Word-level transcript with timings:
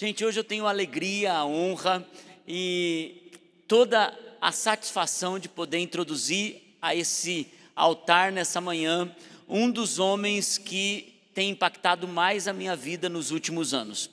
Gente, 0.00 0.24
hoje 0.24 0.40
eu 0.40 0.44
tenho 0.44 0.66
a 0.66 0.70
alegria, 0.70 1.34
a 1.34 1.44
honra 1.44 2.08
e 2.48 3.32
toda 3.68 4.18
a 4.40 4.50
satisfação 4.50 5.38
de 5.38 5.46
poder 5.46 5.76
introduzir 5.76 6.74
a 6.80 6.94
esse 6.94 7.48
altar 7.76 8.32
nessa 8.32 8.62
manhã 8.62 9.14
um 9.46 9.70
dos 9.70 9.98
homens 9.98 10.56
que 10.56 11.20
tem 11.34 11.50
impactado 11.50 12.08
mais 12.08 12.48
a 12.48 12.52
minha 12.54 12.74
vida 12.74 13.10
nos 13.10 13.30
últimos 13.30 13.74
anos. 13.74 14.08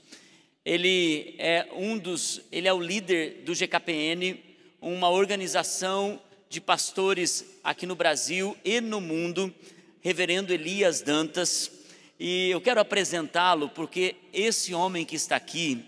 Ele 0.65 1.35
é 1.37 1.69
um 1.73 1.97
dos, 1.97 2.41
ele 2.51 2.67
é 2.67 2.73
o 2.73 2.81
líder 2.81 3.43
do 3.45 3.53
GKPN, 3.53 4.37
uma 4.81 5.09
organização 5.09 6.21
de 6.49 6.59
pastores 6.59 7.45
aqui 7.63 7.85
no 7.85 7.95
Brasil 7.95 8.57
e 8.65 8.81
no 8.81 8.99
mundo, 8.99 9.55
Reverendo 10.01 10.51
Elias 10.51 11.01
Dantas. 11.01 11.76
E 12.19 12.49
eu 12.49 12.59
quero 12.59 12.79
apresentá-lo 12.79 13.69
porque 13.69 14.15
esse 14.33 14.73
homem 14.73 15.05
que 15.05 15.15
está 15.15 15.35
aqui, 15.35 15.85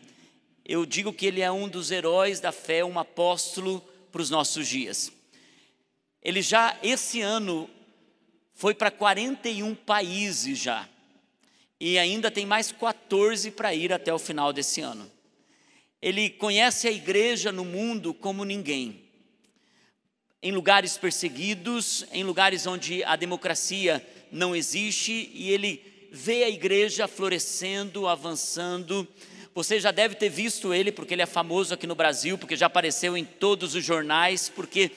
eu 0.64 0.86
digo 0.86 1.12
que 1.12 1.26
ele 1.26 1.42
é 1.42 1.52
um 1.52 1.68
dos 1.68 1.90
heróis 1.90 2.40
da 2.40 2.52
fé, 2.52 2.86
um 2.86 3.00
apóstolo 3.00 3.82
para 4.12 4.22
os 4.22 4.30
nossos 4.30 4.68
dias. 4.68 5.12
Ele 6.22 6.42
já 6.42 6.78
esse 6.84 7.22
ano 7.22 7.68
foi 8.54 8.76
para 8.76 8.92
41 8.92 9.74
países 9.74 10.60
já. 10.60 10.88
E 11.80 11.98
ainda 11.98 12.30
tem 12.30 12.46
mais 12.46 12.72
14 12.72 13.52
para 13.52 13.74
ir 13.74 13.92
até 13.92 14.14
o 14.14 14.20
final 14.20 14.54
desse 14.54 14.82
ano. 14.82 15.10
Ele 16.02 16.30
conhece 16.30 16.88
a 16.88 16.92
igreja 16.92 17.52
no 17.52 17.66
mundo 17.66 18.14
como 18.14 18.44
ninguém. 18.44 19.02
Em 20.44 20.52
lugares 20.52 20.98
perseguidos, 20.98 22.06
em 22.12 22.24
lugares 22.24 22.68
onde 22.68 23.04
a 23.04 23.16
democracia 23.16 24.06
não 24.32 24.56
existe, 24.56 25.32
e 25.34 25.50
ele 25.52 25.99
vê 26.12 26.44
a 26.44 26.50
igreja 26.50 27.08
florescendo, 27.08 28.08
avançando. 28.08 29.08
Você 29.54 29.80
já 29.80 29.92
deve 29.92 30.16
ter 30.16 30.30
visto 30.30 30.74
ele, 30.74 30.92
porque 30.92 31.14
ele 31.14 31.22
é 31.22 31.26
famoso 31.26 31.74
aqui 31.74 31.86
no 31.86 31.96
Brasil, 31.96 32.38
porque 32.38 32.56
já 32.56 32.68
apareceu 32.68 33.18
em 33.18 33.26
todos 33.26 33.76
os 33.76 33.84
jornais, 33.84 34.50
porque 34.50 34.92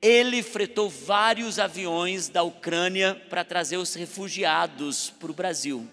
ele 0.00 0.42
fretou 0.42 0.88
vários 0.88 1.58
aviões 1.58 2.28
da 2.28 2.42
Ucrânia 2.42 3.14
para 3.28 3.44
trazer 3.44 3.76
os 3.76 3.94
refugiados 3.94 5.10
para 5.10 5.30
o 5.30 5.34
Brasil, 5.34 5.88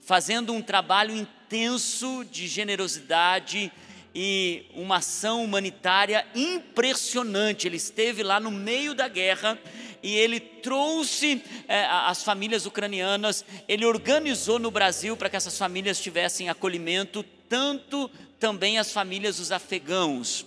fazendo 0.00 0.52
um 0.52 0.62
trabalho 0.62 1.14
intenso 1.14 2.24
de 2.30 2.46
generosidade 2.46 3.70
e 4.14 4.66
uma 4.74 4.96
ação 4.96 5.44
humanitária 5.44 6.24
impressionante. 6.34 7.66
Ele 7.66 7.76
esteve 7.76 8.22
lá 8.22 8.38
no 8.38 8.50
meio 8.50 8.94
da 8.94 9.08
guerra 9.08 9.58
e 10.04 10.14
ele 10.18 10.38
trouxe 10.38 11.42
é, 11.66 11.86
as 11.86 12.22
famílias 12.22 12.66
ucranianas, 12.66 13.42
ele 13.66 13.86
organizou 13.86 14.58
no 14.58 14.70
Brasil 14.70 15.16
para 15.16 15.30
que 15.30 15.36
essas 15.36 15.56
famílias 15.56 15.98
tivessem 15.98 16.50
acolhimento, 16.50 17.24
tanto 17.48 18.10
também 18.38 18.78
as 18.78 18.92
famílias 18.92 19.38
dos 19.38 19.50
afegãos. 19.50 20.44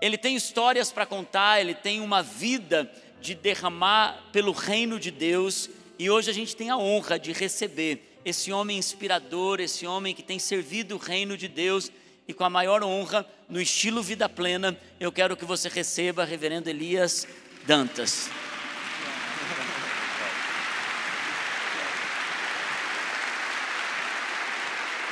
Ele 0.00 0.16
tem 0.16 0.34
histórias 0.34 0.90
para 0.90 1.04
contar, 1.04 1.60
ele 1.60 1.74
tem 1.74 2.00
uma 2.00 2.22
vida 2.22 2.90
de 3.20 3.34
derramar 3.34 4.30
pelo 4.32 4.52
reino 4.52 4.98
de 4.98 5.10
Deus, 5.10 5.68
e 5.98 6.08
hoje 6.08 6.30
a 6.30 6.34
gente 6.34 6.56
tem 6.56 6.70
a 6.70 6.78
honra 6.78 7.18
de 7.18 7.34
receber 7.34 8.18
esse 8.24 8.50
homem 8.50 8.78
inspirador, 8.78 9.60
esse 9.60 9.86
homem 9.86 10.14
que 10.14 10.22
tem 10.22 10.38
servido 10.38 10.94
o 10.94 10.98
reino 10.98 11.36
de 11.36 11.48
Deus, 11.48 11.92
e 12.26 12.32
com 12.32 12.44
a 12.44 12.50
maior 12.50 12.82
honra, 12.82 13.26
no 13.46 13.60
estilo 13.60 14.02
vida 14.02 14.26
plena, 14.26 14.74
eu 14.98 15.12
quero 15.12 15.36
que 15.36 15.44
você 15.44 15.68
receba 15.68 16.24
Reverendo 16.24 16.70
Elias 16.70 17.26
Dantas. 17.66 18.30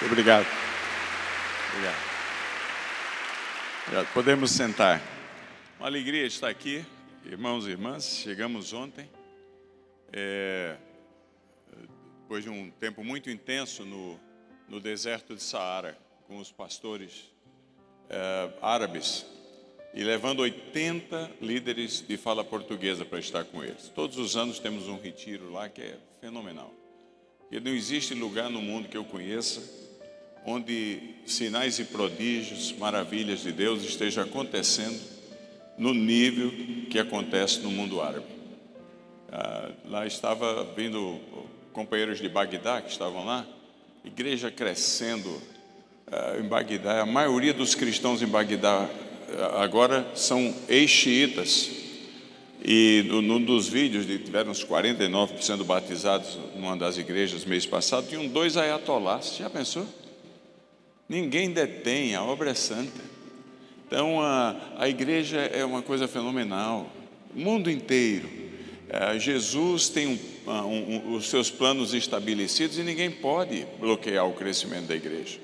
Obrigado. 0.06 0.46
Obrigado. 1.72 2.04
Podemos 4.12 4.52
sentar. 4.52 5.02
Uma 5.80 5.88
alegria 5.88 6.24
estar 6.26 6.48
aqui, 6.48 6.86
irmãos 7.24 7.66
e 7.66 7.70
irmãs. 7.70 8.04
Chegamos 8.22 8.72
ontem, 8.72 9.10
é, 10.12 10.76
depois 12.20 12.44
de 12.44 12.50
um 12.50 12.70
tempo 12.70 13.02
muito 13.02 13.28
intenso 13.30 13.84
no, 13.84 14.20
no 14.68 14.78
deserto 14.78 15.34
de 15.34 15.42
Saara, 15.42 15.98
com 16.28 16.38
os 16.38 16.52
pastores 16.52 17.32
é, 18.08 18.50
árabes 18.62 19.26
e 19.94 20.02
levando 20.02 20.40
80 20.40 21.30
líderes 21.40 22.04
de 22.06 22.16
fala 22.16 22.44
portuguesa 22.44 23.04
para 23.04 23.20
estar 23.20 23.44
com 23.44 23.62
eles. 23.62 23.90
Todos 23.94 24.18
os 24.18 24.36
anos 24.36 24.58
temos 24.58 24.88
um 24.88 24.98
retiro 24.98 25.52
lá 25.52 25.68
que 25.68 25.80
é 25.80 25.96
fenomenal. 26.20 26.74
E 27.50 27.60
não 27.60 27.70
existe 27.70 28.14
lugar 28.14 28.50
no 28.50 28.60
mundo 28.60 28.88
que 28.88 28.96
eu 28.96 29.04
conheça 29.04 29.62
onde 30.44 31.00
sinais 31.24 31.78
e 31.78 31.84
prodígios, 31.84 32.72
maravilhas 32.72 33.40
de 33.40 33.52
Deus 33.52 33.82
estejam 33.82 34.24
acontecendo 34.24 35.00
no 35.78 35.94
nível 35.94 36.52
que 36.90 36.98
acontece 36.98 37.60
no 37.60 37.70
mundo 37.70 38.00
árabe. 38.00 38.26
Ah, 39.32 39.70
lá 39.86 40.06
estava 40.06 40.64
vindo 40.76 41.18
companheiros 41.72 42.18
de 42.18 42.28
Bagdá 42.28 42.82
que 42.82 42.90
estavam 42.90 43.24
lá, 43.24 43.46
igreja 44.04 44.50
crescendo 44.50 45.40
ah, 46.06 46.36
em 46.38 46.42
Bagdá. 46.42 47.00
A 47.00 47.06
maioria 47.06 47.54
dos 47.54 47.74
cristãos 47.74 48.20
em 48.20 48.26
Bagdá 48.26 48.88
agora 49.56 50.06
são 50.14 50.54
ex-xiitas. 50.68 51.70
E 52.64 53.04
num 53.06 53.42
dos 53.42 53.68
vídeos, 53.68 54.06
tiveram 54.06 54.50
uns 54.50 54.64
49% 54.64 55.64
batizados 55.64 56.38
numa 56.56 56.76
das 56.76 56.96
igrejas 56.96 57.44
mês 57.44 57.66
passado, 57.66 58.08
tinham 58.08 58.26
dois 58.26 58.56
ayatolás. 58.56 59.36
Já 59.36 59.50
pensou? 59.50 59.86
Ninguém 61.08 61.50
detém, 61.50 62.14
a 62.14 62.22
obra 62.22 62.50
é 62.50 62.54
santa. 62.54 63.00
Então 63.86 64.20
a, 64.20 64.56
a 64.78 64.88
igreja 64.88 65.38
é 65.38 65.64
uma 65.64 65.82
coisa 65.82 66.08
fenomenal. 66.08 66.90
O 67.34 67.38
mundo 67.38 67.70
inteiro. 67.70 68.28
É, 68.88 69.18
Jesus 69.18 69.88
tem 69.88 70.06
um, 70.06 70.18
um, 70.50 70.52
um, 70.52 71.14
os 71.14 71.28
seus 71.28 71.50
planos 71.50 71.92
estabelecidos 71.92 72.78
e 72.78 72.82
ninguém 72.82 73.10
pode 73.10 73.66
bloquear 73.78 74.26
o 74.26 74.32
crescimento 74.32 74.86
da 74.86 74.94
igreja. 74.94 75.38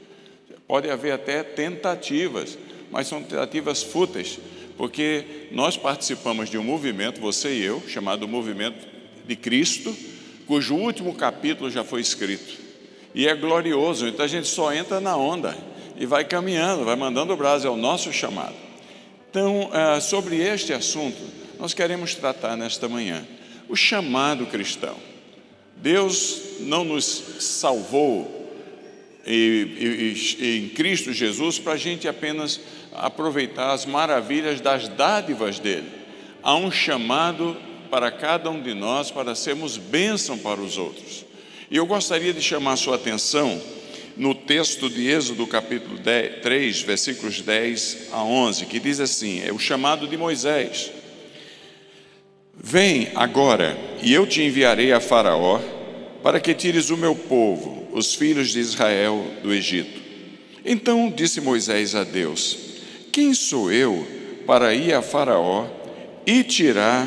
Pode 0.66 0.88
haver 0.88 1.12
até 1.12 1.42
tentativas, 1.42 2.56
mas 2.90 3.06
são 3.06 3.22
tentativas 3.22 3.82
fúteis, 3.82 4.38
porque 4.76 5.48
nós 5.52 5.76
participamos 5.76 6.48
de 6.48 6.58
um 6.58 6.64
movimento, 6.64 7.20
você 7.20 7.54
e 7.54 7.64
eu, 7.64 7.82
chamado 7.88 8.26
Movimento 8.26 8.86
de 9.26 9.36
Cristo, 9.36 9.94
cujo 10.46 10.74
último 10.74 11.14
capítulo 11.14 11.70
já 11.70 11.84
foi 11.84 12.00
escrito 12.00 12.58
e 13.14 13.26
é 13.28 13.34
glorioso. 13.34 14.06
Então 14.06 14.24
a 14.24 14.28
gente 14.28 14.48
só 14.48 14.72
entra 14.72 15.00
na 15.00 15.16
onda 15.16 15.56
e 15.96 16.06
vai 16.06 16.24
caminhando, 16.24 16.84
vai 16.84 16.96
mandando 16.96 17.32
o 17.32 17.36
braço, 17.36 17.66
é 17.66 17.70
o 17.70 17.76
nosso 17.76 18.12
chamado. 18.12 18.54
Então, 19.30 19.70
é, 19.72 20.00
sobre 20.00 20.36
este 20.36 20.72
assunto, 20.72 21.20
nós 21.58 21.72
queremos 21.72 22.14
tratar 22.14 22.56
nesta 22.56 22.88
manhã 22.88 23.24
o 23.68 23.76
chamado 23.76 24.46
cristão. 24.46 24.96
Deus 25.76 26.40
não 26.60 26.84
nos 26.84 27.22
salvou 27.38 28.38
em 29.24 30.68
Cristo 30.70 31.12
Jesus 31.12 31.58
para 31.58 31.74
a 31.74 31.76
gente 31.76 32.08
apenas 32.08 32.58
aproveitar 33.06 33.72
as 33.72 33.86
maravilhas 33.86 34.60
das 34.60 34.88
dádivas 34.88 35.58
dele. 35.58 35.88
Há 36.42 36.54
um 36.56 36.70
chamado 36.70 37.56
para 37.90 38.10
cada 38.10 38.50
um 38.50 38.62
de 38.62 38.72
nós 38.72 39.10
para 39.10 39.34
sermos 39.34 39.76
bênção 39.76 40.38
para 40.38 40.60
os 40.60 40.78
outros. 40.78 41.24
E 41.70 41.76
eu 41.76 41.86
gostaria 41.86 42.32
de 42.32 42.40
chamar 42.40 42.72
a 42.72 42.76
sua 42.76 42.96
atenção 42.96 43.60
no 44.16 44.34
texto 44.34 44.88
de 44.90 45.08
Êxodo, 45.08 45.46
capítulo 45.46 45.98
10, 45.98 46.42
3, 46.42 46.82
versículos 46.82 47.40
10 47.40 48.08
a 48.12 48.22
11, 48.22 48.66
que 48.66 48.78
diz 48.78 49.00
assim: 49.00 49.42
é 49.44 49.52
o 49.52 49.58
chamado 49.58 50.06
de 50.06 50.16
Moisés. 50.16 50.90
Vem 52.54 53.08
agora, 53.14 53.78
e 54.02 54.12
eu 54.12 54.26
te 54.26 54.42
enviarei 54.42 54.92
a 54.92 55.00
Faraó, 55.00 55.58
para 56.22 56.38
que 56.38 56.52
tires 56.52 56.90
o 56.90 56.96
meu 56.96 57.14
povo, 57.14 57.88
os 57.92 58.14
filhos 58.14 58.50
de 58.50 58.60
Israel, 58.60 59.24
do 59.42 59.52
Egito. 59.52 60.00
Então 60.64 61.10
disse 61.10 61.40
Moisés 61.40 61.94
a 61.94 62.04
Deus: 62.04 62.69
Quem 63.12 63.34
sou 63.34 63.72
eu 63.72 64.06
para 64.46 64.74
ir 64.74 64.94
a 64.94 65.02
Faraó 65.02 65.66
e 66.26 66.44
tirar 66.44 67.06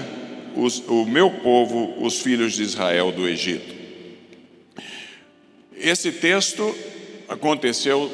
os, 0.56 0.80
o 0.88 1.06
meu 1.06 1.30
povo, 1.30 2.04
os 2.04 2.20
filhos 2.20 2.54
de 2.54 2.64
Israel, 2.64 3.12
do 3.12 3.28
Egito? 3.28 3.74
Esse 5.76 6.12
texto 6.12 6.76
aconteceu 7.28 8.12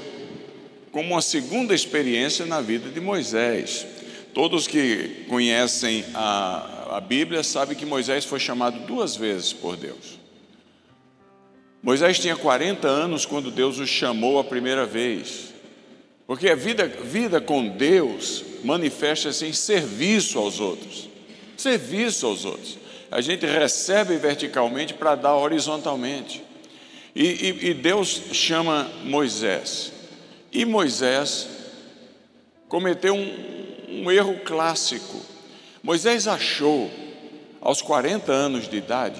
como 0.91 1.13
uma 1.13 1.21
segunda 1.21 1.73
experiência 1.73 2.45
na 2.45 2.61
vida 2.61 2.89
de 2.89 2.99
Moisés. 2.99 3.85
Todos 4.33 4.67
que 4.67 5.25
conhecem 5.27 6.05
a, 6.13 6.97
a 6.97 7.01
Bíblia 7.01 7.43
sabem 7.43 7.75
que 7.75 7.85
Moisés 7.85 8.25
foi 8.25 8.39
chamado 8.39 8.79
duas 8.85 9.15
vezes 9.15 9.53
por 9.53 9.75
Deus. 9.75 10.19
Moisés 11.81 12.19
tinha 12.19 12.35
40 12.35 12.87
anos 12.87 13.25
quando 13.25 13.51
Deus 13.51 13.79
o 13.79 13.87
chamou 13.87 14.37
a 14.37 14.43
primeira 14.43 14.85
vez. 14.85 15.48
Porque 16.29 16.47
a 16.47 16.53
vida, 16.53 16.85
vida 16.85 17.41
com 17.41 17.67
Deus 17.69 18.43
manifesta-se 18.63 19.47
em 19.47 19.51
serviço 19.51 20.37
aos 20.37 20.59
outros. 20.59 21.09
Serviço 21.57 22.27
aos 22.27 22.45
outros. 22.45 22.77
A 23.09 23.19
gente 23.19 23.47
recebe 23.47 24.15
verticalmente 24.15 24.93
para 24.93 25.15
dar 25.15 25.35
horizontalmente. 25.35 26.43
E, 27.15 27.23
e, 27.25 27.69
e 27.69 27.73
Deus 27.73 28.21
chama 28.31 28.87
Moisés. 29.03 29.91
E 30.51 30.65
Moisés 30.65 31.47
cometeu 32.67 33.15
um, 33.15 34.03
um 34.03 34.11
erro 34.11 34.39
clássico. 34.45 35.19
Moisés 35.81 36.27
achou, 36.27 36.91
aos 37.59 37.81
40 37.81 38.31
anos 38.31 38.69
de 38.69 38.77
idade, 38.77 39.19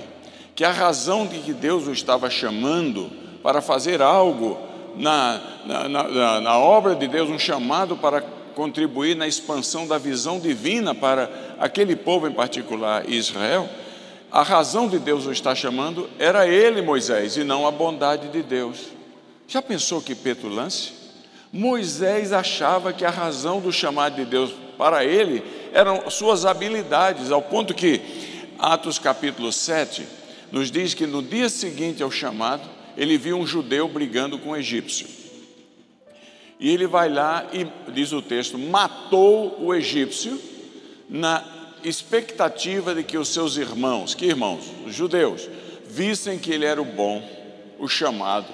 que 0.56 0.64
a 0.64 0.72
razão 0.72 1.26
de 1.26 1.40
que 1.40 1.54
Deus 1.54 1.88
o 1.88 1.92
estava 1.92 2.30
chamando 2.30 3.10
para 3.42 3.62
fazer 3.64 4.00
algo 4.00 4.69
na, 5.00 5.42
na, 5.66 5.88
na, 5.88 6.42
na 6.42 6.60
obra 6.60 6.94
de 6.94 7.07
Deus, 7.07 7.30
um 7.30 7.40
chamado 7.40 7.96
para 7.96 8.22
contribuir 8.54 9.16
na 9.16 9.25
expansão 9.25 9.88
da 9.88 9.98
visão 9.98 10.40
divina 10.40 10.94
para 10.94 11.56
aquele 11.57 11.96
povo 11.96 12.28
em 12.28 12.34
particular, 12.34 13.10
Israel, 13.10 13.69
a 14.30 14.44
razão 14.44 14.90
de 14.90 15.00
Deus 15.00 15.25
o 15.25 15.31
estar 15.31 15.56
chamando 15.56 16.10
era 16.19 16.46
ele, 16.46 16.81
Moisés, 16.81 17.38
e 17.38 17.46
não 17.46 17.66
a 17.66 17.72
bondade 17.72 18.28
de 18.28 18.44
Deus. 18.44 18.90
Já 19.48 19.62
pensou 19.62 20.01
que 20.01 20.13
petulância? 20.13 20.94
Moisés 21.52 22.34
achava 22.34 22.92
que 22.92 23.06
a 23.06 23.10
razão 23.10 23.62
do 23.62 23.72
chamado 23.72 24.18
de 24.18 24.25
Deus 24.25 24.54
para 24.78 25.04
ele 25.06 25.42
eram 25.74 26.10
suas 26.12 26.45
habilidades, 26.45 27.31
ao 27.31 27.42
ponto 27.42 27.74
que 27.74 28.02
Atos 28.60 29.00
capítulo 29.00 29.52
7 29.52 30.06
nos 30.52 30.69
diz 30.69 30.94
que 30.94 31.07
no 31.07 31.24
dia 31.24 31.48
seguinte 31.48 32.04
ao 32.04 32.12
chamado, 32.12 32.79
ele 33.00 33.18
viu 33.18 33.38
um 33.38 33.48
judeu 33.48 33.88
brigando 33.88 34.38
com 34.38 34.50
um 34.50 34.56
egípcio. 34.57 35.07
E 36.60 36.69
ele 36.69 36.86
vai 36.86 37.07
lá 37.07 37.48
e, 37.54 37.66
diz 37.94 38.12
o 38.12 38.22
texto, 38.22 38.57
matou 38.60 39.57
o 39.63 39.74
egípcio 39.74 40.38
na 41.10 41.42
expectativa 41.81 42.94
de 42.94 43.01
que 43.06 43.18
os 43.18 43.30
seus 43.30 43.56
irmãos, 43.56 44.13
que 44.13 44.25
irmãos? 44.25 44.66
Os 44.86 44.94
judeus, 44.94 45.48
vissem 45.88 46.38
que 46.38 46.51
ele 46.51 46.66
era 46.66 46.81
o 46.81 46.86
bom, 46.86 47.24
o 47.80 47.88
chamado, 47.88 48.54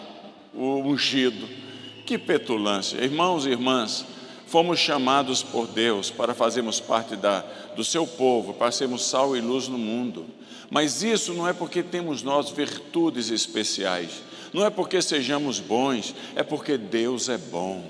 o 0.53 0.77
ungido. 0.77 1.49
Que 2.05 2.15
petulância. 2.15 3.03
Irmãos 3.03 3.47
e 3.47 3.49
irmãs, 3.49 4.05
fomos 4.45 4.77
chamados 4.77 5.41
por 5.41 5.65
Deus 5.65 6.11
para 6.11 6.35
fazermos 6.35 6.79
parte 6.79 7.15
da, 7.15 7.39
do 7.75 7.83
seu 7.83 8.05
povo, 8.05 8.53
para 8.53 8.71
sermos 8.71 9.05
sal 9.05 9.35
e 9.35 9.41
luz 9.41 9.67
no 9.67 9.79
mundo. 9.79 10.27
Mas 10.69 11.03
isso 11.03 11.33
não 11.33 11.47
é 11.47 11.53
porque 11.53 11.81
temos 11.81 12.21
nós 12.21 12.49
virtudes 12.51 13.29
especiais, 13.29 14.21
não 14.55 14.65
é 14.65 14.69
porque 14.69 15.01
sejamos 15.01 15.59
bons, 15.59 16.15
é 16.33 16.41
porque 16.41 16.77
Deus 16.77 17.27
é 17.27 17.37
bom. 17.37 17.83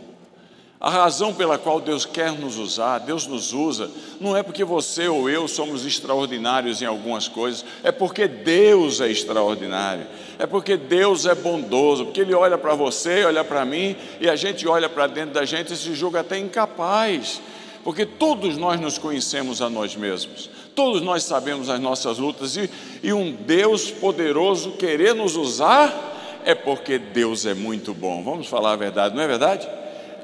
A 0.80 0.90
razão 0.90 1.32
pela 1.32 1.60
qual 1.60 1.80
Deus 1.80 2.08
quer 2.08 2.32
nos 2.32 2.58
usar, 2.58 2.98
Deus 2.98 3.28
nos 3.28 3.54
usa, 3.54 3.92
não 4.20 4.36
é 4.36 4.42
porque 4.42 4.64
você 4.64 5.08
ou 5.08 5.30
eu 5.30 5.48
somos 5.48 5.86
extraordinários 5.86 6.82
em 6.82 6.86
algumas 6.86 7.28
coisas, 7.28 7.64
é 7.84 7.92
porque 7.92 8.28
Deus 8.28 9.00
é 9.00 9.12
extraordinário, 9.12 10.08
é 10.40 10.48
porque 10.48 10.76
Deus 10.76 11.28
é 11.28 11.36
bondoso, 11.36 12.06
porque 12.06 12.22
Ele 12.22 12.34
olha 12.34 12.58
para 12.58 12.74
você, 12.74 13.24
olha 13.26 13.44
para 13.44 13.64
mim, 13.64 13.96
e 14.20 14.28
a 14.28 14.36
gente 14.36 14.68
olha 14.68 14.90
para 14.90 15.06
dentro 15.06 15.36
da 15.36 15.46
gente 15.46 15.72
e 15.72 15.78
se 15.78 15.94
julga 15.94 16.22
até 16.22 16.40
incapaz, 16.40 17.40
porque 17.84 18.08
todos 18.08 18.58
nós 18.58 18.82
nos 18.82 18.98
conhecemos 18.98 19.62
a 19.62 19.70
nós 19.70 19.96
mesmos, 19.96 20.50
todos 20.74 21.00
nós 21.00 21.22
sabemos 21.24 21.70
as 21.70 21.80
nossas 21.80 22.18
lutas, 22.18 22.58
e, 22.58 22.68
e 23.04 23.14
um 23.14 23.32
Deus 23.32 23.92
poderoso 23.92 24.72
querer 24.72 25.14
nos 25.14 25.36
usar, 25.36 26.14
é 26.46 26.56
porque 26.56 26.98
Deus 26.98 27.46
é 27.46 27.54
muito 27.54 27.94
bom, 27.94 28.24
vamos 28.24 28.48
falar 28.48 28.74
a 28.74 28.78
verdade, 28.78 29.16
não 29.16 29.24
é 29.24 29.28
verdade? 29.28 29.68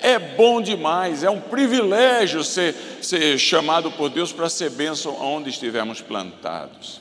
é 0.02 0.18
bom 0.18 0.62
demais, 0.62 1.24
é 1.24 1.30
um 1.30 1.40
privilégio 1.40 2.44
ser, 2.44 2.76
ser 3.02 3.38
chamado 3.38 3.92
por 3.92 4.10
Deus 4.10 4.34
para 4.34 4.50
ser 4.50 4.72
bênção 4.72 5.16
onde 5.22 5.52
estivermos 5.52 6.02
plantados. 6.02 7.00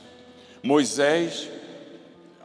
Moisés 0.61 1.49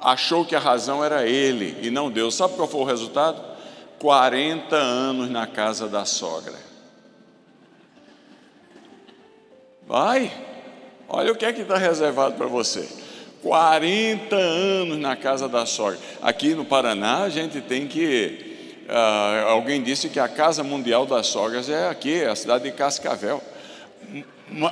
achou 0.01 0.47
que 0.47 0.57
a 0.57 0.59
razão 0.59 1.05
era 1.05 1.27
ele 1.27 1.77
e 1.83 1.91
não 1.91 2.11
Deus. 2.11 2.35
Sabe 2.35 2.55
qual 2.55 2.67
foi 2.67 2.81
o 2.81 2.85
resultado? 2.85 3.43
40 3.99 4.75
anos 4.75 5.31
na 5.31 5.47
casa 5.47 5.89
da 5.89 6.07
sogra. 6.07 6.57
Vai, 9.87 10.33
olha 11.07 11.33
o 11.33 11.37
que 11.37 11.45
é 11.45 11.53
que 11.53 11.63
está 11.63 11.77
reservado 11.77 12.35
para 12.35 12.47
você. 12.47 12.89
40 13.43 14.35
anos 14.35 14.99
na 14.99 15.17
casa 15.17 15.49
da 15.49 15.67
sogra. 15.67 15.99
Aqui 16.23 16.55
no 16.55 16.65
Paraná 16.65 17.23
a 17.23 17.29
gente 17.29 17.61
tem 17.61 17.87
que 17.87 18.47
Uh, 18.87 19.49
alguém 19.49 19.83
disse 19.83 20.09
que 20.09 20.21
a 20.21 20.29
Casa 20.29 20.63
Mundial 20.63 21.07
das 21.07 21.27
Sogras 21.27 21.69
é 21.69 21.89
aqui, 21.89 22.23
é 22.23 22.29
a 22.29 22.37
cidade 22.37 22.63
de 22.65 22.71
Cascavel. 22.71 23.43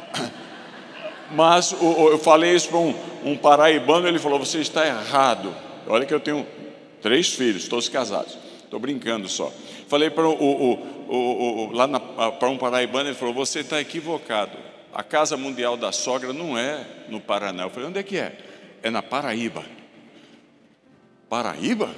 Mas 1.33 1.73
o, 1.73 2.11
eu 2.11 2.19
falei 2.19 2.55
isso 2.55 2.69
para 2.69 2.79
um, 2.79 2.95
um 3.25 3.37
paraibano, 3.37 4.07
ele 4.07 4.21
falou: 4.21 4.39
Você 4.39 4.61
está 4.61 4.87
errado. 4.87 5.53
Olha 5.89 6.07
que 6.07 6.15
eu 6.15 6.21
tenho 6.21 6.47
três 7.03 7.31
filhos, 7.31 7.67
todos 7.67 7.89
casados. 7.89 8.39
Estou 8.63 8.79
brincando 8.79 9.29
só. 9.29 9.53
Falei 9.89 10.11
para 10.11 10.29
o, 10.29 10.79
o, 11.09 11.73
lá 11.73 11.89
para 12.31 12.49
um 12.49 12.57
paraibano, 12.57 13.09
ele 13.09 13.17
falou: 13.17 13.35
Você 13.35 13.61
está 13.61 13.81
equivocado. 13.81 14.57
A 14.93 15.03
Casa 15.03 15.37
Mundial 15.37 15.77
da 15.77 15.91
Sogra 15.91 16.33
não 16.33 16.57
é 16.57 16.87
no 17.09 17.21
Paraná. 17.21 17.65
Eu 17.65 17.71
falei: 17.71 17.89
Onde 17.89 17.99
é 17.99 18.03
que 18.05 18.17
é? 18.17 18.33
É 18.85 18.91
na 18.91 19.03
Paraíba. 19.03 19.65
Paraíba? 21.27 21.89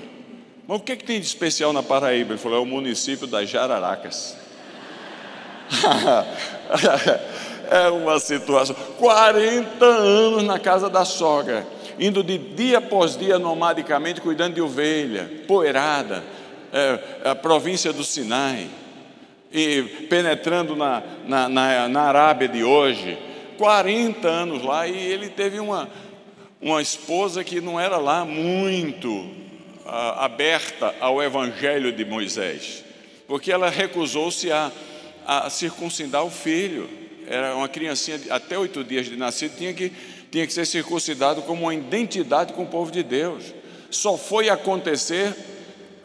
Mas 0.69 0.79
o 0.79 0.81
que, 0.81 0.93
é 0.93 0.97
que 0.97 1.03
tem 1.03 1.19
de 1.19 1.27
especial 1.27 1.73
na 1.73 1.83
Paraíba? 1.83 2.35
Ele 2.35 2.39
falou: 2.39 2.59
é 2.59 2.63
o 2.63 2.65
município 2.65 3.27
das 3.27 3.51
Jararacas. 3.51 4.37
é 7.69 7.89
uma 7.89 8.21
situação. 8.21 8.77
40 8.99 9.85
anos 9.85 10.45
na 10.45 10.61
casa 10.61 10.89
da 10.89 11.05
sogra, 11.05 11.67
indo 11.99 12.23
de 12.23 12.39
dia 12.39 12.79
após 12.79 13.17
dia 13.17 13.37
nomadicamente, 13.37 14.21
cuidando 14.21 14.55
de 14.55 14.61
ovelha, 14.61 15.29
poeirada, 15.49 16.23
é, 16.73 17.31
a 17.31 17.35
província 17.35 17.93
do 17.93 18.05
Sinai, 18.05 18.69
e 19.53 19.83
penetrando 20.09 20.77
na, 20.77 21.03
na, 21.27 21.49
na, 21.49 21.89
na 21.89 22.03
Arábia 22.03 22.47
de 22.47 22.63
hoje. 22.63 23.19
40 23.57 24.29
anos 24.29 24.63
lá, 24.63 24.87
e 24.87 24.95
ele 24.95 25.31
teve 25.31 25.59
uma, 25.59 25.89
uma 26.67 26.83
esposa 26.83 27.45
que 27.45 27.61
não 27.61 27.79
era 27.79 27.97
lá 27.97 28.25
muito 28.25 29.31
aberta 30.17 30.93
ao 30.99 31.23
Evangelho 31.23 31.93
de 31.93 32.05
Moisés, 32.05 32.85
porque 33.29 33.53
ela 33.53 33.71
recusou-se 33.71 34.51
a, 34.51 34.73
a 35.25 35.49
circuncidar 35.49 36.25
o 36.25 36.31
filho. 36.31 36.91
Era 37.29 37.55
uma 37.55 37.69
criancinha 37.69 38.21
até 38.31 38.59
oito 38.59 38.83
dias 38.83 39.07
de 39.07 39.17
nascido, 39.17 39.57
tinha 39.57 39.73
que, 39.73 39.93
tinha 40.29 40.45
que 40.45 40.53
ser 40.53 40.67
circuncidado 40.67 41.41
como 41.43 41.63
uma 41.63 41.75
identidade 41.75 42.53
com 42.53 42.65
o 42.65 42.67
povo 42.67 42.91
de 42.91 43.05
Deus. 43.05 43.45
Só 43.89 44.19
foi 44.19 44.49
acontecer 44.49 45.37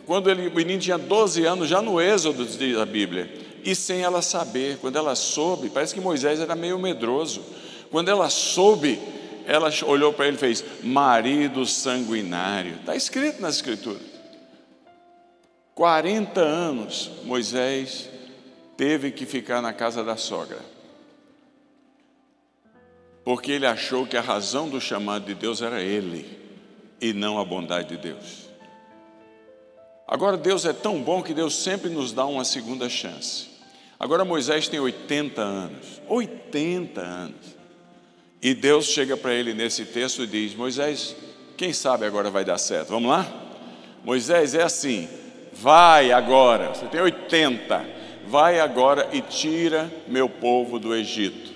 quando 0.05 0.29
ele, 0.29 0.47
o 0.47 0.53
menino 0.53 0.79
tinha 0.79 0.97
12 0.97 1.43
anos, 1.43 1.69
já 1.69 1.81
no 1.81 1.99
Êxodo 1.99 2.45
da 2.75 2.85
Bíblia, 2.85 3.33
e 3.65 3.73
sem 3.73 4.01
ela 4.01 4.21
saber. 4.21 4.77
Quando 4.77 4.95
ela 4.95 5.15
soube, 5.15 5.71
parece 5.71 5.95
que 5.95 5.99
Moisés 5.99 6.39
era 6.39 6.53
meio 6.53 6.77
medroso. 6.77 7.43
Quando 7.89 8.09
ela 8.09 8.29
soube 8.29 8.99
ela 9.45 9.69
olhou 9.85 10.13
para 10.13 10.27
ele 10.27 10.37
e 10.37 10.39
fez: 10.39 10.63
marido 10.83 11.65
sanguinário. 11.65 12.75
Está 12.75 12.95
escrito 12.95 13.41
nas 13.41 13.55
Escrituras. 13.55 14.11
40 15.73 16.41
anos 16.41 17.09
Moisés 17.23 18.09
teve 18.77 19.11
que 19.11 19.25
ficar 19.25 19.61
na 19.61 19.73
casa 19.73 20.03
da 20.03 20.17
sogra. 20.17 20.59
Porque 23.23 23.51
ele 23.51 23.65
achou 23.65 24.05
que 24.05 24.17
a 24.17 24.21
razão 24.21 24.69
do 24.69 24.81
chamado 24.81 25.25
de 25.25 25.35
Deus 25.35 25.61
era 25.61 25.81
ele 25.81 26.39
e 26.99 27.13
não 27.13 27.39
a 27.39 27.45
bondade 27.45 27.89
de 27.89 27.97
Deus. 27.97 28.49
Agora, 30.07 30.35
Deus 30.35 30.65
é 30.65 30.73
tão 30.73 31.01
bom 31.01 31.23
que 31.23 31.33
Deus 31.33 31.55
sempre 31.55 31.89
nos 31.89 32.11
dá 32.11 32.25
uma 32.25 32.43
segunda 32.43 32.89
chance. 32.89 33.49
Agora, 33.99 34.25
Moisés 34.25 34.67
tem 34.67 34.79
80 34.79 35.41
anos. 35.41 36.01
80 36.07 36.99
anos. 36.99 37.60
E 38.41 38.53
Deus 38.55 38.85
chega 38.87 39.15
para 39.15 39.33
ele 39.33 39.53
nesse 39.53 39.85
texto 39.85 40.23
e 40.23 40.27
diz: 40.27 40.55
Moisés, 40.55 41.15
quem 41.55 41.71
sabe 41.71 42.05
agora 42.05 42.29
vai 42.31 42.43
dar 42.43 42.57
certo? 42.57 42.89
Vamos 42.89 43.11
lá? 43.11 43.27
Moisés, 44.03 44.55
é 44.55 44.63
assim: 44.63 45.07
vai 45.53 46.11
agora, 46.11 46.69
você 46.69 46.87
tem 46.87 46.99
80, 47.01 47.85
vai 48.25 48.59
agora 48.59 49.09
e 49.13 49.21
tira 49.21 49.91
meu 50.07 50.27
povo 50.27 50.79
do 50.79 50.95
Egito. 50.95 51.51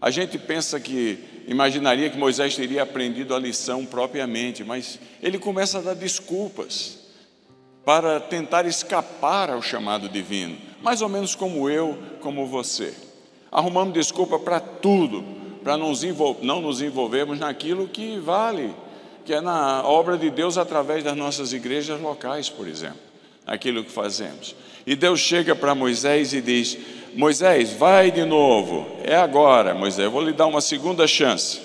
A 0.00 0.10
gente 0.10 0.36
pensa 0.36 0.78
que, 0.78 1.18
imaginaria 1.46 2.10
que 2.10 2.18
Moisés 2.18 2.54
teria 2.54 2.82
aprendido 2.82 3.34
a 3.34 3.38
lição 3.38 3.86
propriamente, 3.86 4.62
mas 4.62 4.98
ele 5.22 5.38
começa 5.38 5.78
a 5.78 5.80
dar 5.80 5.94
desculpas 5.94 6.98
para 7.82 8.20
tentar 8.20 8.66
escapar 8.66 9.48
ao 9.48 9.62
chamado 9.62 10.06
divino, 10.08 10.58
mais 10.82 11.00
ou 11.00 11.08
menos 11.08 11.34
como 11.34 11.70
eu, 11.70 11.98
como 12.20 12.46
você. 12.46 12.92
Arrumamos 13.50 13.94
desculpa 13.94 14.38
para 14.38 14.60
tudo, 14.60 15.43
para 15.64 15.78
não 15.78 16.60
nos 16.60 16.82
envolvermos 16.82 17.38
naquilo 17.38 17.88
que 17.88 18.18
vale, 18.18 18.70
que 19.24 19.32
é 19.32 19.40
na 19.40 19.82
obra 19.82 20.18
de 20.18 20.28
Deus 20.30 20.58
através 20.58 21.02
das 21.02 21.16
nossas 21.16 21.54
igrejas 21.54 21.98
locais, 21.98 22.50
por 22.50 22.68
exemplo, 22.68 22.98
aquilo 23.46 23.82
que 23.82 23.90
fazemos. 23.90 24.54
E 24.86 24.94
Deus 24.94 25.20
chega 25.20 25.56
para 25.56 25.74
Moisés 25.74 26.34
e 26.34 26.42
diz: 26.42 26.76
Moisés, 27.14 27.72
vai 27.72 28.10
de 28.10 28.26
novo, 28.26 28.86
é 29.02 29.16
agora, 29.16 29.72
Moisés, 29.72 30.12
vou 30.12 30.20
lhe 30.20 30.34
dar 30.34 30.46
uma 30.46 30.60
segunda 30.60 31.06
chance. 31.06 31.58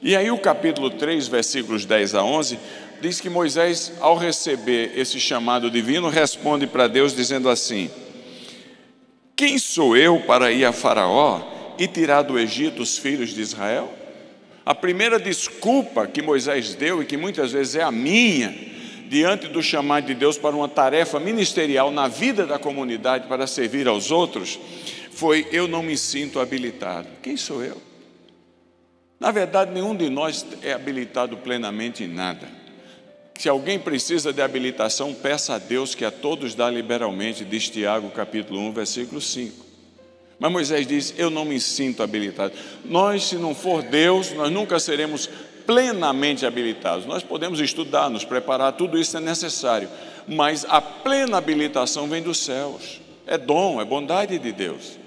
E 0.00 0.16
aí, 0.16 0.30
o 0.30 0.38
capítulo 0.38 0.88
3, 0.88 1.28
versículos 1.28 1.84
10 1.84 2.14
a 2.14 2.24
11, 2.24 2.58
diz 3.02 3.20
que 3.20 3.28
Moisés, 3.28 3.92
ao 4.00 4.16
receber 4.16 4.92
esse 4.96 5.20
chamado 5.20 5.70
divino, 5.70 6.08
responde 6.08 6.66
para 6.66 6.88
Deus 6.88 7.14
dizendo 7.14 7.50
assim: 7.50 7.90
Quem 9.36 9.58
sou 9.58 9.94
eu 9.94 10.20
para 10.20 10.50
ir 10.50 10.64
a 10.64 10.72
Faraó 10.72 11.55
e 11.78 11.86
tirar 11.86 12.22
do 12.22 12.38
Egito 12.38 12.82
os 12.82 12.98
filhos 12.98 13.30
de 13.30 13.40
Israel? 13.40 13.92
A 14.64 14.74
primeira 14.74 15.18
desculpa 15.18 16.06
que 16.06 16.20
Moisés 16.20 16.74
deu, 16.74 17.00
e 17.00 17.06
que 17.06 17.16
muitas 17.16 17.52
vezes 17.52 17.76
é 17.76 17.82
a 17.82 17.92
minha, 17.92 18.52
diante 19.08 19.46
do 19.46 19.62
chamado 19.62 20.06
de 20.06 20.14
Deus 20.14 20.36
para 20.36 20.56
uma 20.56 20.68
tarefa 20.68 21.20
ministerial 21.20 21.90
na 21.90 22.08
vida 22.08 22.44
da 22.44 22.58
comunidade 22.58 23.28
para 23.28 23.46
servir 23.46 23.86
aos 23.86 24.10
outros, 24.10 24.58
foi: 25.12 25.46
Eu 25.52 25.68
não 25.68 25.82
me 25.82 25.96
sinto 25.96 26.40
habilitado. 26.40 27.08
Quem 27.22 27.36
sou 27.36 27.62
eu? 27.62 27.80
Na 29.18 29.30
verdade, 29.30 29.70
nenhum 29.72 29.94
de 29.94 30.10
nós 30.10 30.44
é 30.62 30.72
habilitado 30.72 31.36
plenamente 31.36 32.04
em 32.04 32.08
nada. 32.08 32.48
Se 33.38 33.48
alguém 33.48 33.78
precisa 33.78 34.32
de 34.32 34.40
habilitação, 34.42 35.14
peça 35.14 35.54
a 35.54 35.58
Deus 35.58 35.94
que 35.94 36.04
a 36.04 36.10
todos 36.10 36.54
dá 36.54 36.70
liberalmente, 36.70 37.44
diz 37.44 37.68
Tiago 37.68 38.10
capítulo 38.10 38.60
1, 38.60 38.72
versículo 38.72 39.20
5. 39.20 39.65
Mas 40.38 40.52
Moisés 40.52 40.86
diz: 40.86 41.14
Eu 41.16 41.30
não 41.30 41.44
me 41.44 41.58
sinto 41.60 42.02
habilitado. 42.02 42.52
Nós, 42.84 43.24
se 43.24 43.36
não 43.36 43.54
for 43.54 43.82
Deus, 43.82 44.32
nós 44.32 44.50
nunca 44.50 44.78
seremos 44.78 45.28
plenamente 45.66 46.46
habilitados. 46.46 47.06
Nós 47.06 47.22
podemos 47.22 47.60
estudar, 47.60 48.08
nos 48.08 48.24
preparar, 48.24 48.72
tudo 48.72 48.98
isso 48.98 49.16
é 49.16 49.20
necessário. 49.20 49.88
Mas 50.28 50.64
a 50.68 50.80
plena 50.80 51.38
habilitação 51.38 52.08
vem 52.08 52.22
dos 52.22 52.38
céus. 52.38 53.00
É 53.26 53.36
dom, 53.36 53.80
é 53.80 53.84
bondade 53.84 54.38
de 54.38 54.52
Deus. 54.52 54.98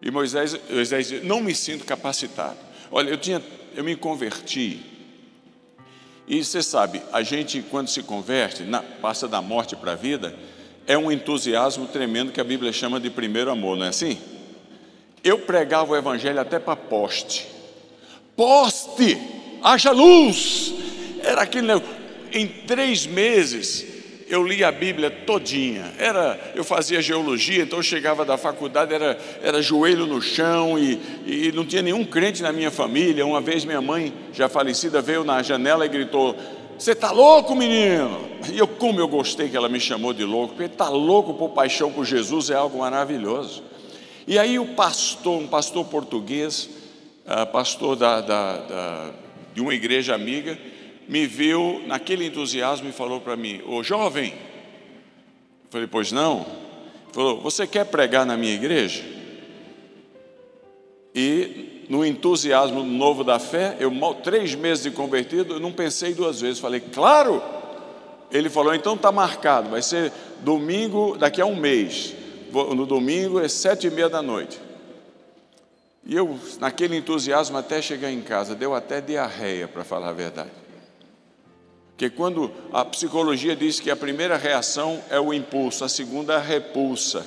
E 0.00 0.10
Moisés, 0.10 0.58
Moisés 0.70 1.08
diz: 1.08 1.24
Não 1.24 1.40
me 1.40 1.54
sinto 1.54 1.84
capacitado. 1.84 2.56
Olha, 2.90 3.10
eu, 3.10 3.16
tinha, 3.16 3.42
eu 3.74 3.82
me 3.82 3.96
converti. 3.96 4.80
E 6.26 6.44
você 6.44 6.62
sabe, 6.62 7.00
a 7.10 7.22
gente, 7.22 7.62
quando 7.62 7.88
se 7.88 8.02
converte, 8.02 8.62
na, 8.62 8.82
passa 8.82 9.26
da 9.26 9.40
morte 9.40 9.74
para 9.74 9.92
a 9.92 9.94
vida 9.94 10.36
é 10.88 10.96
um 10.96 11.12
entusiasmo 11.12 11.86
tremendo 11.86 12.32
que 12.32 12.40
a 12.40 12.44
Bíblia 12.44 12.72
chama 12.72 12.98
de 12.98 13.10
primeiro 13.10 13.50
amor, 13.50 13.76
não 13.76 13.84
é 13.84 13.90
assim? 13.90 14.18
Eu 15.22 15.38
pregava 15.38 15.92
o 15.92 15.96
Evangelho 15.96 16.40
até 16.40 16.58
para 16.58 16.74
poste. 16.74 17.46
Poste! 18.34 19.18
Haja 19.62 19.90
luz! 19.90 20.72
Era 21.22 21.42
aquele. 21.42 21.68
Em 22.32 22.46
três 22.46 23.06
meses 23.06 23.86
eu 24.28 24.46
li 24.46 24.62
a 24.62 24.70
Bíblia 24.72 25.10
todinha. 25.10 25.92
Era, 25.98 26.38
eu 26.54 26.62
fazia 26.62 27.02
geologia, 27.02 27.62
então 27.62 27.78
eu 27.78 27.82
chegava 27.82 28.24
da 28.24 28.36
faculdade, 28.36 28.94
era, 28.94 29.18
era 29.42 29.60
joelho 29.60 30.06
no 30.06 30.20
chão 30.20 30.78
e, 30.78 31.00
e 31.26 31.52
não 31.52 31.64
tinha 31.64 31.82
nenhum 31.82 32.04
crente 32.04 32.42
na 32.42 32.52
minha 32.52 32.70
família. 32.70 33.26
Uma 33.26 33.40
vez 33.40 33.64
minha 33.64 33.80
mãe, 33.82 34.12
já 34.32 34.48
falecida, 34.48 35.02
veio 35.02 35.24
na 35.24 35.42
janela 35.42 35.84
e 35.84 35.88
gritou: 35.88 36.36
você 36.78 36.92
está 36.92 37.10
louco, 37.10 37.56
menino? 37.56 38.28
E 38.52 38.58
eu, 38.58 38.68
como 38.68 39.00
eu 39.00 39.08
gostei 39.08 39.48
que 39.48 39.56
ela 39.56 39.68
me 39.68 39.80
chamou 39.80 40.12
de 40.12 40.24
louco, 40.24 40.54
porque 40.54 40.72
está 40.72 40.88
louco 40.88 41.34
por 41.34 41.50
paixão 41.50 41.92
por 41.92 42.04
Jesus 42.04 42.50
é 42.50 42.54
algo 42.54 42.78
maravilhoso. 42.78 43.62
E 44.26 44.38
aí 44.38 44.58
o 44.58 44.74
pastor, 44.74 45.40
um 45.40 45.48
pastor 45.48 45.84
português, 45.86 46.70
uh, 47.26 47.46
pastor 47.50 47.96
da, 47.96 48.20
da, 48.20 48.56
da, 48.58 49.10
de 49.54 49.60
uma 49.60 49.74
igreja 49.74 50.14
amiga, 50.14 50.56
me 51.08 51.26
viu 51.26 51.82
naquele 51.86 52.26
entusiasmo 52.26 52.88
e 52.88 52.92
falou 52.92 53.20
para 53.20 53.36
mim: 53.36 53.60
Ô 53.66 53.82
jovem, 53.82 54.28
eu 54.28 55.70
falei, 55.70 55.86
pois 55.86 56.12
não? 56.12 56.40
Ele 56.40 57.12
falou, 57.12 57.40
você 57.40 57.66
quer 57.66 57.86
pregar 57.86 58.24
na 58.24 58.36
minha 58.36 58.54
igreja? 58.54 59.02
E 61.14 61.67
no 61.88 62.04
entusiasmo 62.04 62.82
novo 62.84 63.24
da 63.24 63.38
fé, 63.38 63.76
eu 63.80 63.90
três 64.22 64.54
meses 64.54 64.84
de 64.84 64.90
convertido, 64.90 65.54
eu 65.54 65.60
não 65.60 65.72
pensei 65.72 66.12
duas 66.12 66.40
vezes, 66.40 66.58
falei, 66.58 66.80
claro. 66.80 67.42
Ele 68.30 68.50
falou, 68.50 68.74
então 68.74 68.94
está 68.94 69.10
marcado, 69.10 69.70
vai 69.70 69.80
ser 69.80 70.12
domingo, 70.40 71.16
daqui 71.16 71.40
a 71.40 71.46
um 71.46 71.56
mês. 71.56 72.14
No 72.52 72.84
domingo 72.84 73.40
é 73.40 73.48
sete 73.48 73.86
e 73.86 73.90
meia 73.90 74.08
da 74.08 74.20
noite. 74.20 74.60
E 76.04 76.14
eu, 76.14 76.38
naquele 76.58 76.96
entusiasmo, 76.96 77.56
até 77.56 77.80
chegar 77.80 78.10
em 78.10 78.20
casa, 78.20 78.54
deu 78.54 78.74
até 78.74 79.00
diarreia, 79.00 79.66
para 79.66 79.84
falar 79.84 80.10
a 80.10 80.12
verdade. 80.12 80.50
Porque 81.90 82.10
quando 82.10 82.50
a 82.72 82.84
psicologia 82.84 83.56
diz 83.56 83.80
que 83.80 83.90
a 83.90 83.96
primeira 83.96 84.36
reação 84.36 85.02
é 85.10 85.18
o 85.18 85.34
impulso, 85.34 85.84
a 85.84 85.88
segunda 85.88 86.34
é 86.34 86.36
a 86.36 86.40
repulsa. 86.40 87.26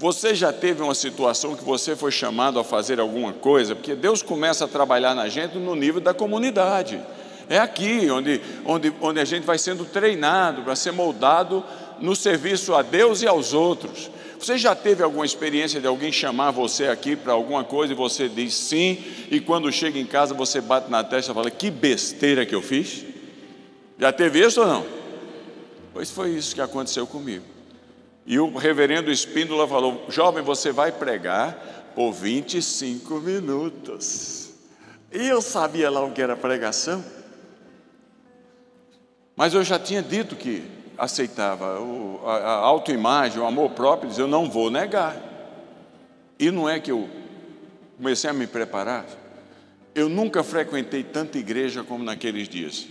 Você 0.00 0.34
já 0.34 0.50
teve 0.50 0.82
uma 0.82 0.94
situação 0.94 1.54
que 1.54 1.62
você 1.62 1.94
foi 1.94 2.10
chamado 2.10 2.58
a 2.58 2.64
fazer 2.64 2.98
alguma 2.98 3.34
coisa? 3.34 3.74
Porque 3.76 3.94
Deus 3.94 4.22
começa 4.22 4.64
a 4.64 4.68
trabalhar 4.68 5.14
na 5.14 5.28
gente 5.28 5.58
no 5.58 5.76
nível 5.76 6.00
da 6.00 6.14
comunidade. 6.14 6.98
É 7.50 7.58
aqui 7.58 8.10
onde, 8.10 8.40
onde, 8.64 8.94
onde 8.98 9.20
a 9.20 9.26
gente 9.26 9.44
vai 9.44 9.58
sendo 9.58 9.84
treinado 9.84 10.62
para 10.62 10.74
ser 10.74 10.90
moldado 10.90 11.62
no 12.00 12.16
serviço 12.16 12.74
a 12.74 12.80
Deus 12.80 13.20
e 13.20 13.28
aos 13.28 13.52
outros. 13.52 14.10
Você 14.38 14.56
já 14.56 14.74
teve 14.74 15.02
alguma 15.02 15.26
experiência 15.26 15.78
de 15.78 15.86
alguém 15.86 16.10
chamar 16.10 16.50
você 16.50 16.86
aqui 16.86 17.14
para 17.14 17.34
alguma 17.34 17.62
coisa 17.62 17.92
e 17.92 17.96
você 17.96 18.26
diz 18.26 18.54
sim, 18.54 18.96
e 19.30 19.38
quando 19.38 19.70
chega 19.70 19.98
em 19.98 20.06
casa 20.06 20.32
você 20.32 20.62
bate 20.62 20.90
na 20.90 21.04
testa 21.04 21.32
e 21.32 21.34
fala: 21.34 21.50
Que 21.50 21.70
besteira 21.70 22.46
que 22.46 22.54
eu 22.54 22.62
fiz? 22.62 23.04
Já 23.98 24.10
teve 24.10 24.42
isso 24.42 24.62
ou 24.62 24.66
não? 24.66 24.86
Pois 25.92 26.10
foi 26.10 26.30
isso 26.30 26.54
que 26.54 26.62
aconteceu 26.62 27.06
comigo. 27.06 27.49
E 28.26 28.38
o 28.38 28.56
reverendo 28.56 29.10
Espíndola 29.10 29.66
falou: 29.66 30.06
Jovem, 30.08 30.42
você 30.42 30.72
vai 30.72 30.92
pregar 30.92 31.92
por 31.94 32.12
25 32.12 33.14
minutos. 33.20 34.50
E 35.12 35.26
eu 35.26 35.42
sabia 35.42 35.90
lá 35.90 36.04
o 36.04 36.12
que 36.12 36.22
era 36.22 36.36
pregação. 36.36 37.04
Mas 39.34 39.54
eu 39.54 39.64
já 39.64 39.78
tinha 39.78 40.02
dito 40.02 40.36
que 40.36 40.62
aceitava 40.96 41.80
o, 41.80 42.20
a, 42.26 42.36
a 42.36 42.54
autoimagem, 42.56 43.40
o 43.40 43.46
amor 43.46 43.70
próprio, 43.70 44.12
eu 44.16 44.28
não 44.28 44.50
vou 44.50 44.70
negar. 44.70 45.16
E 46.38 46.50
não 46.50 46.68
é 46.68 46.78
que 46.78 46.90
eu 46.90 47.08
comecei 47.96 48.28
a 48.28 48.32
me 48.32 48.46
preparar. 48.46 49.06
Eu 49.94 50.08
nunca 50.08 50.44
frequentei 50.44 51.02
tanta 51.02 51.38
igreja 51.38 51.82
como 51.82 52.04
naqueles 52.04 52.48
dias. 52.48 52.86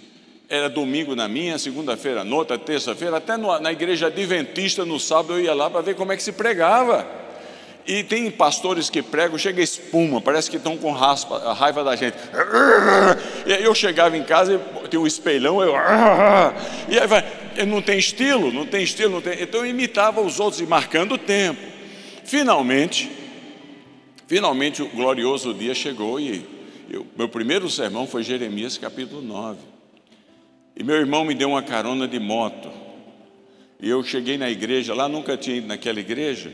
Era 0.49 0.67
domingo 0.67 1.15
na 1.15 1.27
minha, 1.27 1.59
segunda-feira 1.59 2.23
na 2.23 2.35
outra, 2.35 2.57
terça-feira, 2.57 3.17
até 3.17 3.37
na 3.37 3.71
igreja 3.71 4.07
adventista 4.07 4.83
no 4.83 4.99
sábado 4.99 5.33
eu 5.33 5.41
ia 5.41 5.53
lá 5.53 5.69
para 5.69 5.81
ver 5.81 5.95
como 5.95 6.11
é 6.11 6.17
que 6.17 6.23
se 6.23 6.31
pregava. 6.31 7.05
E 7.85 8.03
tem 8.03 8.29
pastores 8.31 8.89
que 8.89 9.01
pregam, 9.01 9.37
chega 9.37 9.61
espuma, 9.61 10.19
parece 10.19 10.49
que 10.49 10.57
estão 10.57 10.75
com 10.75 10.91
raspa, 10.91 11.53
raiva 11.53 11.83
da 11.83 11.95
gente. 11.95 12.15
E 13.45 13.53
aí 13.53 13.63
eu 13.63 13.75
chegava 13.75 14.17
em 14.17 14.23
casa, 14.23 14.59
tem 14.89 14.99
um 14.99 15.05
espelhão, 15.05 15.61
eu. 15.61 15.73
E 16.87 16.99
aí 16.99 17.07
vai, 17.07 17.23
não 17.67 17.81
tem 17.81 17.99
estilo, 17.99 18.51
não 18.51 18.65
tem 18.65 18.83
estilo, 18.83 19.13
não 19.13 19.21
tem. 19.21 19.41
Então 19.41 19.61
eu 19.61 19.67
imitava 19.67 20.19
os 20.19 20.39
outros 20.39 20.61
e 20.61 20.65
marcando 20.65 21.13
o 21.13 21.17
tempo. 21.17 21.61
Finalmente, 22.23 23.11
finalmente 24.27 24.81
o 24.81 24.89
glorioso 24.89 25.53
dia 25.53 25.75
chegou 25.75 26.19
e 26.19 26.43
eu, 26.89 27.05
meu 27.15 27.29
primeiro 27.29 27.69
sermão 27.69 28.07
foi 28.07 28.23
Jeremias 28.23 28.79
capítulo 28.79 29.21
9. 29.21 29.68
E 30.79 30.83
meu 30.83 30.95
irmão 30.95 31.25
me 31.25 31.35
deu 31.35 31.49
uma 31.49 31.61
carona 31.61 32.07
de 32.07 32.17
moto. 32.17 32.71
E 33.81 33.89
eu 33.89 34.01
cheguei 34.01 34.37
na 34.37 34.49
igreja, 34.49 34.93
lá 34.93 35.09
nunca 35.09 35.35
tinha 35.35 35.57
ido 35.57 35.67
naquela 35.67 35.99
igreja, 35.99 36.53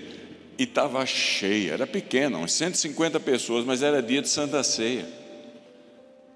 e 0.57 0.63
estava 0.63 1.05
cheia, 1.05 1.73
era 1.73 1.85
pequena, 1.85 2.39
uns 2.39 2.53
150 2.53 3.19
pessoas, 3.19 3.63
mas 3.63 3.83
era 3.83 4.01
dia 4.01 4.23
de 4.23 4.29
Santa 4.29 4.63
Ceia. 4.63 5.05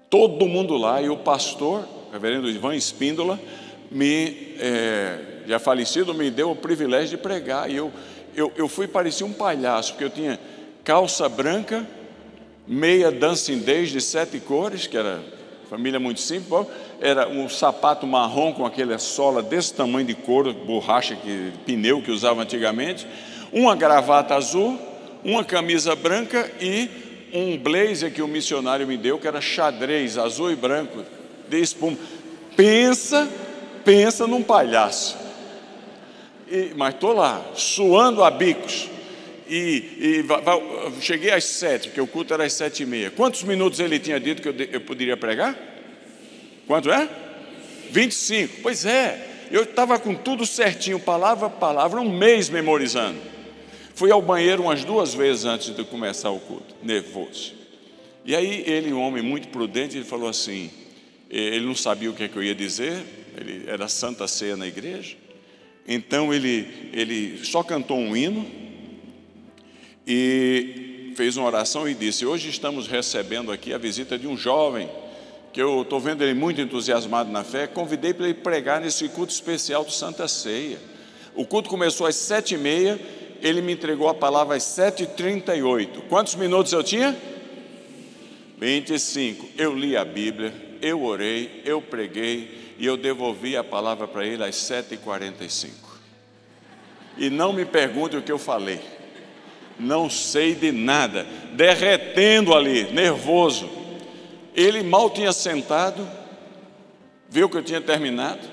Todo 0.08 0.46
mundo 0.46 0.76
lá, 0.76 1.02
e 1.02 1.08
o 1.08 1.16
pastor, 1.16 1.80
o 2.08 2.12
reverendo 2.12 2.48
Ivan 2.48 2.76
Espíndola, 2.76 3.40
me, 3.90 4.54
é, 4.58 5.42
já 5.46 5.58
falecido, 5.58 6.14
me 6.14 6.30
deu 6.30 6.52
o 6.52 6.56
privilégio 6.56 7.16
de 7.16 7.22
pregar. 7.22 7.68
E 7.68 7.76
eu, 7.76 7.92
eu, 8.36 8.52
eu 8.56 8.68
fui 8.68 8.86
parecer 8.86 9.24
um 9.24 9.32
palhaço, 9.32 9.92
porque 9.92 10.04
eu 10.04 10.10
tinha 10.10 10.38
calça 10.84 11.28
branca, 11.28 11.84
meia 12.68 13.10
dancing 13.10 13.58
days 13.58 13.90
de 13.90 14.00
sete 14.00 14.38
cores, 14.38 14.86
que 14.86 14.96
era 14.96 15.39
família 15.70 16.00
muito 16.00 16.20
simples, 16.20 16.66
era 17.00 17.28
um 17.28 17.48
sapato 17.48 18.04
marrom 18.04 18.52
com 18.52 18.66
aquela 18.66 18.98
sola 18.98 19.40
desse 19.40 19.72
tamanho 19.72 20.04
de 20.04 20.14
couro, 20.14 20.52
borracha, 20.52 21.14
que, 21.14 21.52
pneu 21.64 22.02
que 22.02 22.10
usava 22.10 22.42
antigamente, 22.42 23.06
uma 23.52 23.76
gravata 23.76 24.34
azul, 24.34 24.76
uma 25.22 25.44
camisa 25.44 25.94
branca 25.94 26.50
e 26.60 26.90
um 27.32 27.56
blazer 27.56 28.12
que 28.12 28.20
o 28.20 28.26
missionário 28.26 28.84
me 28.84 28.96
deu, 28.96 29.16
que 29.16 29.28
era 29.28 29.40
xadrez, 29.40 30.18
azul 30.18 30.50
e 30.50 30.56
branco, 30.56 31.04
de 31.48 31.60
espuma. 31.60 31.96
Pensa, 32.56 33.28
pensa 33.84 34.26
num 34.26 34.42
palhaço. 34.42 35.16
E, 36.50 36.72
mas 36.74 36.94
estou 36.94 37.12
lá, 37.12 37.40
suando 37.54 38.24
a 38.24 38.30
bicos. 38.32 38.88
E, 39.50 40.22
e 40.22 41.02
cheguei 41.02 41.32
às 41.32 41.42
sete, 41.42 41.88
porque 41.88 42.00
o 42.00 42.06
culto 42.06 42.32
era 42.32 42.44
às 42.44 42.52
sete 42.52 42.84
e 42.84 42.86
meia. 42.86 43.10
Quantos 43.10 43.42
minutos 43.42 43.80
ele 43.80 43.98
tinha 43.98 44.20
dito 44.20 44.40
que 44.40 44.48
eu, 44.48 44.54
eu 44.70 44.80
poderia 44.80 45.16
pregar? 45.16 45.58
Quanto 46.68 46.88
é? 46.92 47.08
25. 47.90 48.60
Pois 48.62 48.86
é, 48.86 49.48
eu 49.50 49.64
estava 49.64 49.98
com 49.98 50.14
tudo 50.14 50.46
certinho, 50.46 51.00
palavra 51.00 51.48
a 51.48 51.50
palavra, 51.50 52.00
um 52.00 52.16
mês 52.16 52.48
memorizando. 52.48 53.18
Fui 53.92 54.12
ao 54.12 54.22
banheiro 54.22 54.62
umas 54.62 54.84
duas 54.84 55.12
vezes 55.12 55.44
antes 55.44 55.74
de 55.74 55.82
começar 55.82 56.30
o 56.30 56.38
culto, 56.38 56.76
nervoso. 56.80 57.52
E 58.24 58.36
aí 58.36 58.62
ele, 58.68 58.92
um 58.92 59.02
homem 59.02 59.20
muito 59.20 59.48
prudente, 59.48 59.96
ele 59.96 60.04
falou 60.04 60.28
assim: 60.28 60.70
Ele 61.28 61.66
não 61.66 61.74
sabia 61.74 62.08
o 62.08 62.14
que, 62.14 62.22
é 62.22 62.28
que 62.28 62.36
eu 62.36 62.42
ia 62.44 62.54
dizer, 62.54 63.02
ele 63.36 63.64
era 63.66 63.88
Santa 63.88 64.28
Ceia 64.28 64.56
na 64.56 64.68
igreja. 64.68 65.16
Então 65.88 66.32
ele, 66.32 66.90
ele 66.92 67.44
só 67.44 67.64
cantou 67.64 67.98
um 67.98 68.16
hino 68.16 68.69
e 70.06 71.12
fez 71.16 71.36
uma 71.36 71.46
oração 71.46 71.88
e 71.88 71.94
disse: 71.94 72.24
Hoje 72.24 72.48
estamos 72.48 72.86
recebendo 72.86 73.52
aqui 73.52 73.72
a 73.72 73.78
visita 73.78 74.18
de 74.18 74.26
um 74.26 74.36
jovem 74.36 74.88
que 75.52 75.60
eu 75.60 75.82
estou 75.82 75.98
vendo 75.98 76.22
ele 76.22 76.34
muito 76.34 76.60
entusiasmado 76.60 77.30
na 77.30 77.42
fé. 77.42 77.66
Convidei 77.66 78.14
para 78.14 78.26
ele 78.26 78.34
pregar 78.34 78.80
nesse 78.80 79.08
culto 79.08 79.32
especial 79.32 79.84
do 79.84 79.90
Santa 79.90 80.28
Ceia. 80.28 80.78
O 81.34 81.44
culto 81.44 81.68
começou 81.68 82.06
às 82.06 82.16
sete 82.16 82.54
e 82.54 82.58
meia, 82.58 83.00
ele 83.42 83.60
me 83.60 83.72
entregou 83.72 84.08
a 84.08 84.14
palavra 84.14 84.56
às 84.56 84.62
sete 84.62 85.04
e 85.04 85.06
trinta 85.06 85.54
e 85.54 85.62
oito. 85.62 86.02
Quantos 86.02 86.34
minutos 86.34 86.72
eu 86.72 86.82
tinha? 86.82 87.16
25. 88.58 89.48
Eu 89.56 89.74
li 89.74 89.96
a 89.96 90.04
Bíblia, 90.04 90.52
eu 90.82 91.02
orei, 91.02 91.62
eu 91.64 91.80
preguei 91.80 92.74
e 92.78 92.86
eu 92.86 92.96
devolvi 92.96 93.56
a 93.56 93.64
palavra 93.64 94.06
para 94.06 94.24
ele 94.24 94.44
às 94.44 94.54
7h45. 94.56 95.70
E 97.16 97.28
não 97.30 97.52
me 97.52 97.64
pergunte 97.64 98.16
o 98.16 98.22
que 98.22 98.32
eu 98.32 98.38
falei. 98.38 98.80
Não 99.80 100.08
sei 100.10 100.54
de 100.54 100.70
nada, 100.70 101.26
derretendo 101.54 102.54
ali, 102.54 102.84
nervoso. 102.92 103.68
Ele 104.54 104.82
mal 104.82 105.10
tinha 105.10 105.32
sentado, 105.32 106.06
viu 107.28 107.48
que 107.48 107.56
eu 107.56 107.62
tinha 107.62 107.80
terminado, 107.80 108.46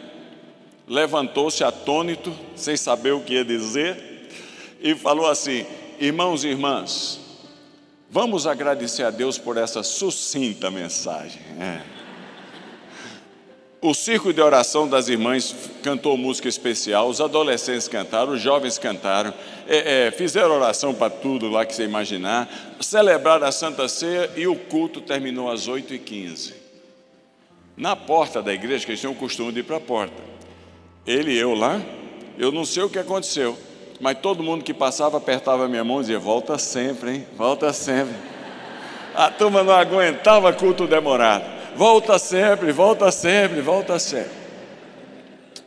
levantou-se 0.88 1.64
atônito, 1.64 2.34
sem 2.56 2.78
saber 2.78 3.12
o 3.12 3.22
que 3.22 3.34
ia 3.34 3.46
dizer, 3.46 4.30
e 4.82 4.96
falou 4.96 5.28
assim: 5.28 5.66
Irmãos 6.00 6.44
e 6.44 6.48
irmãs, 6.48 7.20
Vamos 8.10 8.48
agradecer 8.48 9.04
a 9.04 9.10
Deus 9.10 9.38
por 9.38 9.58
essa 9.58 9.84
sucinta 9.84 10.72
mensagem. 10.72 11.42
É. 11.60 11.97
O 13.80 13.94
círculo 13.94 14.34
de 14.34 14.42
oração 14.42 14.88
das 14.88 15.08
irmãs 15.08 15.56
cantou 15.84 16.18
música 16.18 16.48
especial, 16.48 17.08
os 17.08 17.22
adolescentes 17.22 17.88
cantaram, 17.88 18.34
os 18.34 18.42
jovens 18.42 18.80
cantaram, 18.80 19.32
é, 19.68 20.08
é, 20.08 20.12
fizeram 20.12 20.56
oração 20.56 20.96
para 20.96 21.12
tudo 21.12 21.48
lá 21.48 21.64
que 21.64 21.76
você 21.76 21.84
imaginar, 21.84 22.50
celebraram 22.82 23.46
a 23.46 23.52
Santa 23.52 23.88
Ceia 23.88 24.32
e 24.36 24.48
o 24.48 24.56
culto 24.56 25.00
terminou 25.00 25.52
às 25.52 25.70
8h15. 25.70 26.54
Na 27.76 27.96
porta 27.96 28.42
da 28.42 28.52
igreja, 28.52 28.84
que 28.84 28.92
eles 28.92 29.00
tinham 29.00 29.14
o 29.14 29.16
costume 29.16 29.52
de 29.52 29.60
ir 29.60 29.64
para 29.64 29.78
a 29.78 29.82
porta, 29.82 30.24
ele 31.06 31.34
e 31.34 31.38
eu 31.38 31.54
lá, 31.54 31.80
eu 32.36 32.52
não 32.52 32.66
sei 32.66 32.82
o 32.82 32.90
que 32.90 32.98
aconteceu, 32.98 33.56
mas 34.02 34.18
todo 34.18 34.42
mundo 34.42 34.64
que 34.64 34.74
passava 34.74 35.18
apertava 35.18 35.68
minha 35.68 35.84
mão 35.84 35.98
e 35.98 36.02
dizia: 36.02 36.18
Volta 36.18 36.58
sempre, 36.58 37.12
hein? 37.12 37.28
Volta 37.38 37.72
sempre. 37.72 38.16
A 39.14 39.30
turma 39.30 39.64
não 39.64 39.74
aguentava 39.74 40.52
culto 40.52 40.88
demorado. 40.88 41.57
Volta 41.78 42.18
sempre, 42.18 42.72
volta 42.72 43.12
sempre, 43.12 43.62
volta 43.62 44.00
sempre. 44.00 44.32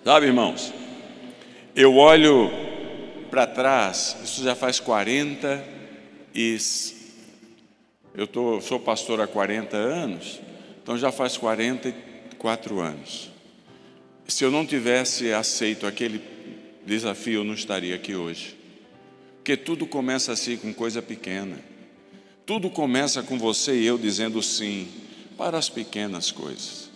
Sabe, 0.03 0.27
irmãos, 0.27 0.75
eu 1.77 1.95
olho 1.95 2.51
para 3.31 3.47
trás, 3.47 4.17
isso 4.25 4.43
já 4.43 4.57
faz 4.57 4.81
40 4.81 5.65
e. 6.35 6.59
Eu 8.13 8.27
tô, 8.27 8.61
sou 8.61 8.81
pastor 8.81 9.21
há 9.21 9.29
40 9.29 9.77
anos, 9.77 10.41
então 10.83 10.99
já 10.99 11.13
faz 11.13 11.37
44 11.37 12.81
anos. 12.81 13.31
Se 14.27 14.43
eu 14.43 14.51
não 14.51 14.67
tivesse 14.67 15.33
aceito 15.33 15.87
aquele 15.87 16.21
desafio, 16.85 17.35
eu 17.35 17.45
não 17.45 17.55
estaria 17.55 17.95
aqui 17.95 18.17
hoje. 18.17 18.59
Porque 19.37 19.57
tudo 19.57 19.87
começa 19.87 20.33
assim 20.33 20.57
com 20.57 20.75
coisa 20.75 21.01
pequena. 21.01 21.57
Tudo 22.45 22.69
começa 22.69 23.23
com 23.23 23.39
você 23.39 23.75
e 23.75 23.87
eu 23.87 23.97
dizendo 23.97 24.43
sim 24.43 24.89
para 25.41 25.57
as 25.57 25.71
pequenas 25.71 26.31
coisas. 26.31 26.91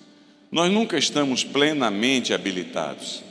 Nós 0.52 0.70
nunca 0.70 0.98
estamos 0.98 1.42
plenamente 1.42 2.34
habilitados. 2.34 3.24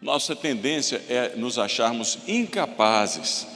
Nossa 0.00 0.34
tendência 0.34 1.02
é 1.06 1.36
nos 1.36 1.58
acharmos 1.58 2.16
incapazes. 2.26 3.46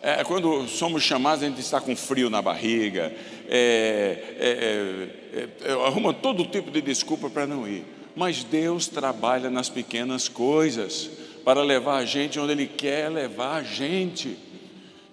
É, 0.00 0.24
quando 0.24 0.66
somos 0.68 1.02
chamados, 1.02 1.44
a 1.44 1.48
gente 1.48 1.60
está 1.60 1.82
com 1.82 1.94
frio 1.94 2.30
na 2.30 2.40
barriga, 2.40 3.14
é, 3.46 4.38
é, 4.38 5.38
é, 5.66 5.68
é 5.68 5.72
arruma 5.86 6.14
todo 6.14 6.46
tipo 6.46 6.70
de 6.70 6.80
desculpa 6.80 7.28
para 7.28 7.46
não 7.46 7.68
ir. 7.68 7.84
Mas 8.16 8.42
Deus 8.42 8.88
trabalha 8.88 9.50
nas 9.50 9.68
pequenas 9.68 10.28
coisas 10.28 11.10
para 11.44 11.62
levar 11.62 11.98
a 11.98 12.06
gente 12.06 12.40
onde 12.40 12.52
Ele 12.52 12.66
quer 12.66 13.10
levar 13.10 13.56
a 13.56 13.62
gente. 13.62 14.34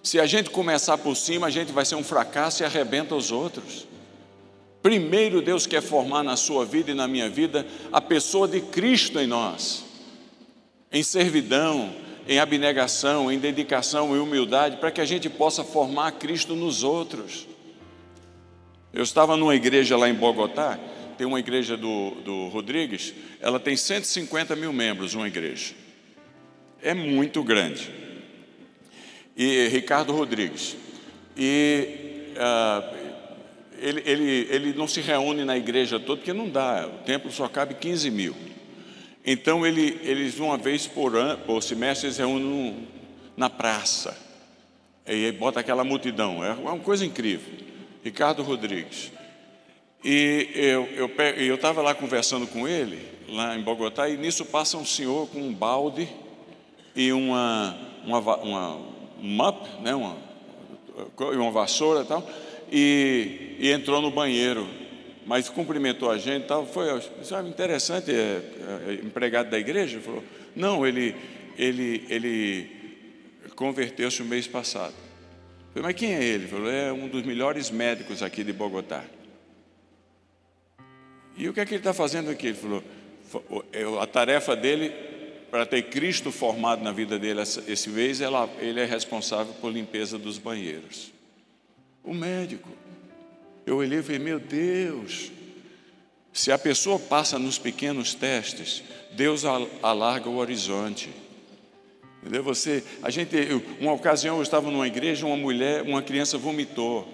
Se 0.02 0.18
a 0.18 0.26
gente 0.26 0.50
começar 0.50 0.98
por 0.98 1.14
cima, 1.14 1.48
a 1.48 1.50
gente 1.50 1.74
vai 1.74 1.84
ser 1.84 1.96
um 1.96 2.06
fracasso 2.06 2.64
e 2.64 2.66
arrebenta 2.66 3.16
os 3.16 3.34
outros. 3.34 3.86
Primeiro, 4.88 5.42
Deus 5.42 5.68
quer 5.68 5.82
formar 5.82 6.24
na 6.24 6.38
sua 6.38 6.64
vida 6.64 6.92
e 6.92 6.94
na 6.94 7.10
minha 7.10 7.30
vida 7.30 7.68
a 7.92 8.00
pessoa 8.00 8.48
de 8.48 8.62
Cristo 8.62 9.20
em 9.20 9.28
nós, 9.28 9.84
em 10.90 11.04
servidão, 11.04 11.94
em 12.26 12.40
abnegação, 12.40 13.30
em 13.30 13.38
dedicação 13.38 14.16
e 14.16 14.20
humildade, 14.20 14.78
para 14.78 14.90
que 14.90 15.02
a 15.02 15.06
gente 15.06 15.30
possa 15.30 15.62
formar 15.62 16.14
Cristo 16.14 16.56
nos 16.56 16.84
outros. 16.84 17.46
Eu 18.94 19.04
estava 19.04 19.36
numa 19.36 19.56
igreja 19.56 19.98
lá 19.98 20.08
em 20.08 20.14
Bogotá, 20.14 20.80
tem 21.18 21.28
uma 21.28 21.42
igreja 21.42 21.76
do, 21.76 22.12
do 22.24 22.48
Rodrigues, 22.48 23.14
ela 23.42 23.60
tem 23.60 23.76
150 23.76 24.56
mil 24.56 24.72
membros, 24.72 25.14
uma 25.14 25.28
igreja 25.28 25.76
é 26.82 26.94
muito 26.94 27.44
grande. 27.44 27.92
E 29.36 29.68
Ricardo 29.68 30.14
Rodrigues. 30.14 30.78
E 31.36 32.32
uh, 32.38 32.97
ele, 33.80 34.04
ele, 34.06 34.48
ele 34.50 34.74
não 34.74 34.88
se 34.88 35.02
reúne 35.02 35.44
na 35.44 35.58
igreja 35.58 36.00
toda, 36.00 36.18
porque 36.18 36.34
não 36.34 36.50
dá, 36.50 36.88
o 36.88 37.04
templo 37.04 37.32
só 37.32 37.48
cabe 37.48 37.76
15 37.76 38.10
mil. 38.12 38.36
Então 39.26 39.66
ele, 39.66 40.00
eles, 40.04 40.40
uma 40.40 40.58
vez 40.58 40.88
por, 40.88 41.14
por 41.46 41.62
semestre, 41.62 42.08
eles 42.08 42.18
reúnem 42.18 42.88
na 43.36 43.50
praça. 43.50 44.18
E 45.06 45.32
bota 45.32 45.60
aquela 45.60 45.84
multidão. 45.84 46.44
É 46.44 46.52
uma 46.54 46.80
coisa 46.80 47.06
incrível. 47.06 47.54
Ricardo 48.04 48.44
Rodrigues. 48.44 49.12
E 50.04 50.50
eu 51.38 51.56
estava 51.56 51.82
lá 51.82 51.94
conversando 51.94 52.48
com 52.48 52.68
ele, 52.68 53.06
lá 53.28 53.58
em 53.58 53.62
Bogotá, 53.62 54.08
e 54.08 54.16
nisso 54.16 54.46
passa 54.46 54.78
um 54.78 54.86
senhor 54.86 55.28
com 55.28 55.40
um 55.40 55.54
balde 55.54 56.08
e 56.96 57.12
uma, 57.12 57.78
uma, 58.06 58.20
uma 58.38 58.98
um 59.22 59.36
mop, 59.36 59.68
né, 59.82 59.96
uma, 59.96 60.16
uma 61.18 61.52
vassoura 61.52 62.02
e 62.02 62.06
tal, 62.06 62.28
e, 62.72 63.56
e 63.60 63.72
entrou 63.72 64.02
no 64.02 64.12
banheiro, 64.12 64.68
mas 65.26 65.50
cumprimentou 65.50 66.10
a 66.10 66.18
gente 66.18 66.46
tal, 66.48 66.66
foi 66.66 67.02
sabe, 67.24 67.50
interessante, 67.50 68.12
é, 68.12 68.42
é, 68.88 68.94
empregado 69.04 69.50
da 69.50 69.60
igreja, 69.60 70.00
falou, 70.00 70.24
não, 70.56 70.86
ele, 70.86 71.16
ele, 71.58 72.06
ele 72.10 72.72
converteu-se 73.56 74.22
o 74.22 74.26
mês 74.26 74.48
passado. 74.48 74.94
falei, 75.74 75.84
mas 75.84 75.96
quem 75.96 76.14
é 76.14 76.24
ele? 76.24 76.44
Ele 76.44 76.48
falou, 76.48 76.72
é 76.72 76.92
um 76.94 77.08
dos 77.08 77.24
melhores 77.24 77.70
médicos 77.70 78.24
aqui 78.24 78.44
de 78.44 78.54
Bogotá. 78.54 79.04
E 81.36 81.48
o 81.48 81.54
que 81.54 81.60
é 81.60 81.66
que 81.66 81.74
ele 81.74 81.82
está 81.82 81.94
fazendo 81.94 82.32
aqui? 82.32 82.48
Ele 82.48 82.58
falou, 82.58 82.84
é, 83.74 83.84
a 84.02 84.08
tarefa 84.08 84.56
dele 84.56 84.94
para 85.52 85.66
ter 85.66 85.84
Cristo 85.84 86.32
formado 86.32 86.84
na 86.84 86.92
vida 86.92 87.18
dele 87.18 87.42
esse 87.42 87.90
mês, 87.90 88.20
ele 88.60 88.80
é 88.80 88.86
responsável 88.86 89.54
por 89.56 89.72
limpeza 89.72 90.18
dos 90.18 90.38
banheiros. 90.38 91.17
O 92.08 92.14
médico. 92.14 92.70
Eu 93.66 93.76
olhei 93.76 94.00
e 94.00 94.02
falei, 94.02 94.20
meu 94.20 94.40
Deus, 94.40 95.30
se 96.32 96.54
a 96.54 96.58
pessoa 96.58 96.98
passa 96.98 97.38
nos 97.38 97.60
pequenos 97.60 98.14
testes, 98.14 98.82
Deus 99.12 99.44
alarga 99.84 100.30
o 100.30 100.38
horizonte. 100.38 101.10
Entendeu? 102.22 102.42
Você, 102.44 102.82
a 103.04 103.10
gente, 103.10 103.36
uma 103.82 103.92
ocasião 103.92 104.38
eu 104.38 104.42
estava 104.42 104.72
numa 104.72 104.88
igreja, 104.88 105.26
uma 105.26 105.36
mulher, 105.36 105.82
uma 105.82 106.02
criança 106.02 106.38
vomitou. 106.38 107.06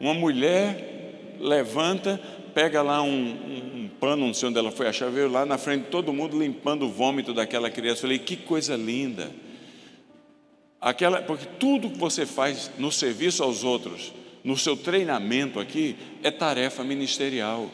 Uma 0.00 0.14
mulher 0.14 1.36
levanta, 1.38 2.18
pega 2.54 2.80
lá 2.80 3.02
um, 3.02 3.08
um, 3.10 3.84
um, 3.84 3.90
pano, 4.00 4.26
não 4.26 4.32
sei 4.32 4.48
onde 4.48 4.58
ela 4.58 4.72
foi 4.72 4.88
achar, 4.88 5.10
veio 5.10 5.30
lá 5.30 5.44
na 5.44 5.58
frente 5.58 5.84
de 5.84 5.90
todo 5.90 6.14
mundo 6.14 6.38
limpando 6.38 6.86
o 6.86 6.90
vômito 6.90 7.34
daquela 7.34 7.70
criança. 7.70 8.00
falei, 8.00 8.18
que 8.18 8.38
coisa 8.38 8.74
linda. 8.74 9.30
Aquela, 10.80 11.20
porque 11.20 11.44
tudo 11.58 11.90
que 11.90 11.98
você 11.98 12.24
faz 12.24 12.70
no 12.78 12.90
serviço 12.90 13.42
aos 13.42 13.62
outros, 13.62 14.14
no 14.42 14.56
seu 14.56 14.76
treinamento 14.76 15.60
aqui, 15.60 15.96
é 16.22 16.30
tarefa 16.30 16.82
ministerial. 16.82 17.70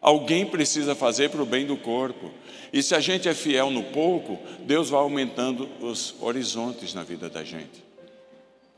Alguém 0.00 0.46
precisa 0.46 0.94
fazer 0.94 1.30
para 1.30 1.42
o 1.42 1.46
bem 1.46 1.66
do 1.66 1.76
corpo. 1.76 2.30
E 2.72 2.82
se 2.82 2.94
a 2.94 3.00
gente 3.00 3.28
é 3.28 3.34
fiel 3.34 3.70
no 3.70 3.82
pouco, 3.84 4.38
Deus 4.60 4.88
vai 4.90 5.00
aumentando 5.00 5.68
os 5.80 6.14
horizontes 6.20 6.94
na 6.94 7.02
vida 7.02 7.28
da 7.28 7.44
gente. 7.44 7.84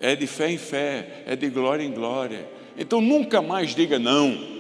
É 0.01 0.17
de 0.17 0.27
fé 0.27 0.51
em 0.51 0.59
fé, 0.59 1.23
é 1.27 1.37
de 1.37 1.49
glória 1.49 1.85
em 1.85 1.93
glória. 1.93 2.49
Então 2.77 3.01
nunca 3.01 3.41
mais 3.41 3.75
diga 3.75 3.99
não. 3.99 4.53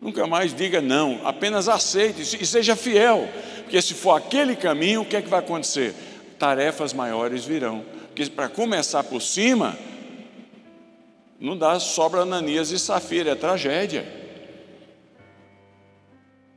Nunca 0.00 0.26
mais 0.28 0.54
diga 0.54 0.80
não, 0.80 1.26
apenas 1.26 1.68
aceite 1.68 2.22
e 2.22 2.46
seja 2.46 2.76
fiel, 2.76 3.28
porque 3.64 3.82
se 3.82 3.94
for 3.94 4.12
aquele 4.12 4.54
caminho, 4.54 5.00
o 5.00 5.04
que 5.04 5.16
é 5.16 5.22
que 5.22 5.28
vai 5.28 5.40
acontecer? 5.40 5.92
Tarefas 6.38 6.92
maiores 6.92 7.44
virão, 7.44 7.84
porque 8.06 8.26
para 8.26 8.48
começar 8.48 9.02
por 9.02 9.20
cima, 9.20 9.76
não 11.40 11.56
dá 11.56 11.78
sobra 11.78 12.22
Ananias 12.22 12.70
e 12.70 12.78
Safira, 12.78 13.30
é 13.30 13.34
tragédia. 13.34 14.06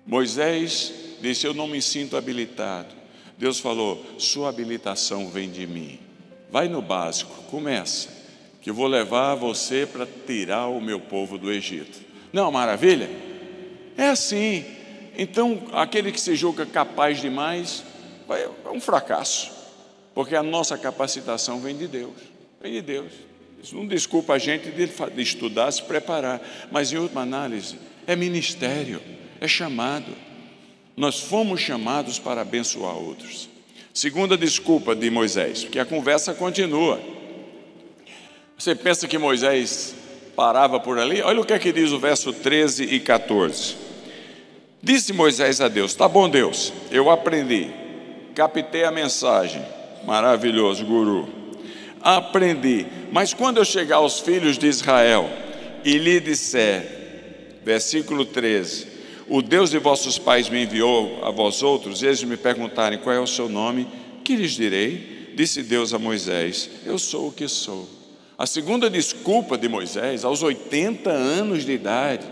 Moisés 0.05 0.91
disse: 1.21 1.45
Eu 1.45 1.53
não 1.53 1.67
me 1.67 1.81
sinto 1.81 2.17
habilitado. 2.17 2.95
Deus 3.37 3.59
falou: 3.59 4.03
Sua 4.17 4.49
habilitação 4.49 5.29
vem 5.29 5.49
de 5.49 5.67
mim. 5.67 5.99
Vai 6.49 6.67
no 6.67 6.81
básico, 6.81 7.43
começa, 7.43 8.09
que 8.61 8.69
eu 8.69 8.73
vou 8.73 8.87
levar 8.87 9.35
você 9.35 9.85
para 9.85 10.05
tirar 10.05 10.67
o 10.67 10.81
meu 10.81 10.99
povo 10.99 11.37
do 11.37 11.51
Egito. 11.51 12.01
Não, 12.33 12.51
maravilha? 12.51 13.09
É 13.95 14.09
assim. 14.09 14.65
Então, 15.17 15.67
aquele 15.73 16.11
que 16.11 16.19
se 16.19 16.35
julga 16.35 16.65
capaz 16.65 17.21
demais, 17.21 17.83
é 18.29 18.69
um 18.69 18.81
fracasso, 18.81 19.51
porque 20.13 20.35
a 20.35 20.43
nossa 20.43 20.77
capacitação 20.77 21.59
vem 21.59 21.77
de 21.77 21.87
Deus. 21.87 22.15
Vem 22.61 22.73
de 22.73 22.81
Deus. 22.81 23.30
Isso 23.63 23.75
não 23.75 23.85
desculpa 23.85 24.33
a 24.33 24.37
gente 24.39 24.71
de, 24.71 25.21
estudar, 25.21 25.71
se 25.71 25.83
preparar, 25.83 26.41
mas 26.71 26.91
em 26.91 26.97
última 26.97 27.21
análise, 27.21 27.77
é 28.07 28.15
ministério, 28.15 28.99
é 29.39 29.47
chamado. 29.47 30.11
Nós 30.97 31.19
fomos 31.19 31.61
chamados 31.61 32.17
para 32.17 32.41
abençoar 32.41 32.95
outros. 32.95 33.47
Segunda 33.93 34.37
desculpa 34.37 34.95
de 34.95 35.09
Moisés, 35.09 35.63
porque 35.63 35.79
a 35.79 35.85
conversa 35.85 36.33
continua. 36.33 36.99
Você 38.57 38.73
pensa 38.73 39.07
que 39.07 39.17
Moisés 39.17 39.93
parava 40.35 40.79
por 40.79 40.97
ali? 40.97 41.21
Olha 41.21 41.41
o 41.41 41.45
que 41.45 41.53
é 41.53 41.59
que 41.59 41.71
diz 41.71 41.91
o 41.91 41.99
verso 41.99 42.33
13 42.33 42.83
e 42.85 42.99
14. 42.99 43.75
Disse 44.81 45.13
Moisés 45.13 45.61
a 45.61 45.67
Deus: 45.67 45.93
Tá 45.93 46.07
bom, 46.07 46.29
Deus, 46.29 46.73
eu 46.89 47.09
aprendi, 47.09 47.69
captei 48.33 48.83
a 48.83 48.91
mensagem. 48.91 49.63
Maravilhoso, 50.05 50.85
guru. 50.85 51.40
Aprendi, 52.03 52.85
mas 53.11 53.33
quando 53.33 53.57
eu 53.57 53.65
chegar 53.65 53.97
aos 53.97 54.19
filhos 54.19 54.57
de 54.57 54.67
Israel 54.67 55.29
e 55.83 55.97
lhe 55.97 56.19
disser, 56.19 57.59
versículo 57.63 58.25
13: 58.25 58.87
O 59.29 59.41
Deus 59.41 59.69
de 59.69 59.77
vossos 59.77 60.17
pais 60.17 60.49
me 60.49 60.63
enviou 60.63 61.23
a 61.23 61.29
vós 61.29 61.61
outros, 61.61 62.01
e 62.01 62.07
eles 62.07 62.23
me 62.23 62.37
perguntarem 62.37 62.99
qual 62.99 63.15
é 63.15 63.19
o 63.19 63.27
seu 63.27 63.47
nome, 63.47 63.87
que 64.23 64.35
lhes 64.35 64.51
direi? 64.51 65.31
Disse 65.35 65.61
Deus 65.63 65.93
a 65.93 65.99
Moisés: 65.99 66.69
Eu 66.85 66.97
sou 66.97 67.27
o 67.27 67.31
que 67.31 67.47
sou. 67.47 67.87
A 68.37 68.47
segunda 68.47 68.89
desculpa 68.89 69.55
de 69.55 69.69
Moisés, 69.69 70.25
aos 70.25 70.41
80 70.41 71.11
anos 71.11 71.63
de 71.63 71.73
idade, 71.73 72.25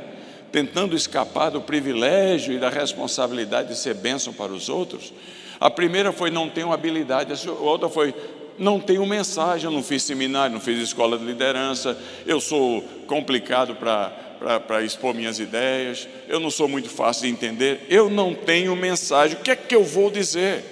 tentando 0.52 0.96
escapar 0.96 1.52
do 1.52 1.62
privilégio 1.62 2.54
e 2.54 2.58
da 2.58 2.70
responsabilidade 2.70 3.70
de 3.70 3.78
ser 3.78 3.94
bênção 3.94 4.34
para 4.34 4.52
os 4.52 4.70
outros. 4.70 5.14
A 5.60 5.70
primeira 5.70 6.12
foi 6.12 6.32
não 6.32 6.50
tenho 6.50 6.74
habilidade, 6.74 7.32
a 7.32 7.52
outra 7.52 7.90
foi 7.90 8.16
não 8.60 8.80
tenho 8.80 9.06
mensagem, 9.06 9.66
eu 9.66 9.72
não 9.72 9.82
fiz 9.82 10.04
seminário, 10.04 10.54
não 10.54 10.62
fiz 10.62 10.78
escola 10.80 11.18
de 11.18 11.24
liderança, 11.24 11.98
eu 12.26 12.42
sou 12.42 12.82
complicado 13.08 13.76
para 13.76 14.84
expor 14.84 15.16
minhas 15.16 15.40
ideias, 15.40 16.08
eu 16.28 16.40
não 16.40 16.52
sou 16.52 16.68
muito 16.68 16.90
fácil 16.90 17.24
de 17.24 17.30
entender, 17.30 17.86
eu 17.90 18.10
não 18.10 18.36
tenho 18.36 18.76
mensagem, 18.76 19.38
o 19.38 19.42
que 19.42 19.52
é 19.52 19.56
que 19.56 19.76
eu 19.76 19.84
vou 19.84 20.12
dizer? 20.12 20.64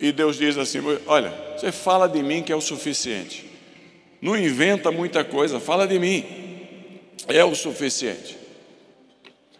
E 0.00 0.10
Deus 0.10 0.36
diz 0.36 0.58
assim: 0.58 0.80
olha, 1.06 1.32
você 1.56 1.70
fala 1.70 2.08
de 2.08 2.22
mim 2.22 2.42
que 2.42 2.52
é 2.52 2.56
o 2.56 2.60
suficiente, 2.60 3.48
não 4.20 4.36
inventa 4.36 4.90
muita 4.90 5.22
coisa, 5.22 5.60
fala 5.60 5.86
de 5.86 5.98
mim, 5.98 6.24
é 7.28 7.44
o 7.44 7.54
suficiente. 7.54 8.38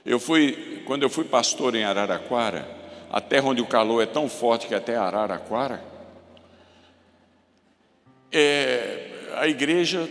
Eu 0.05 0.19
fui, 0.19 0.83
quando 0.87 1.03
eu 1.03 1.11
fui 1.11 1.25
pastor 1.25 1.75
em 1.75 1.85
Araraquara, 1.85 2.69
a 3.11 3.21
terra 3.21 3.49
onde 3.49 3.63
o 3.63 3.67
calor 3.67 4.03
é 4.03 4.07
tão 4.07 4.29
forte 4.29 4.67
que 4.67 4.75
até 4.75 4.97
Araraquara, 4.97 5.94
é, 8.35 9.31
a 9.37 9.49
igreja, 9.49 10.09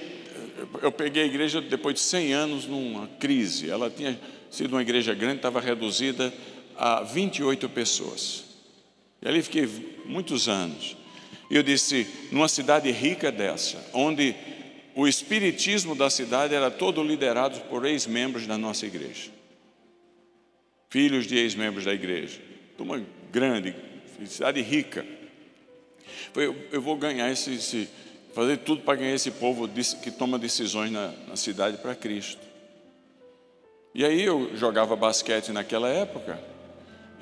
eu 0.81 0.91
peguei 0.91 1.23
a 1.23 1.25
igreja 1.25 1.61
depois 1.61 1.95
de 1.95 2.01
100 2.01 2.33
anos 2.33 2.65
numa 2.65 3.07
crise. 3.19 3.69
Ela 3.69 3.89
tinha 3.89 4.19
sido 4.49 4.73
uma 4.73 4.81
igreja 4.81 5.13
grande, 5.13 5.37
estava 5.37 5.59
reduzida 5.59 6.33
a 6.75 7.03
28 7.03 7.69
pessoas. 7.69 8.45
E 9.21 9.27
ali 9.27 9.41
fiquei 9.43 9.67
muitos 10.05 10.47
anos. 10.47 10.97
E 11.49 11.55
eu 11.55 11.63
disse, 11.63 12.07
numa 12.31 12.47
cidade 12.47 12.89
rica 12.91 13.31
dessa, 13.31 13.83
onde 13.93 14.35
o 14.95 15.07
espiritismo 15.07 15.95
da 15.95 16.09
cidade 16.09 16.55
era 16.55 16.71
todo 16.71 17.03
liderado 17.03 17.59
por 17.69 17.85
ex-membros 17.85 18.47
da 18.47 18.57
nossa 18.57 18.85
igreja 18.85 19.33
filhos 20.93 21.25
de 21.25 21.35
ex-membros 21.35 21.85
da 21.85 21.91
igreja. 21.91 22.39
Uma 22.77 23.03
grande, 23.31 23.73
cidade 24.27 24.61
rica. 24.61 25.03
Eu, 26.35 26.55
eu 26.71 26.79
vou 26.79 26.95
ganhar 26.95 27.31
esse, 27.31 27.55
esse, 27.55 27.89
fazer 28.33 28.57
tudo 28.57 28.81
para 28.81 28.95
ganhar 28.95 29.13
esse 29.13 29.31
povo 29.31 29.69
que 30.01 30.11
toma 30.11 30.37
decisões 30.39 30.91
na, 30.91 31.13
na 31.27 31.35
cidade 31.35 31.77
para 31.77 31.95
Cristo. 31.95 32.41
E 33.95 34.03
aí 34.03 34.23
eu 34.23 34.55
jogava 34.55 34.95
basquete 34.95 35.51
naquela 35.51 35.87
época 35.87 36.39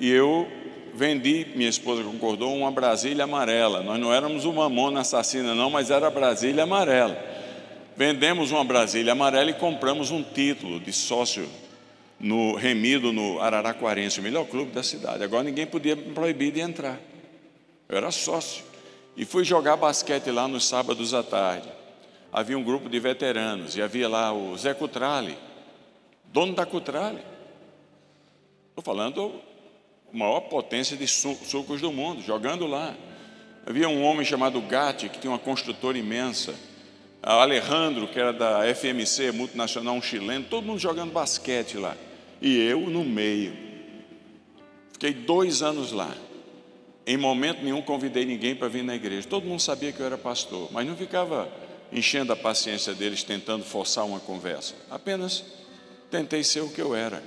e 0.00 0.10
eu 0.10 0.48
vendi, 0.94 1.46
minha 1.54 1.68
esposa 1.68 2.02
concordou, 2.02 2.56
uma 2.56 2.70
Brasília 2.70 3.24
amarela. 3.24 3.82
Nós 3.82 4.00
não 4.00 4.12
éramos 4.12 4.44
uma 4.44 4.68
mamona 4.68 5.00
assassina, 5.00 5.54
não, 5.54 5.70
mas 5.70 5.90
era 5.90 6.10
Brasília 6.10 6.62
amarela. 6.62 7.16
Vendemos 7.94 8.50
uma 8.50 8.64
Brasília 8.64 9.12
amarela 9.12 9.50
e 9.50 9.54
compramos 9.54 10.10
um 10.10 10.22
título 10.22 10.80
de 10.80 10.92
sócio 10.92 11.46
no 12.18 12.54
Remido, 12.54 13.12
no 13.12 13.40
Araraquarense, 13.40 14.20
o 14.20 14.22
melhor 14.22 14.46
clube 14.46 14.72
da 14.72 14.82
cidade. 14.82 15.22
Agora 15.22 15.42
ninguém 15.42 15.66
podia 15.66 15.94
me 15.94 16.14
proibir 16.14 16.52
de 16.52 16.60
entrar. 16.60 16.98
Eu 17.86 17.98
era 17.98 18.10
sócio. 18.10 18.71
E 19.16 19.24
fui 19.24 19.44
jogar 19.44 19.76
basquete 19.76 20.30
lá 20.30 20.48
nos 20.48 20.66
sábados 20.66 21.12
à 21.12 21.22
tarde. 21.22 21.68
Havia 22.32 22.56
um 22.56 22.62
grupo 22.62 22.88
de 22.88 22.98
veteranos 22.98 23.76
e 23.76 23.82
havia 23.82 24.08
lá 24.08 24.32
o 24.32 24.56
Zé 24.56 24.72
Cutrale, 24.72 25.36
dono 26.24 26.54
da 26.54 26.64
Cutrale. 26.64 27.20
Estou 28.70 28.82
falando 28.82 29.32
a 30.12 30.16
maior 30.16 30.40
potência 30.40 30.96
de 30.96 31.06
sucos 31.06 31.80
do 31.80 31.92
mundo, 31.92 32.22
jogando 32.22 32.66
lá. 32.66 32.94
Havia 33.66 33.88
um 33.88 34.02
homem 34.02 34.24
chamado 34.24 34.60
Gatti, 34.62 35.08
que 35.08 35.18
tinha 35.18 35.30
uma 35.30 35.38
construtora 35.38 35.98
imensa. 35.98 36.54
Alejandro, 37.22 38.08
que 38.08 38.18
era 38.18 38.32
da 38.32 38.62
FMC, 38.74 39.30
multinacional, 39.32 39.94
um 39.94 40.02
chileno, 40.02 40.46
todo 40.48 40.64
mundo 40.64 40.78
jogando 40.78 41.12
basquete 41.12 41.76
lá 41.76 41.96
e 42.42 42.58
eu 42.58 42.80
no 42.80 43.04
meio. 43.04 43.56
Fiquei 44.92 45.14
dois 45.14 45.62
anos 45.62 45.92
lá. 45.92 46.12
Em 47.06 47.16
momento 47.16 47.62
nenhum 47.62 47.82
convidei 47.82 48.24
ninguém 48.24 48.54
para 48.54 48.68
vir 48.68 48.84
na 48.84 48.94
igreja. 48.94 49.26
Todo 49.26 49.46
mundo 49.46 49.60
sabia 49.60 49.92
que 49.92 50.00
eu 50.00 50.06
era 50.06 50.16
pastor, 50.16 50.68
mas 50.72 50.86
não 50.86 50.96
ficava 50.96 51.50
enchendo 51.90 52.32
a 52.32 52.36
paciência 52.36 52.94
deles, 52.94 53.22
tentando 53.22 53.64
forçar 53.64 54.04
uma 54.06 54.20
conversa. 54.20 54.74
Apenas 54.90 55.44
tentei 56.10 56.44
ser 56.44 56.60
o 56.60 56.68
que 56.68 56.80
eu 56.80 56.94
era. 56.94 57.22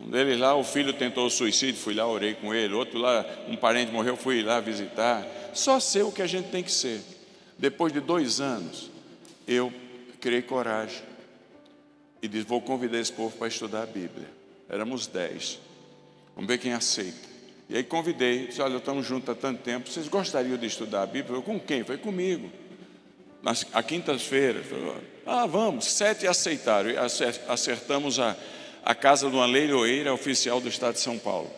Um 0.00 0.10
deles 0.10 0.38
lá, 0.38 0.54
o 0.56 0.64
filho 0.64 0.92
tentou 0.92 1.26
o 1.26 1.30
suicídio, 1.30 1.80
fui 1.80 1.94
lá, 1.94 2.06
orei 2.06 2.34
com 2.34 2.52
ele. 2.52 2.74
Outro 2.74 2.98
lá, 2.98 3.24
um 3.48 3.56
parente 3.56 3.92
morreu, 3.92 4.16
fui 4.16 4.42
lá 4.42 4.60
visitar. 4.60 5.24
Só 5.52 5.78
ser 5.78 6.02
o 6.02 6.10
que 6.10 6.22
a 6.22 6.26
gente 6.26 6.48
tem 6.48 6.62
que 6.62 6.72
ser. 6.72 7.00
Depois 7.56 7.92
de 7.92 8.00
dois 8.00 8.40
anos, 8.40 8.90
eu 9.46 9.72
criei 10.20 10.42
coragem 10.42 11.02
e 12.20 12.26
disse: 12.26 12.44
Vou 12.44 12.60
convidar 12.60 12.98
esse 12.98 13.12
povo 13.12 13.36
para 13.36 13.46
estudar 13.46 13.82
a 13.82 13.86
Bíblia. 13.86 14.28
Éramos 14.68 15.06
dez. 15.06 15.60
Vamos 16.34 16.48
ver 16.48 16.58
quem 16.58 16.72
aceita. 16.72 17.33
E 17.74 17.78
aí 17.78 17.82
convidei, 17.82 18.46
disse: 18.46 18.62
Olha, 18.62 18.76
estamos 18.76 19.04
juntos 19.04 19.28
há 19.30 19.34
tanto 19.34 19.60
tempo, 19.60 19.90
vocês 19.90 20.06
gostariam 20.06 20.56
de 20.56 20.64
estudar 20.64 21.02
a 21.02 21.06
Bíblia? 21.06 21.36
Eu, 21.36 21.42
com 21.42 21.58
quem? 21.58 21.82
Foi 21.82 21.98
comigo. 21.98 22.48
Nas, 23.42 23.66
a 23.72 23.82
quintas-feiras. 23.82 24.64
Ah, 25.26 25.44
vamos. 25.44 25.86
Sete 25.86 26.24
aceitaram. 26.24 26.90
Acertamos 27.48 28.20
a, 28.20 28.36
a 28.84 28.94
casa 28.94 29.28
de 29.28 29.34
uma 29.34 29.44
leiloeira 29.44 30.14
oficial 30.14 30.60
do 30.60 30.68
estado 30.68 30.94
de 30.94 31.00
São 31.00 31.18
Paulo, 31.18 31.50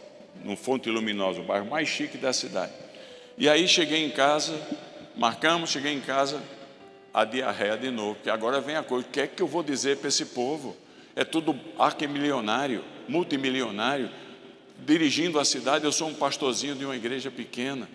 no 0.43 0.57
Fonte 0.57 0.89
Luminosa, 0.89 1.41
o 1.41 1.45
bairro 1.45 1.67
mais 1.67 1.87
chique 1.87 2.17
da 2.17 2.33
cidade. 2.33 2.73
E 3.37 3.47
aí 3.47 3.69
cheguei 3.69 4.03
em 4.03 4.11
casa, 4.11 4.59
marcamos, 5.15 5.69
cheguei 5.69 5.93
em 5.93 6.01
casa, 6.01 6.43
a 7.13 7.27
diarreia 7.27 7.77
de 7.77 7.91
novo, 7.91 8.15
porque 8.15 8.31
agora 8.31 8.59
vem 8.59 8.77
a 8.77 8.83
coisa, 8.83 9.07
o 9.07 9.11
que 9.11 9.21
é 9.21 9.27
que 9.27 9.43
eu 9.43 9.47
vou 9.47 9.63
dizer 9.63 9.99
para 9.99 10.09
esse 10.09 10.25
povo? 10.25 10.75
É 11.15 11.27
tudo 11.27 11.55
arquimilionário, 11.79 12.83
multimilionário, 13.07 14.11
dirigindo 14.85 15.39
a 15.39 15.45
cidade, 15.45 15.85
eu 15.85 15.93
sou 15.93 16.09
um 16.09 16.15
pastorzinho 16.15 16.75
de 16.75 16.85
uma 16.85 16.97
igreja 16.97 17.31
pequena, 17.31 17.89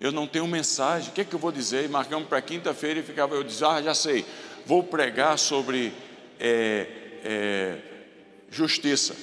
eu 0.00 0.10
não 0.10 0.26
tenho 0.26 0.46
mensagem, 0.46 1.10
o 1.10 1.12
que 1.12 1.20
é 1.20 1.24
que 1.24 1.34
eu 1.34 1.38
vou 1.38 1.52
dizer? 1.52 1.84
E 1.84 1.88
marcamos 1.88 2.28
para 2.28 2.40
quinta-feira 2.42 3.00
e 3.00 3.02
ficava, 3.02 3.34
eu 3.34 3.44
dizia, 3.44 3.68
ah, 3.68 3.82
já 3.82 3.94
sei, 3.94 4.24
vou 4.66 4.82
pregar 4.82 5.38
sobre 5.38 5.92
é, 6.40 6.86
é, 7.24 7.78
justiça 8.50 9.14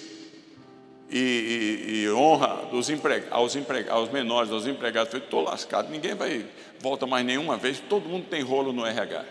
e, 1.10 1.18
e, 1.18 2.04
e, 2.04 2.12
honra 2.12 2.68
dos 2.72 2.90
empregos, 2.90 3.28
aos, 3.32 3.56
empregados, 3.56 4.00
aos 4.00 4.12
menores, 4.12 4.52
aos 4.52 4.68
empregados. 4.68 5.14
Eu 5.14 5.20
estou 5.20 5.42
lascado, 5.42 5.90
ninguém 5.90 6.14
vai, 6.14 6.46
volta 6.80 7.08
mais 7.08 7.26
nenhuma 7.26 7.58
vez, 7.58 7.80
todo 7.80 8.08
mundo 8.08 8.28
tem 8.30 8.42
rolo 8.42 8.72
no 8.72 8.86
RH. 8.86 9.26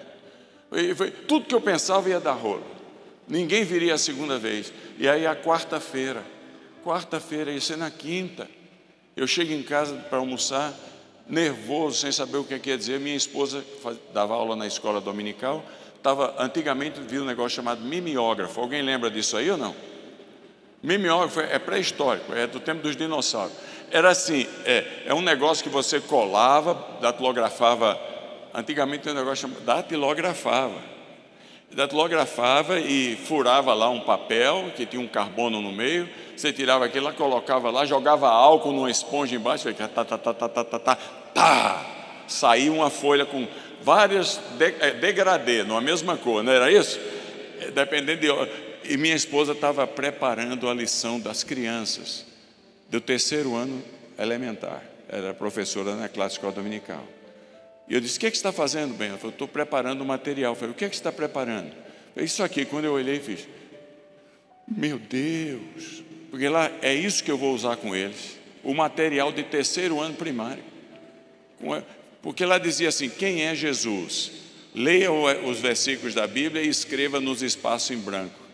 Foi, 0.68 0.94
foi, 0.94 1.10
tudo 1.10 1.46
que 1.46 1.54
eu 1.54 1.60
pensava 1.60 2.08
ia 2.08 2.20
dar 2.20 2.32
rolo. 2.32 2.64
Ninguém 3.28 3.62
viria 3.64 3.94
a 3.94 3.98
segunda 3.98 4.38
vez. 4.38 4.72
E 4.98 5.08
aí 5.08 5.26
a 5.26 5.36
quarta-feira, 5.36 6.24
quarta-feira, 6.84 7.50
ia 7.50 7.60
ser 7.60 7.76
na 7.76 7.90
quinta. 7.90 8.48
Eu 9.16 9.26
chego 9.26 9.52
em 9.52 9.62
casa 9.62 9.96
para 9.96 10.18
almoçar, 10.18 10.72
nervoso, 11.28 11.98
sem 11.98 12.12
saber 12.12 12.38
o 12.38 12.44
que, 12.44 12.54
é 12.54 12.58
que 12.58 12.70
ia 12.70 12.78
dizer. 12.78 12.98
Minha 13.00 13.16
esposa 13.16 13.64
dava 14.12 14.34
aula 14.34 14.56
na 14.56 14.66
escola 14.66 15.00
dominical. 15.00 15.64
Tava, 16.02 16.34
antigamente 16.38 17.00
viu 17.00 17.22
um 17.22 17.26
negócio 17.26 17.56
chamado 17.56 17.80
mimeógrafo. 17.82 18.60
Alguém 18.60 18.82
lembra 18.82 19.10
disso 19.10 19.36
aí 19.36 19.50
ou 19.50 19.56
não? 19.56 19.74
Mimeógrafo 20.82 21.40
é 21.40 21.58
pré-histórico, 21.58 22.32
é 22.32 22.46
do 22.46 22.60
tempo 22.60 22.82
dos 22.82 22.94
dinossauros. 22.94 23.52
Era 23.90 24.10
assim, 24.10 24.46
é, 24.64 25.02
é 25.06 25.14
um 25.14 25.20
negócio 25.20 25.64
que 25.64 25.70
você 25.70 26.00
colava, 26.00 26.98
datilografava. 27.00 28.00
Antigamente 28.54 29.08
um 29.08 29.14
negócio 29.14 29.48
chamado 29.48 29.64
datilografava. 29.64 30.97
Datilografava 31.72 32.80
e 32.80 33.16
furava 33.16 33.74
lá 33.74 33.90
um 33.90 34.00
papel 34.00 34.72
que 34.74 34.86
tinha 34.86 35.00
um 35.00 35.06
carbono 35.06 35.60
no 35.60 35.70
meio. 35.70 36.08
Você 36.36 36.52
tirava 36.52 36.86
aquilo 36.86 37.06
lá, 37.06 37.12
colocava 37.12 37.70
lá, 37.70 37.84
jogava 37.84 38.28
álcool 38.28 38.72
numa 38.72 38.90
esponja 38.90 39.36
embaixo, 39.36 39.68
ficava 39.68 39.88
tá, 39.88 40.04
tá, 40.04 40.18
tá, 40.18 40.34
tá, 40.34 40.48
tá, 40.48 40.64
tá, 40.64 40.78
tá, 40.78 40.96
tá. 41.34 41.86
Saía 42.26 42.72
uma 42.72 42.90
folha 42.90 43.26
com 43.26 43.46
várias 43.82 44.40
de, 44.56 44.74
é, 44.80 44.92
degradê, 44.92 45.62
numa 45.62 45.80
mesma 45.80 46.16
cor, 46.16 46.42
não 46.42 46.52
era 46.52 46.70
isso? 46.70 46.98
É, 47.60 47.70
dependendo 47.70 48.20
de. 48.20 48.28
E 48.84 48.96
minha 48.96 49.14
esposa 49.14 49.52
estava 49.52 49.86
preparando 49.86 50.68
a 50.68 50.74
lição 50.74 51.20
das 51.20 51.44
crianças 51.44 52.24
do 52.88 53.00
terceiro 53.00 53.54
ano 53.54 53.82
elementar. 54.18 54.82
Era 55.08 55.34
professora 55.34 55.94
na 55.94 56.08
classe 56.08 56.40
dominical. 56.40 57.04
E 57.88 57.94
eu 57.94 58.00
disse: 58.00 58.16
O 58.16 58.20
que, 58.20 58.26
é 58.26 58.30
que 58.30 58.36
você 58.36 58.40
está 58.40 58.52
fazendo, 58.52 58.94
bem? 58.94 59.08
Ela 59.08 59.18
falou: 59.18 59.32
Estou 59.32 59.48
preparando 59.48 60.02
o 60.02 60.04
material. 60.04 60.52
Eu 60.52 60.56
falei: 60.56 60.72
O 60.72 60.74
que, 60.74 60.84
é 60.84 60.88
que 60.88 60.96
você 60.96 61.00
está 61.00 61.12
preparando? 61.12 61.68
Eu 61.68 62.12
falei, 62.14 62.26
Isso 62.26 62.42
aqui. 62.42 62.64
Quando 62.64 62.84
eu 62.84 62.92
olhei, 62.92 63.18
fiz: 63.20 63.48
Meu 64.66 64.98
Deus, 64.98 66.02
porque 66.30 66.48
lá 66.48 66.70
é 66.82 66.94
isso 66.94 67.24
que 67.24 67.30
eu 67.30 67.38
vou 67.38 67.54
usar 67.54 67.76
com 67.76 67.94
eles. 67.94 68.36
O 68.62 68.74
material 68.74 69.32
de 69.32 69.42
terceiro 69.42 70.00
ano 70.00 70.14
primário. 70.14 70.62
Porque 72.20 72.44
lá 72.44 72.58
dizia 72.58 72.88
assim: 72.88 73.08
Quem 73.08 73.42
é 73.42 73.54
Jesus? 73.54 74.32
Leia 74.74 75.10
os 75.10 75.58
versículos 75.58 76.14
da 76.14 76.26
Bíblia 76.26 76.62
e 76.62 76.68
escreva 76.68 77.20
nos 77.20 77.42
espaços 77.42 77.90
em 77.90 77.98
branco 77.98 78.48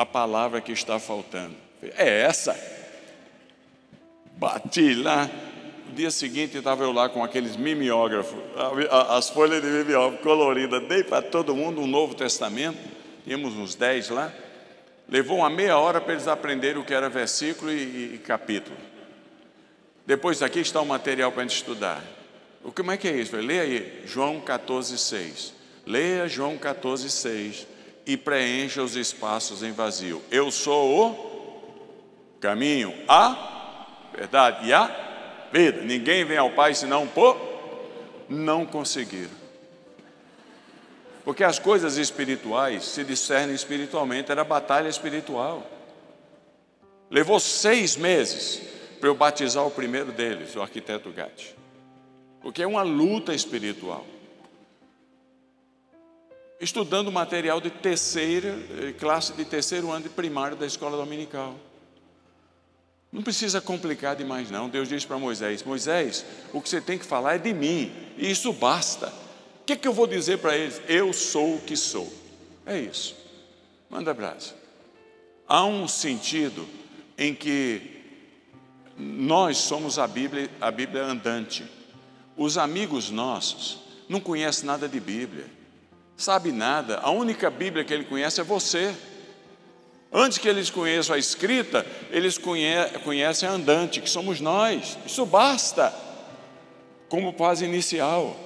a 0.00 0.06
palavra 0.06 0.62
que 0.62 0.72
está 0.72 0.98
faltando. 0.98 1.54
É 1.82 2.22
essa. 2.22 2.58
Bati 4.36 4.94
lá. 4.94 5.28
Dia 5.94 6.10
seguinte 6.10 6.56
estava 6.56 6.84
eu 6.84 6.92
lá 6.92 7.08
com 7.08 7.22
aqueles 7.24 7.56
mimeógrafos, 7.56 8.38
as 9.08 9.28
folhas 9.28 9.60
de 9.60 9.68
mimeógrafo 9.68 10.22
coloridas, 10.22 10.82
dei 10.88 11.02
para 11.02 11.20
todo 11.20 11.54
mundo 11.54 11.80
um 11.80 11.86
Novo 11.86 12.14
Testamento, 12.14 12.78
tínhamos 13.24 13.54
uns 13.54 13.74
dez 13.74 14.08
lá. 14.08 14.32
Levou 15.08 15.38
uma 15.38 15.50
meia 15.50 15.76
hora 15.76 16.00
para 16.00 16.12
eles 16.12 16.28
aprenderem 16.28 16.80
o 16.80 16.84
que 16.84 16.94
era 16.94 17.08
versículo 17.08 17.72
e, 17.72 18.14
e 18.14 18.18
capítulo. 18.18 18.76
Depois 20.06 20.42
aqui 20.42 20.60
está 20.60 20.80
o 20.80 20.86
material 20.86 21.32
para 21.32 21.42
a 21.42 21.46
gente 21.46 21.56
estudar. 21.56 22.02
O 22.62 22.70
como 22.70 22.92
é 22.92 22.96
que 22.96 23.08
é 23.08 23.16
isso? 23.16 23.34
Leia 23.36 23.62
aí, 23.62 24.02
João 24.06 24.40
14, 24.40 24.96
6. 24.96 25.54
Leia 25.86 26.28
João 26.28 26.56
14, 26.56 27.10
6 27.10 27.66
e 28.06 28.16
preencha 28.16 28.82
os 28.82 28.96
espaços 28.96 29.62
em 29.62 29.72
vazio. 29.72 30.22
Eu 30.30 30.50
sou 30.50 31.08
o 31.08 32.36
caminho, 32.40 32.94
a 33.08 33.86
verdade 34.14 34.68
e 34.68 34.72
a 34.72 35.09
vida. 35.52 35.82
Ninguém 35.82 36.24
vem 36.24 36.36
ao 36.36 36.50
Pai 36.50 36.74
senão 36.74 37.06
por 37.06 37.36
não 38.28 38.64
conseguir. 38.64 39.28
Porque 41.24 41.44
as 41.44 41.58
coisas 41.58 41.96
espirituais 41.96 42.84
se 42.84 43.04
discernem 43.04 43.54
espiritualmente, 43.54 44.30
era 44.30 44.42
batalha 44.42 44.88
espiritual. 44.88 45.68
Levou 47.10 47.38
seis 47.38 47.96
meses 47.96 48.62
para 48.98 49.08
eu 49.08 49.14
batizar 49.14 49.66
o 49.66 49.70
primeiro 49.70 50.12
deles, 50.12 50.54
o 50.56 50.62
arquiteto 50.62 51.10
Gatti. 51.10 51.54
Porque 52.40 52.62
é 52.62 52.66
uma 52.66 52.82
luta 52.82 53.34
espiritual 53.34 54.06
estudando 56.60 57.10
material 57.10 57.58
de 57.58 57.70
terceira, 57.70 58.50
eh, 58.50 58.92
classe 58.92 59.32
de 59.32 59.44
terceiro 59.46 59.90
ano 59.90 60.02
de 60.02 60.10
primário 60.10 60.56
da 60.56 60.66
escola 60.66 60.96
dominical. 60.96 61.54
Não 63.12 63.22
precisa 63.22 63.60
complicar 63.60 64.14
demais, 64.14 64.50
não. 64.50 64.68
Deus 64.68 64.88
disse 64.88 65.06
para 65.06 65.18
Moisés: 65.18 65.62
Moisés, 65.62 66.24
o 66.52 66.60
que 66.60 66.68
você 66.68 66.80
tem 66.80 66.98
que 66.98 67.04
falar 67.04 67.34
é 67.34 67.38
de 67.38 67.52
mim, 67.52 67.92
e 68.16 68.30
isso 68.30 68.52
basta. 68.52 69.08
O 69.62 69.64
que, 69.66 69.72
é 69.72 69.76
que 69.76 69.86
eu 69.86 69.92
vou 69.92 70.06
dizer 70.06 70.38
para 70.38 70.56
eles? 70.56 70.80
Eu 70.88 71.12
sou 71.12 71.56
o 71.56 71.60
que 71.60 71.76
sou. 71.76 72.12
É 72.66 72.78
isso. 72.78 73.16
Manda 73.88 74.10
abraço. 74.10 74.54
Há 75.46 75.64
um 75.64 75.88
sentido 75.88 76.68
em 77.18 77.34
que 77.34 78.00
nós 78.96 79.58
somos 79.58 79.98
a 79.98 80.06
Bíblia, 80.06 80.50
a 80.60 80.70
Bíblia 80.70 81.04
andante. 81.04 81.64
Os 82.36 82.56
amigos 82.56 83.10
nossos 83.10 83.80
não 84.08 84.20
conhecem 84.20 84.66
nada 84.66 84.88
de 84.88 85.00
Bíblia 85.00 85.46
sabe 86.20 86.52
nada. 86.52 86.98
A 86.98 87.10
única 87.10 87.50
Bíblia 87.50 87.82
que 87.82 87.92
ele 87.92 88.04
conhece 88.04 88.40
é 88.40 88.44
você. 88.44 88.94
Antes 90.12 90.38
que 90.38 90.48
eles 90.48 90.70
conheçam 90.70 91.14
a 91.14 91.18
escrita, 91.18 91.86
eles 92.10 92.36
conhecem 92.38 93.48
a 93.48 93.52
andante, 93.52 94.00
que 94.00 94.10
somos 94.10 94.40
nós. 94.40 94.98
Isso 95.06 95.24
basta 95.24 95.94
como 97.08 97.32
fase 97.32 97.64
inicial. 97.64 98.36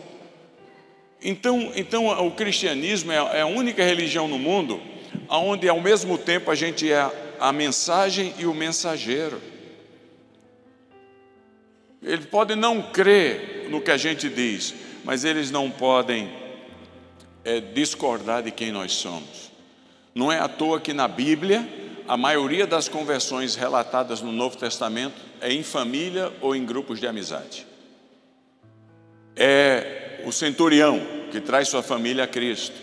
Então, 1.23 1.73
então 1.75 2.07
o 2.27 2.33
cristianismo 2.33 3.13
é, 3.13 3.17
é 3.39 3.41
a 3.41 3.47
única 3.47 3.83
religião 3.83 4.29
no 4.29 4.39
mundo 4.39 4.81
onde 5.29 5.69
ao 5.69 5.81
mesmo 5.81 6.19
tempo 6.19 6.51
a 6.51 6.55
gente 6.55 6.91
é 6.91 7.11
a 7.41 7.53
mensagem 7.53 8.35
e 8.39 8.47
o 8.47 8.55
mensageiro. 8.55 9.41
Ele 12.03 12.27
pode 12.27 12.55
não 12.55 12.83
crer 12.83 13.69
no 13.71 13.81
que 13.81 13.91
a 13.91 13.97
gente 13.97 14.29
diz, 14.29 14.75
mas 15.05 15.25
eles 15.25 15.51
não 15.51 15.71
podem 15.71 16.31
é 17.45 17.61
discordar 17.61 18.43
de 18.43 18.51
quem 18.51 18.73
nós 18.73 18.93
somos. 18.93 19.54
Não 20.15 20.31
é 20.31 20.39
à 20.39 20.49
toa 20.49 20.81
que 20.81 20.93
na 20.93 21.09
Bíblia, 21.09 21.69
a 22.07 22.17
maioria 22.17 22.67
das 22.67 22.89
conversões 22.89 23.57
relatadas 23.57 24.21
no 24.21 24.31
Novo 24.31 24.57
Testamento 24.57 25.17
é 25.41 25.53
em 25.53 25.63
família 25.63 26.33
ou 26.41 26.55
em 26.55 26.65
grupos 26.65 27.01
de 27.01 27.07
amizade. 27.07 27.67
É 29.35 30.21
o 30.25 30.31
centurião 30.31 31.01
que 31.33 31.41
traz 31.41 31.69
sua 31.69 31.83
família 31.83 32.25
a 32.25 32.29
Cristo. 32.29 32.81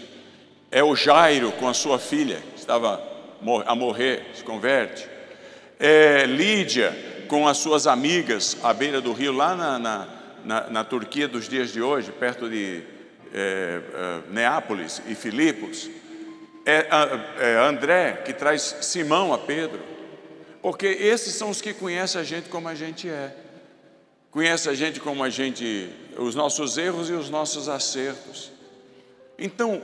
É 0.70 0.84
o 0.84 0.94
Jairo 0.96 1.54
com 1.54 1.70
a 1.70 1.74
sua 1.74 1.98
filha, 1.98 2.42
que 2.54 2.60
estava 2.60 3.02
a 3.66 3.76
morrer, 3.76 4.32
se 4.34 4.44
converte. 4.44 5.08
É 5.80 6.26
Lídia 6.26 6.94
com 7.30 7.48
as 7.48 7.58
suas 7.58 7.88
amigas 7.88 8.58
à 8.62 8.74
beira 8.74 9.00
do 9.00 9.14
rio, 9.14 9.32
lá 9.32 9.56
na, 9.56 9.80
na, 9.80 10.08
na, 10.44 10.70
na 10.70 10.84
Turquia 10.84 11.30
dos 11.30 11.48
dias 11.48 11.72
de 11.72 11.82
hoje, 11.82 12.12
perto 12.12 12.50
de 12.50 12.84
é, 13.34 13.82
é, 13.94 14.22
Neápolis 14.30 15.02
e 15.08 15.16
Filipos, 15.16 15.90
é, 16.66 16.88
é 17.40 17.56
André 17.58 18.22
que 18.26 18.34
traz 18.34 18.78
Simão 18.82 19.34
a 19.34 19.38
Pedro, 19.38 19.80
porque 20.62 20.86
esses 20.86 21.34
são 21.36 21.50
os 21.50 21.62
que 21.62 21.74
conhecem 21.74 22.22
a 22.22 22.24
gente 22.24 22.50
como 22.50 22.68
a 22.68 22.76
gente 22.76 23.10
é, 23.10 23.36
conhece 24.30 24.70
a 24.70 24.74
gente 24.74 25.00
como 25.00 25.24
a 25.24 25.30
gente, 25.30 25.90
os 26.18 26.36
nossos 26.36 26.78
erros 26.78 27.10
e 27.10 27.14
os 27.14 27.30
nossos 27.30 27.68
acertos. 27.68 28.52
Então, 29.38 29.82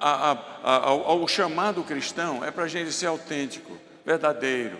a, 0.00 0.32
a, 0.62 0.76
a, 0.88 1.14
o 1.14 1.28
chamado 1.28 1.82
cristão 1.82 2.44
é 2.44 2.50
para 2.50 2.64
a 2.64 2.68
gente 2.68 2.92
ser 2.92 3.06
autêntico, 3.06 3.78
verdadeiro, 4.04 4.76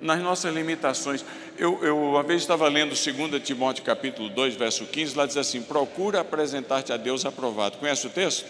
nas 0.00 0.20
nossas 0.20 0.54
limitações. 0.54 1.24
Eu, 1.58 1.82
eu 1.82 1.98
uma 1.98 2.22
vez 2.22 2.42
estava 2.42 2.68
lendo 2.68 2.94
2 2.94 3.42
Timóteo 3.42 3.84
capítulo 3.84 4.28
2, 4.28 4.54
verso 4.54 4.84
15, 4.86 5.16
lá 5.16 5.26
diz 5.26 5.36
assim: 5.36 5.62
procura 5.62 6.20
apresentar-te 6.20 6.92
a 6.92 6.96
Deus 6.96 7.24
aprovado. 7.24 7.78
Conhece 7.78 8.06
o 8.06 8.10
texto? 8.10 8.44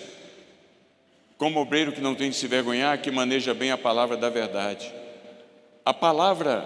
Como 1.36 1.60
obreiro 1.60 1.92
que 1.92 2.00
não 2.00 2.14
tem 2.14 2.30
de 2.30 2.36
se 2.36 2.46
vergonhar, 2.46 3.00
que 3.00 3.10
maneja 3.10 3.52
bem 3.52 3.70
a 3.70 3.78
palavra 3.78 4.16
da 4.16 4.30
verdade. 4.30 4.92
A 5.84 5.92
palavra 5.92 6.64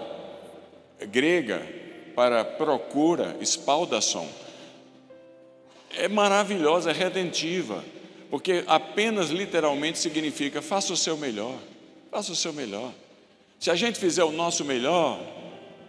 grega 1.11 1.61
para 2.15 2.43
procura, 2.43 3.35
espaldação, 3.39 4.27
é 5.95 6.07
maravilhosa, 6.07 6.91
é 6.91 6.93
redentiva, 6.93 7.83
porque 8.29 8.63
apenas 8.67 9.29
literalmente 9.29 9.97
significa 9.97 10.61
faça 10.61 10.93
o 10.93 10.97
seu 10.97 11.17
melhor, 11.17 11.55
faça 12.11 12.31
o 12.31 12.35
seu 12.35 12.53
melhor. 12.53 12.91
Se 13.59 13.71
a 13.71 13.75
gente 13.75 13.99
fizer 13.99 14.23
o 14.23 14.31
nosso 14.31 14.63
melhor, 14.63 15.19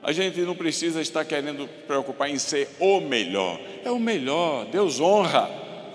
a 0.03 0.13
gente 0.13 0.41
não 0.41 0.57
precisa 0.57 1.01
estar 1.01 1.25
querendo 1.25 1.69
preocupar 1.87 2.31
em 2.31 2.39
ser 2.39 2.69
o 2.81 3.01
melhor. 3.01 3.61
É 3.85 3.91
o 3.91 3.99
melhor, 3.99 4.67
Deus 4.67 4.99
honra. 4.99 5.49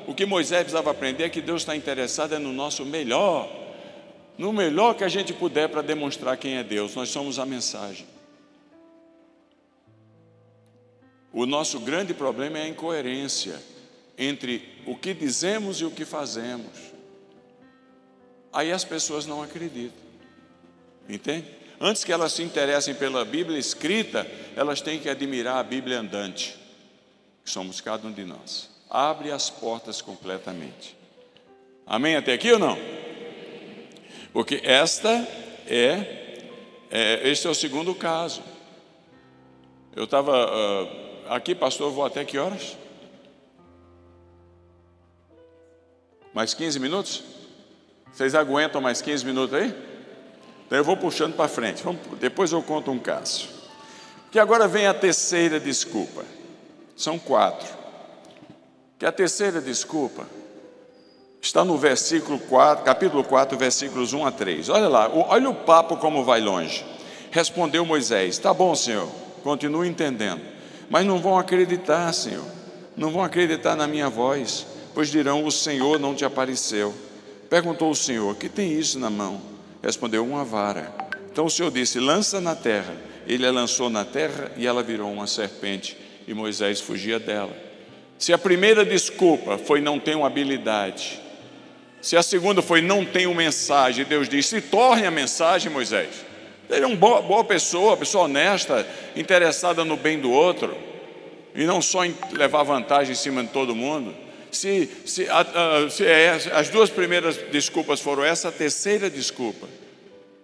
O 0.07 0.13
que 0.13 0.25
Moisés 0.25 0.61
precisava 0.61 0.91
aprender 0.91 1.23
é 1.23 1.29
que 1.29 1.41
Deus 1.41 1.61
está 1.61 1.75
interessado 1.75 2.35
é 2.35 2.39
no 2.39 2.53
nosso 2.53 2.85
melhor, 2.85 3.49
no 4.37 4.53
melhor 4.53 4.95
que 4.95 5.03
a 5.03 5.07
gente 5.07 5.33
puder 5.33 5.69
para 5.69 5.81
demonstrar 5.81 6.37
quem 6.37 6.57
é 6.57 6.63
Deus. 6.63 6.93
Nós 6.95 7.09
somos 7.09 7.39
a 7.39 7.45
mensagem. 7.45 8.05
O 11.33 11.45
nosso 11.45 11.79
grande 11.79 12.13
problema 12.13 12.59
é 12.59 12.63
a 12.63 12.67
incoerência 12.67 13.61
entre 14.17 14.81
o 14.85 14.95
que 14.95 15.13
dizemos 15.13 15.81
e 15.81 15.85
o 15.85 15.91
que 15.91 16.05
fazemos. 16.05 16.93
Aí 18.53 18.71
as 18.71 18.85
pessoas 18.85 19.25
não 19.25 19.43
acreditam. 19.43 20.05
Entende? 21.09 21.47
Antes 21.79 22.03
que 22.03 22.13
elas 22.13 22.31
se 22.31 22.41
interessem 22.41 22.95
pela 22.95 23.25
Bíblia 23.25 23.59
escrita, 23.59 24.25
elas 24.55 24.79
têm 24.79 24.99
que 24.99 25.09
admirar 25.09 25.57
a 25.57 25.63
Bíblia 25.63 25.99
andante, 25.99 26.57
que 27.43 27.51
somos 27.51 27.81
cada 27.81 28.07
um 28.07 28.13
de 28.13 28.23
nós. 28.23 28.74
Abre 28.89 29.31
as 29.31 29.49
portas 29.49 30.01
completamente. 30.01 30.95
Amém 31.85 32.15
até 32.15 32.33
aqui 32.33 32.51
ou 32.51 32.59
não? 32.59 32.77
Porque 34.33 34.61
esta 34.63 35.09
é 35.67 36.23
É, 36.91 37.27
este 37.29 37.47
é 37.47 37.49
o 37.49 37.55
segundo 37.55 37.93
caso. 37.95 38.41
Eu 39.95 40.05
estava 40.05 40.31
uh, 40.31 41.33
aqui, 41.33 41.55
pastor, 41.55 41.91
vou 41.91 42.05
até 42.05 42.23
que 42.23 42.37
horas? 42.37 42.77
Mais 46.33 46.53
15 46.53 46.79
minutos? 46.79 47.23
Vocês 48.13 48.35
aguentam 48.35 48.79
mais 48.81 49.01
15 49.01 49.25
minutos 49.25 49.57
aí? 49.57 49.73
Então 50.65 50.77
eu 50.77 50.83
vou 50.83 50.95
puxando 50.95 51.35
para 51.35 51.49
frente. 51.49 51.83
Vamos, 51.83 52.01
depois 52.19 52.51
eu 52.51 52.61
conto 52.61 52.91
um 52.91 52.99
caso. 52.99 53.49
Que 54.31 54.39
agora 54.39 54.67
vem 54.67 54.87
a 54.87 54.93
terceira 54.93 55.59
desculpa. 55.59 56.23
São 56.95 57.17
quatro. 57.19 57.84
Que 59.05 59.09
a 59.09 59.11
terceira 59.11 59.61
desculpa 59.61 60.25
está 61.39 61.63
no 61.63 61.77
versículo 61.77 62.39
4, 62.39 62.83
capítulo 62.83 63.23
4, 63.23 63.55
versículos 63.55 64.13
1 64.13 64.25
a 64.25 64.31
3. 64.31 64.67
Olha 64.69 64.87
lá, 64.87 65.07
olha 65.13 65.47
o 65.47 65.53
papo 65.53 65.97
como 65.97 66.23
vai 66.23 66.41
longe. 66.41 66.83
Respondeu 67.29 67.85
Moisés: 67.85 68.39
Tá 68.39 68.51
bom, 68.51 68.73
Senhor, 68.73 69.07
continuo 69.43 69.85
entendendo, 69.85 70.41
mas 70.89 71.05
não 71.05 71.19
vão 71.19 71.37
acreditar, 71.37 72.11
Senhor, 72.13 72.43
não 72.97 73.11
vão 73.11 73.23
acreditar 73.23 73.75
na 73.75 73.85
minha 73.85 74.09
voz, 74.09 74.65
pois 74.95 75.11
dirão: 75.11 75.45
O 75.45 75.51
Senhor 75.51 75.99
não 75.99 76.15
te 76.15 76.25
apareceu. 76.25 76.91
Perguntou 77.47 77.91
o 77.91 77.95
Senhor: 77.95 78.35
Que 78.35 78.49
tem 78.49 78.73
isso 78.73 78.97
na 78.97 79.11
mão? 79.11 79.39
Respondeu: 79.83 80.25
Uma 80.25 80.43
vara. 80.43 80.91
Então 81.31 81.45
o 81.45 81.51
Senhor 81.51 81.69
disse: 81.69 81.99
Lança 81.99 82.41
na 82.41 82.55
terra. 82.55 82.95
Ele 83.27 83.45
a 83.45 83.51
lançou 83.51 83.87
na 83.87 84.03
terra 84.03 84.51
e 84.57 84.65
ela 84.65 84.81
virou 84.81 85.11
uma 85.11 85.27
serpente, 85.27 85.95
e 86.27 86.33
Moisés 86.33 86.81
fugia 86.81 87.19
dela. 87.19 87.74
Se 88.17 88.31
a 88.33 88.37
primeira 88.37 88.85
desculpa 88.85 89.57
foi 89.57 89.81
não 89.81 89.99
tenho 89.99 90.25
habilidade, 90.25 91.21
se 92.01 92.15
a 92.15 92.23
segunda 92.23 92.61
foi 92.61 92.81
não 92.81 93.03
tenho 93.03 93.33
mensagem, 93.33 94.05
Deus 94.05 94.29
diz: 94.29 94.45
se 94.45 94.61
torne 94.61 95.05
a 95.05 95.11
mensagem, 95.11 95.71
Moisés. 95.71 96.25
Ele 96.69 96.83
é 96.83 96.87
uma 96.87 96.95
boa, 96.95 97.21
boa 97.21 97.43
pessoa, 97.43 97.95
pessoa 97.95 98.25
honesta, 98.25 98.87
interessada 99.15 99.85
no 99.85 99.95
bem 99.95 100.19
do 100.19 100.31
outro, 100.31 100.75
e 101.53 101.63
não 101.65 101.81
só 101.81 102.03
em 102.05 102.15
levar 102.31 102.63
vantagem 102.63 103.11
em 103.11 103.15
cima 103.15 103.43
de 103.43 103.49
todo 103.49 103.75
mundo. 103.75 104.15
Se, 104.51 104.89
se, 105.05 105.29
a, 105.29 105.41
a, 105.41 105.89
se 105.89 106.05
é, 106.05 106.29
as 106.53 106.69
duas 106.69 106.89
primeiras 106.89 107.37
desculpas 107.51 107.99
foram 107.99 108.23
essa, 108.23 108.49
a 108.49 108.51
terceira 108.51 109.09
desculpa 109.09 109.67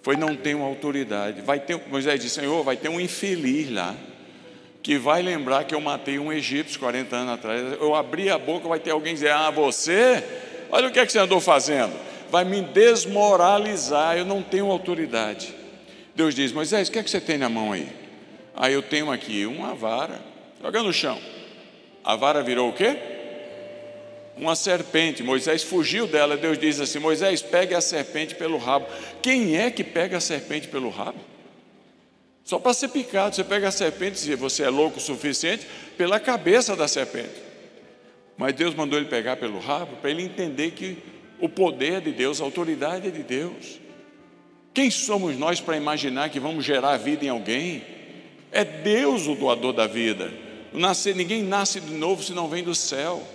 foi 0.02 0.16
não 0.16 0.36
tenho 0.36 0.62
autoridade. 0.64 1.42
Vai 1.42 1.60
ter, 1.60 1.80
Moisés 1.88 2.20
disse, 2.20 2.36
Senhor, 2.36 2.64
vai 2.64 2.76
ter 2.76 2.90
um 2.90 3.00
infeliz 3.00 3.72
lá, 3.72 3.96
que 4.84 4.98
vai 4.98 5.22
lembrar 5.22 5.64
que 5.64 5.76
eu 5.76 5.82
matei 5.82 6.18
um 6.18 6.34
egípcio 6.34 6.80
40 6.80 7.16
anos 7.16 7.34
atrás. 7.34 7.62
Eu 7.80 7.94
abri 7.94 8.30
a 8.30 8.38
boca, 8.38 8.68
vai 8.68 8.80
ter 8.80 8.92
alguém 8.92 9.14
dizer, 9.14 9.32
ah, 9.32 9.52
você, 9.52 10.24
olha 10.72 10.88
o 10.88 10.92
que, 10.92 11.00
é 11.00 11.06
que 11.06 11.12
você 11.12 11.20
andou 11.20 11.40
fazendo. 11.40 11.94
Vai 12.30 12.44
me 12.46 12.62
desmoralizar, 12.62 14.18
eu 14.18 14.26
não 14.26 14.42
tenho 14.42 14.72
autoridade. 14.72 15.54
Deus 16.16 16.34
diz: 16.34 16.52
Moisés, 16.52 16.88
o 16.88 16.92
que 16.92 17.00
é 17.00 17.04
que 17.04 17.10
você 17.10 17.22
tem 17.22 17.38
na 17.38 17.50
mão 17.50 17.72
aí? 17.72 17.88
Aí 18.56 18.74
eu 18.74 18.82
tenho 18.82 19.12
aqui 19.12 19.46
uma 19.46 19.76
vara, 19.76 20.22
joga 20.62 20.82
no 20.82 20.94
chão. 20.94 21.20
A 22.04 22.16
vara 22.16 22.42
virou 22.42 22.70
o 22.70 22.74
quê? 22.74 22.98
Uma 24.38 24.56
serpente. 24.56 25.22
Moisés 25.22 25.62
fugiu 25.62 26.08
dela. 26.08 26.38
Deus 26.38 26.58
diz 26.58 26.80
assim: 26.80 27.00
Moisés, 27.00 27.42
pegue 27.42 27.76
a 27.76 27.82
serpente 27.82 28.36
pelo 28.36 28.58
rabo. 28.58 28.88
Quem 29.22 29.58
é 29.58 29.70
que 29.70 29.84
pega 29.84 30.18
a 30.18 30.22
serpente 30.22 30.68
pelo 30.68 30.90
rabo? 30.90 31.20
Só 32.52 32.60
para 32.60 32.74
ser 32.74 32.90
picado, 32.90 33.34
você 33.34 33.46
pega 33.46 33.70
a 33.70 33.72
serpente, 33.72 34.20
se 34.20 34.36
você 34.36 34.64
é 34.64 34.70
louco 34.70 34.98
o 34.98 35.02
suficiente, 35.02 35.66
pela 35.98 36.20
cabeça 36.20 36.76
da 36.76 36.86
serpente. 36.86 37.42
Mas 38.36 38.54
Deus 38.54 38.76
mandou 38.76 39.00
ele 39.00 39.08
pegar 39.08 39.38
pelo 39.38 39.58
rabo 39.58 39.96
para 40.02 40.12
ele 40.12 40.24
entender 40.24 40.72
que 40.72 40.98
o 41.40 41.48
poder 41.48 41.94
é 41.94 42.00
de 42.02 42.12
Deus, 42.12 42.42
a 42.42 42.44
autoridade 42.44 43.08
é 43.08 43.10
de 43.10 43.24
Deus. 43.24 43.80
Quem 44.74 44.92
somos 44.92 45.38
nós 45.38 45.62
para 45.62 45.78
imaginar 45.78 46.30
que 46.30 46.42
vamos 46.42 46.66
gerar 46.66 46.98
vida 46.98 47.24
em 47.24 47.30
alguém? 47.30 47.86
É 48.52 48.66
Deus 48.66 49.28
o 49.28 49.36
doador 49.36 49.72
da 49.72 49.88
vida. 49.88 50.30
Nascer, 50.74 51.16
ninguém 51.16 51.44
nasce 51.44 51.80
de 51.80 51.94
novo 51.94 52.22
se 52.22 52.34
não 52.34 52.50
vem 52.50 52.66
do 52.66 52.76
céu. 52.76 53.26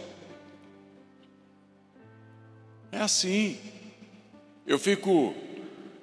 É 2.92 2.98
assim. 2.98 3.56
Eu 4.66 4.78
fico 4.78 5.34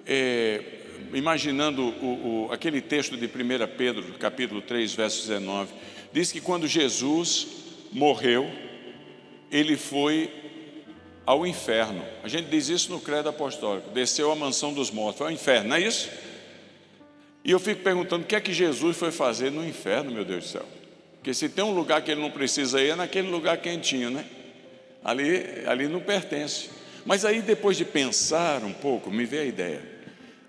é, 0.03 0.72
imaginando 1.13 1.83
o, 1.83 2.47
o, 2.47 2.51
aquele 2.51 2.81
texto 2.81 3.15
de 3.15 3.25
1 3.25 3.29
Pedro, 3.77 4.03
capítulo 4.19 4.61
3, 4.61 4.93
verso 4.93 5.21
19. 5.27 5.71
Diz 6.11 6.31
que 6.31 6.41
quando 6.41 6.67
Jesus 6.67 7.47
morreu, 7.91 8.49
ele 9.51 9.77
foi 9.77 10.29
ao 11.25 11.45
inferno. 11.45 12.03
A 12.23 12.27
gente 12.27 12.49
diz 12.49 12.69
isso 12.69 12.91
no 12.91 12.99
credo 12.99 13.29
apostólico. 13.29 13.89
Desceu 13.91 14.31
à 14.31 14.35
mansão 14.35 14.73
dos 14.73 14.91
mortos. 14.91 15.19
Foi 15.19 15.27
ao 15.27 15.33
inferno, 15.33 15.69
não 15.69 15.75
é 15.75 15.81
isso? 15.81 16.09
E 17.43 17.51
eu 17.51 17.59
fico 17.59 17.81
perguntando 17.81 18.23
o 18.23 18.27
que 18.27 18.35
é 18.35 18.41
que 18.41 18.53
Jesus 18.53 18.97
foi 18.97 19.11
fazer 19.11 19.51
no 19.51 19.65
inferno, 19.65 20.11
meu 20.11 20.25
Deus 20.25 20.45
do 20.45 20.49
céu. 20.49 20.65
Porque 21.15 21.33
se 21.33 21.49
tem 21.49 21.63
um 21.63 21.73
lugar 21.73 22.01
que 22.01 22.11
ele 22.11 22.21
não 22.21 22.31
precisa 22.31 22.81
ir, 22.81 22.89
é 22.89 22.95
naquele 22.95 23.29
lugar 23.29 23.57
quentinho, 23.57 24.09
né? 24.09 24.25
Ali, 25.03 25.63
ali 25.65 25.87
não 25.87 25.99
pertence. 25.99 26.69
Mas 27.05 27.25
aí, 27.25 27.41
depois 27.41 27.77
de 27.77 27.85
pensar 27.85 28.63
um 28.63 28.73
pouco, 28.73 29.11
me 29.11 29.25
veio 29.25 29.43
a 29.43 29.45
ideia. 29.45 29.92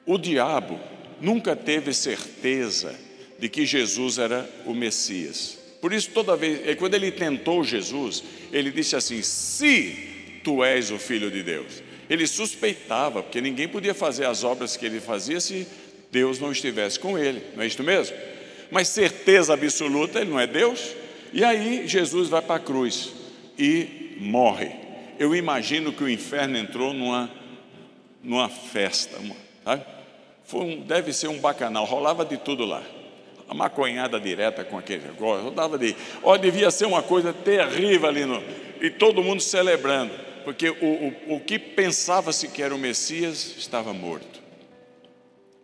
O 0.06 0.18
diabo 0.18 0.78
nunca 1.20 1.56
teve 1.56 1.92
certeza 1.94 2.94
de 3.38 3.48
que 3.48 3.64
Jesus 3.64 4.18
era 4.18 4.48
o 4.66 4.74
Messias. 4.74 5.58
Por 5.80 5.92
isso, 5.92 6.10
toda 6.10 6.36
vez, 6.36 6.76
quando 6.78 6.94
ele 6.94 7.10
tentou 7.10 7.62
Jesus, 7.62 8.22
ele 8.52 8.70
disse 8.70 8.96
assim: 8.96 9.22
se 9.22 10.14
tu 10.44 10.62
és 10.62 10.90
o 10.90 10.98
filho 10.98 11.30
de 11.30 11.42
Deus. 11.42 11.82
Ele 12.08 12.26
suspeitava, 12.26 13.22
porque 13.22 13.40
ninguém 13.40 13.66
podia 13.66 13.94
fazer 13.94 14.26
as 14.26 14.44
obras 14.44 14.76
que 14.76 14.84
ele 14.84 15.00
fazia 15.00 15.40
se 15.40 15.66
Deus 16.12 16.38
não 16.38 16.52
estivesse 16.52 17.00
com 17.00 17.18
ele, 17.18 17.42
não 17.56 17.62
é 17.62 17.66
isto 17.66 17.82
mesmo? 17.82 18.14
Mas 18.70 18.88
certeza 18.88 19.54
absoluta, 19.54 20.20
ele 20.20 20.30
não 20.30 20.38
é 20.38 20.46
Deus. 20.46 20.94
E 21.32 21.42
aí 21.42 21.88
Jesus 21.88 22.28
vai 22.28 22.42
para 22.42 22.56
a 22.56 22.60
cruz 22.60 23.12
e 23.58 24.16
morre. 24.20 24.70
Eu 25.18 25.34
imagino 25.34 25.92
que 25.92 26.04
o 26.04 26.08
inferno 26.08 26.58
entrou 26.58 26.92
numa, 26.92 27.30
numa 28.22 28.48
festa, 28.48 29.18
sabe? 29.64 29.93
Foi 30.44 30.60
um, 30.60 30.80
deve 30.80 31.12
ser 31.12 31.28
um 31.28 31.38
bacanal, 31.38 31.84
rolava 31.84 32.24
de 32.24 32.36
tudo 32.36 32.64
lá. 32.64 32.82
A 33.48 33.54
maconhada 33.54 34.18
direta 34.18 34.64
com 34.64 34.78
aquele 34.78 35.06
negócio, 35.06 35.44
rodava 35.44 35.76
de. 35.76 35.94
Ó, 36.22 36.36
devia 36.36 36.70
ser 36.70 36.86
uma 36.86 37.02
coisa 37.02 37.32
terrível 37.32 38.08
ali 38.08 38.24
no. 38.24 38.42
E 38.80 38.90
todo 38.90 39.22
mundo 39.22 39.40
celebrando 39.40 40.24
porque 40.44 40.68
o, 40.68 40.74
o, 40.74 41.36
o 41.36 41.40
que 41.40 41.58
pensava-se 41.58 42.48
que 42.48 42.62
era 42.62 42.74
o 42.74 42.78
Messias 42.78 43.56
estava 43.58 43.92
morto. 43.92 44.42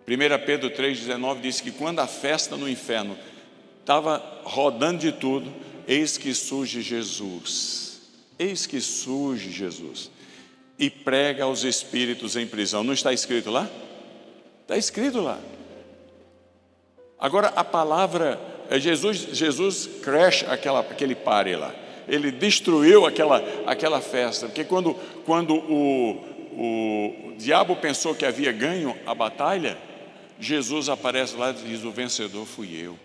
1 0.08 0.44
Pedro 0.44 0.70
3,19 0.70 1.40
diz 1.40 1.60
que 1.60 1.70
quando 1.70 2.00
a 2.00 2.06
festa 2.06 2.56
no 2.56 2.68
inferno 2.68 3.16
estava 3.80 4.40
rodando 4.42 4.98
de 4.98 5.12
tudo, 5.12 5.52
eis 5.86 6.16
que 6.16 6.34
surge 6.34 6.80
Jesus. 6.80 8.00
Eis 8.38 8.66
que 8.66 8.80
surge 8.80 9.52
Jesus 9.52 10.10
e 10.78 10.88
prega 10.88 11.44
aos 11.44 11.62
espíritos 11.62 12.34
em 12.34 12.46
prisão. 12.46 12.82
Não 12.82 12.94
está 12.94 13.12
escrito 13.12 13.50
lá? 13.50 13.70
Está 14.70 14.78
escrito 14.78 15.20
lá. 15.20 15.36
Agora 17.18 17.48
a 17.48 17.64
palavra, 17.64 18.40
é 18.70 18.78
Jesus, 18.78 19.18
Jesus 19.32 19.90
cresce 20.00 20.46
aquela, 20.46 20.78
aquele 20.78 21.16
pare 21.16 21.56
lá 21.56 21.74
ele 22.06 22.30
destruiu 22.30 23.04
aquela, 23.04 23.42
aquela 23.66 24.00
festa, 24.00 24.46
porque 24.46 24.64
quando, 24.64 24.94
quando 25.24 25.54
o, 25.54 26.10
o 26.52 27.34
diabo 27.36 27.76
pensou 27.76 28.14
que 28.14 28.24
havia 28.24 28.50
ganho 28.52 28.96
a 29.06 29.14
batalha, 29.14 29.76
Jesus 30.38 30.88
aparece 30.88 31.36
lá 31.36 31.50
e 31.50 31.68
diz: 31.68 31.84
O 31.84 31.90
vencedor 31.90 32.46
fui 32.46 32.76
eu. 32.80 32.98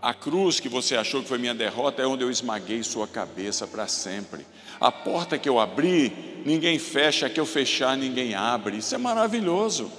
A 0.00 0.12
cruz 0.12 0.60
que 0.60 0.68
você 0.68 0.96
achou 0.96 1.22
que 1.22 1.28
foi 1.28 1.38
minha 1.38 1.54
derrota 1.54 2.02
é 2.02 2.06
onde 2.06 2.22
eu 2.22 2.30
esmaguei 2.30 2.82
sua 2.82 3.06
cabeça 3.06 3.66
para 3.66 3.86
sempre. 3.86 4.46
A 4.78 4.92
porta 4.92 5.38
que 5.38 5.48
eu 5.48 5.58
abri, 5.58 6.42
ninguém 6.44 6.78
fecha, 6.78 7.26
a 7.26 7.30
que 7.30 7.40
eu 7.40 7.46
fechar, 7.46 7.96
ninguém 7.96 8.34
abre. 8.34 8.76
Isso 8.78 8.94
é 8.94 8.98
maravilhoso. 8.98 9.90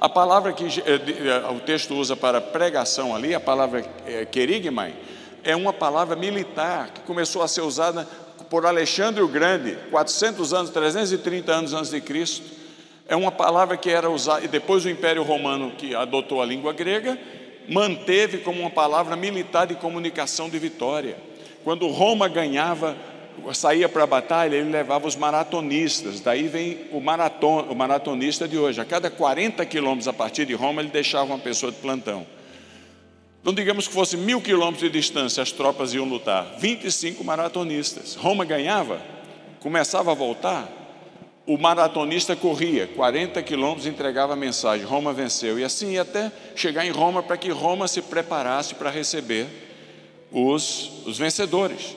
A 0.00 0.08
palavra 0.08 0.52
que 0.52 0.64
eh, 0.64 0.82
eh, 0.86 1.50
o 1.50 1.58
texto 1.58 1.92
usa 1.94 2.14
para 2.14 2.40
pregação 2.40 3.16
ali, 3.16 3.34
a 3.34 3.40
palavra 3.40 3.84
é, 4.06 4.24
querigmai, 4.24 4.94
é 5.42 5.56
uma 5.56 5.72
palavra 5.72 6.14
militar 6.14 6.90
que 6.94 7.00
começou 7.00 7.42
a 7.42 7.48
ser 7.48 7.62
usada 7.62 8.06
por 8.48 8.64
Alexandre 8.64 9.20
o 9.20 9.26
Grande, 9.26 9.76
400 9.90 10.54
anos, 10.54 10.70
330 10.70 11.52
anos 11.52 11.74
antes 11.74 11.90
de 11.90 12.00
Cristo. 12.00 12.46
É 13.08 13.16
uma 13.16 13.32
palavra 13.32 13.76
que 13.76 13.90
era 13.90 14.08
usada, 14.08 14.44
e 14.44 14.48
depois 14.48 14.84
o 14.84 14.88
Império 14.88 15.24
Romano, 15.24 15.72
que 15.72 15.96
adotou 15.96 16.40
a 16.40 16.46
língua 16.46 16.72
grega, 16.72 17.18
manteve 17.68 18.38
como 18.38 18.60
uma 18.60 18.70
palavra 18.70 19.16
militar 19.16 19.66
de 19.66 19.74
comunicação 19.74 20.48
de 20.48 20.60
vitória. 20.60 21.16
Quando 21.64 21.88
Roma 21.88 22.28
ganhava, 22.28 22.96
saía 23.52 23.88
para 23.88 24.04
a 24.04 24.06
batalha, 24.06 24.56
ele 24.56 24.70
levava 24.70 25.06
os 25.06 25.16
maratonistas, 25.16 26.20
daí 26.20 26.48
vem 26.48 26.86
o, 26.92 27.00
maraton, 27.00 27.62
o 27.62 27.74
maratonista 27.74 28.46
de 28.46 28.58
hoje. 28.58 28.80
A 28.80 28.84
cada 28.84 29.10
40 29.10 29.64
quilômetros 29.66 30.08
a 30.08 30.12
partir 30.12 30.44
de 30.44 30.54
Roma, 30.54 30.80
ele 30.80 30.90
deixava 30.90 31.24
uma 31.24 31.38
pessoa 31.38 31.72
de 31.72 31.78
plantão. 31.78 32.26
Então, 33.40 33.54
digamos 33.54 33.88
que 33.88 33.94
fosse 33.94 34.16
mil 34.16 34.40
quilômetros 34.40 34.82
de 34.82 34.90
distância, 34.90 35.42
as 35.42 35.52
tropas 35.52 35.94
iam 35.94 36.04
lutar. 36.04 36.56
25 36.58 37.22
maratonistas. 37.24 38.14
Roma 38.14 38.44
ganhava, 38.44 39.00
começava 39.60 40.10
a 40.10 40.14
voltar. 40.14 40.68
o 41.46 41.56
maratonista 41.56 42.36
corria 42.36 42.86
40 42.88 43.42
quilômetros 43.42 43.86
e 43.86 43.88
entregava 43.88 44.34
a 44.34 44.36
mensagem: 44.36 44.84
Roma 44.84 45.14
venceu. 45.14 45.58
E 45.58 45.64
assim 45.64 45.92
ia 45.92 46.02
até 46.02 46.30
chegar 46.54 46.84
em 46.84 46.90
Roma 46.90 47.22
para 47.22 47.38
que 47.38 47.50
Roma 47.50 47.88
se 47.88 48.02
preparasse 48.02 48.74
para 48.74 48.90
receber 48.90 49.46
os, 50.30 51.06
os 51.06 51.16
vencedores. 51.16 51.96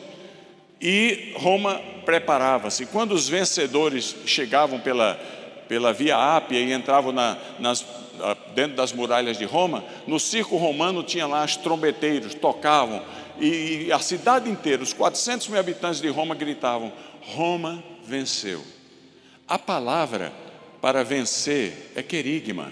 E 0.82 1.34
Roma 1.36 1.79
preparava-se. 2.05 2.86
Quando 2.88 3.11
os 3.11 3.29
vencedores 3.29 4.15
chegavam 4.25 4.79
pela, 4.79 5.13
pela 5.67 5.93
Via 5.93 6.17
Ápia 6.17 6.59
e 6.59 6.73
entravam 6.73 7.11
na, 7.11 7.38
nas, 7.59 7.86
dentro 8.55 8.75
das 8.75 8.91
muralhas 8.91 9.38
de 9.38 9.45
Roma, 9.45 9.84
no 10.07 10.19
circo 10.19 10.57
romano 10.57 11.03
tinha 11.03 11.27
lá 11.27 11.45
os 11.45 11.55
trombeteiros, 11.55 12.34
tocavam, 12.34 13.03
e, 13.39 13.86
e 13.88 13.91
a 13.91 13.99
cidade 13.99 14.49
inteira, 14.49 14.84
os 14.84 14.93
400 14.93 15.47
mil 15.47 15.59
habitantes 15.59 16.01
de 16.01 16.07
Roma 16.09 16.36
gritavam: 16.36 16.91
Roma 17.21 17.84
venceu. 18.03 18.61
A 19.47 19.57
palavra 19.57 20.32
para 20.82 21.03
vencer 21.03 21.91
é 21.95 22.03
querigma, 22.03 22.71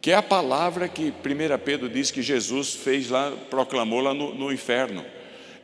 que 0.00 0.10
é 0.10 0.14
a 0.14 0.22
palavra 0.22 0.88
que 0.88 1.08
1 1.08 1.58
Pedro 1.64 1.88
diz 1.88 2.10
que 2.10 2.22
Jesus 2.22 2.74
fez 2.74 3.08
lá, 3.08 3.32
proclamou 3.50 4.00
lá 4.00 4.14
no, 4.14 4.34
no 4.34 4.52
inferno. 4.52 5.04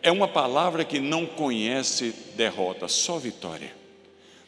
É 0.03 0.11
uma 0.11 0.27
palavra 0.27 0.85
que 0.85 0.99
não 0.99 1.25
conhece 1.25 2.15
derrota, 2.35 2.89
só 2.89 3.19
vitória. 3.19 3.73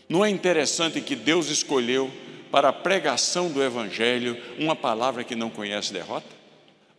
Não 0.08 0.24
é 0.24 0.28
interessante 0.28 1.00
que 1.00 1.14
Deus 1.14 1.48
escolheu 1.48 2.10
para 2.50 2.68
a 2.68 2.72
pregação 2.72 3.50
do 3.50 3.62
Evangelho 3.62 4.36
uma 4.58 4.74
palavra 4.74 5.22
que 5.24 5.34
não 5.34 5.48
conhece 5.48 5.92
derrota? 5.92 6.26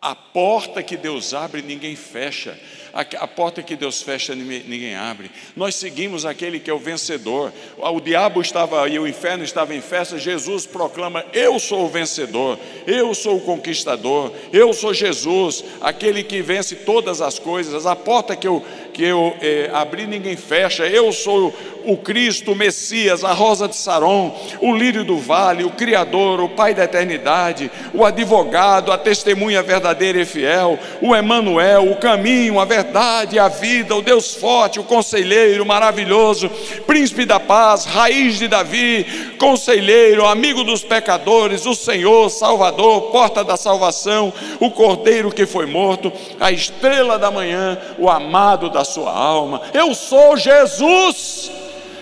A 0.06 0.14
porta 0.14 0.84
que 0.84 0.96
Deus 0.96 1.34
abre, 1.34 1.64
ninguém 1.64 1.96
fecha. 1.96 2.56
A, 2.94 3.28
porta 3.28 3.64
que 3.64 3.76
Deus 3.76 4.04
fecha, 4.04 4.36
ninguém 4.36 4.94
abre. 4.94 5.32
Nós 5.56 5.74
seguimos 5.74 6.28
aquele 6.28 6.60
que 6.60 6.70
é 6.70 6.74
o 6.74 6.78
vencedor. 6.78 7.52
O 7.76 8.00
diabo 8.00 8.40
estava 8.40 8.84
aí, 8.84 9.00
o 9.00 9.08
inferno 9.08 9.44
estava 9.44 9.74
em 9.74 9.82
festa. 9.82 10.20
Jesus 10.20 10.68
proclama: 10.68 11.26
Eu 11.34 11.58
sou 11.60 11.86
o 11.86 11.90
vencedor, 11.90 12.60
eu 12.86 13.16
sou 13.16 13.38
o 13.38 13.42
conquistador, 13.42 14.32
eu 14.54 14.72
sou 14.74 14.94
Jesus, 14.94 15.66
aquele 15.82 16.24
que 16.24 16.40
vence 16.40 16.76
todas 16.76 17.20
as 17.20 17.40
coisas. 17.40 17.88
A 17.88 17.96
porta 17.96 18.36
que 18.36 18.48
eu, 18.48 18.64
que 18.96 19.04
eu 19.04 19.36
é, 19.42 19.70
abri, 19.74 20.08
ninguém 20.08 20.38
fecha. 20.38 20.88
Eu 20.88 21.12
sou 21.12 21.54
o 21.84 21.98
Cristo, 21.98 22.54
o 22.54 22.56
Messias, 22.56 23.26
a 23.26 23.34
rosa 23.34 23.68
de 23.68 23.76
Saron, 23.76 24.34
o 24.62 24.74
lírio 24.74 25.04
do 25.04 25.18
vale, 25.18 25.66
o 25.66 25.70
Criador, 25.70 26.40
o 26.40 26.48
Pai 26.48 26.74
da 26.74 26.86
eternidade, 26.86 27.70
o 27.94 28.06
advogado, 28.06 28.94
a 28.94 28.98
testemunha 28.98 29.62
verdadeira 29.62 30.22
e 30.22 30.26
fiel, 30.26 30.80
o 31.02 31.14
Emanuel, 31.14 31.92
o 31.92 31.98
caminho, 31.98 32.58
a 32.58 32.64
verdade, 32.64 33.38
a 33.38 33.50
vida, 33.50 33.94
o 33.94 34.02
Deus 34.02 34.34
forte, 34.34 34.80
o 34.80 34.84
conselheiro 34.84 35.66
maravilhoso, 35.66 36.50
príncipe 36.88 37.26
da 37.26 37.40
paz, 37.40 37.84
raiz 37.84 38.40
de 38.40 38.48
Davi, 38.48 39.36
conselheiro, 39.38 40.26
amigo 40.26 40.64
dos 40.64 40.86
pecadores, 40.86 41.66
o 41.66 41.76
Senhor, 41.76 42.30
Salvador, 42.30 43.12
porta 43.12 43.44
da 43.44 43.58
salvação, 43.58 44.34
o 44.60 44.72
Cordeiro 44.72 45.32
que 45.32 45.46
foi 45.46 45.66
morto, 45.66 46.14
a 46.40 46.50
estrela 46.50 47.20
da 47.20 47.30
manhã, 47.30 47.78
o 48.00 48.10
amado 48.10 48.70
da 48.70 48.85
sua 48.86 49.12
alma. 49.12 49.62
Eu 49.74 49.94
sou 49.94 50.38
Jesus. 50.38 51.52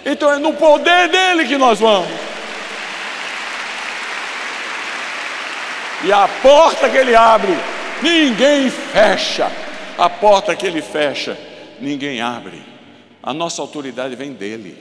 Então 0.05 0.31
é 0.31 0.37
no 0.37 0.53
poder 0.53 1.09
dele 1.09 1.45
que 1.45 1.57
nós 1.57 1.79
vamos. 1.79 2.09
E 6.03 6.11
a 6.11 6.27
porta 6.27 6.89
que 6.89 6.97
ele 6.97 7.15
abre, 7.15 7.57
ninguém 8.01 8.69
fecha. 8.69 9.49
A 9.97 10.09
porta 10.09 10.55
que 10.55 10.67
ele 10.67 10.81
fecha, 10.81 11.37
ninguém 11.79 12.21
abre. 12.21 12.61
A 13.21 13.33
nossa 13.33 13.61
autoridade 13.61 14.15
vem 14.15 14.33
dele. 14.33 14.77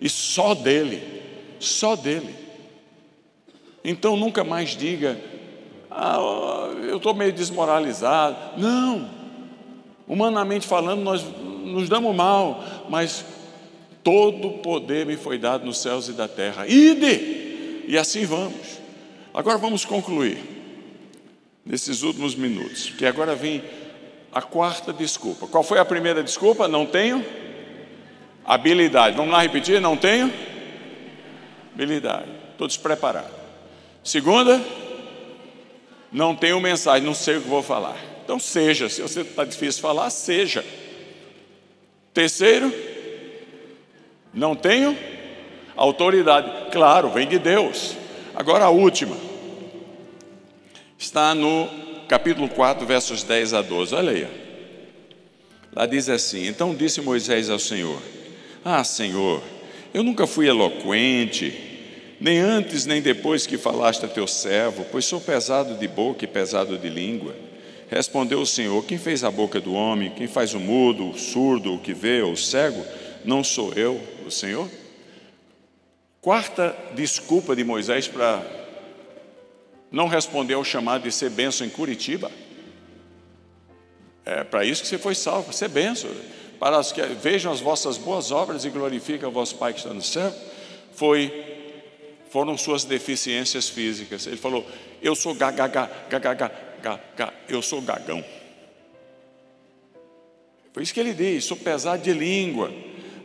E 0.00 0.08
só 0.08 0.54
dele. 0.54 1.22
Só 1.60 1.94
dele. 1.94 2.34
Então 3.84 4.16
nunca 4.16 4.42
mais 4.42 4.70
diga, 4.70 5.20
ah, 5.90 6.16
eu 6.88 6.96
estou 6.96 7.12
meio 7.12 7.32
desmoralizado. 7.32 8.36
Não. 8.56 9.23
Humanamente 10.06 10.66
falando, 10.66 11.02
nós 11.02 11.24
nos 11.64 11.88
damos 11.88 12.14
mal, 12.14 12.62
mas 12.88 13.24
Todo 14.04 14.58
poder 14.58 15.06
me 15.06 15.16
foi 15.16 15.38
dado 15.38 15.64
nos 15.64 15.78
céus 15.78 16.08
e 16.10 16.12
da 16.12 16.28
terra. 16.28 16.66
Ide! 16.68 17.84
E 17.88 17.96
assim 17.98 18.26
vamos. 18.26 18.78
Agora 19.32 19.56
vamos 19.56 19.86
concluir, 19.86 20.38
nesses 21.64 22.02
últimos 22.02 22.34
minutos, 22.34 22.90
que 22.90 23.06
agora 23.06 23.34
vem 23.34 23.64
a 24.30 24.42
quarta 24.42 24.92
desculpa. 24.92 25.46
Qual 25.46 25.64
foi 25.64 25.78
a 25.78 25.84
primeira 25.86 26.22
desculpa? 26.22 26.68
Não 26.68 26.84
tenho 26.84 27.24
habilidade. 28.44 29.16
Vamos 29.16 29.32
lá 29.32 29.40
repetir? 29.40 29.80
Não 29.80 29.96
tenho 29.96 30.30
habilidade. 31.74 32.28
Estou 32.52 32.68
despreparado. 32.68 33.32
Segunda, 34.04 34.62
não 36.12 36.36
tenho 36.36 36.60
mensagem, 36.60 37.02
não 37.02 37.14
sei 37.14 37.38
o 37.38 37.40
que 37.40 37.48
vou 37.48 37.62
falar. 37.62 37.96
Então 38.24 38.38
seja, 38.38 38.88
se 38.88 39.02
você 39.02 39.20
está 39.20 39.44
difícil 39.44 39.82
falar, 39.82 40.08
seja. 40.08 40.64
Terceiro, 42.14 42.72
não 44.32 44.56
tenho 44.56 44.96
autoridade. 45.76 46.70
Claro, 46.72 47.10
vem 47.10 47.28
de 47.28 47.38
Deus. 47.38 47.94
Agora 48.34 48.64
a 48.64 48.70
última. 48.70 49.16
Está 50.98 51.34
no 51.34 51.68
capítulo 52.08 52.48
4, 52.48 52.86
versos 52.86 53.22
10 53.22 53.52
a 53.52 53.60
12. 53.60 53.94
Olha 53.94 54.12
aí. 54.12 54.26
Lá 55.74 55.84
diz 55.84 56.08
assim: 56.08 56.46
Então 56.46 56.74
disse 56.74 57.02
Moisés 57.02 57.50
ao 57.50 57.58
Senhor: 57.58 58.00
Ah, 58.64 58.82
Senhor, 58.84 59.42
eu 59.92 60.02
nunca 60.02 60.26
fui 60.26 60.48
eloquente, 60.48 61.52
nem 62.18 62.38
antes 62.38 62.86
nem 62.86 63.02
depois 63.02 63.46
que 63.46 63.58
falaste 63.58 64.04
a 64.04 64.08
teu 64.08 64.26
servo, 64.26 64.86
pois 64.90 65.04
sou 65.04 65.20
pesado 65.20 65.74
de 65.74 65.86
boca 65.86 66.24
e 66.24 66.28
pesado 66.28 66.78
de 66.78 66.88
língua. 66.88 67.34
Respondeu 67.90 68.40
o 68.40 68.46
Senhor: 68.46 68.84
Quem 68.84 68.98
fez 68.98 69.24
a 69.24 69.30
boca 69.30 69.60
do 69.60 69.72
homem? 69.72 70.10
Quem 70.10 70.26
faz 70.26 70.54
o 70.54 70.60
mudo, 70.60 71.10
o 71.10 71.18
surdo, 71.18 71.74
o 71.74 71.78
que 71.78 71.92
vê, 71.92 72.22
o 72.22 72.36
cego? 72.36 72.84
Não 73.24 73.42
sou 73.42 73.72
eu, 73.74 74.00
o 74.26 74.30
Senhor? 74.30 74.68
Quarta 76.20 76.74
desculpa 76.94 77.54
de 77.54 77.62
Moisés 77.64 78.08
para 78.08 78.42
não 79.90 80.08
responder 80.08 80.54
ao 80.54 80.64
chamado 80.64 81.02
de 81.02 81.12
ser 81.12 81.30
benção 81.30 81.66
em 81.66 81.70
Curitiba. 81.70 82.30
É 84.24 84.42
para 84.42 84.64
isso 84.64 84.82
que 84.82 84.88
você 84.88 84.98
foi 84.98 85.14
salvo, 85.14 85.52
ser 85.52 85.68
benção. 85.68 86.10
Para 86.58 86.78
as 86.78 86.92
que 86.92 87.02
vejam 87.02 87.52
as 87.52 87.60
vossas 87.60 87.98
boas 87.98 88.30
obras 88.30 88.64
e 88.64 88.70
glorifiquem 88.70 89.28
o 89.28 89.30
vosso 89.30 89.56
Pai 89.56 89.74
que 89.74 89.80
está 89.80 89.92
no 89.92 90.02
céu. 90.02 90.34
Foi 90.94 91.52
foram 92.30 92.58
suas 92.58 92.82
deficiências 92.82 93.68
físicas. 93.68 94.26
Ele 94.26 94.36
falou: 94.36 94.66
Eu 95.00 95.14
sou 95.14 95.34
gaga, 95.34 95.68
gaga, 95.68 96.50
eu 97.48 97.62
sou 97.62 97.80
gagão. 97.80 98.24
Foi 100.72 100.82
isso 100.82 100.92
que 100.92 101.00
ele 101.00 101.14
diz: 101.14 101.44
sou 101.44 101.56
pesado 101.56 102.02
de 102.02 102.12
língua. 102.12 102.72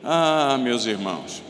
Ah, 0.03 0.57
meus 0.57 0.85
irmãos, 0.85 1.41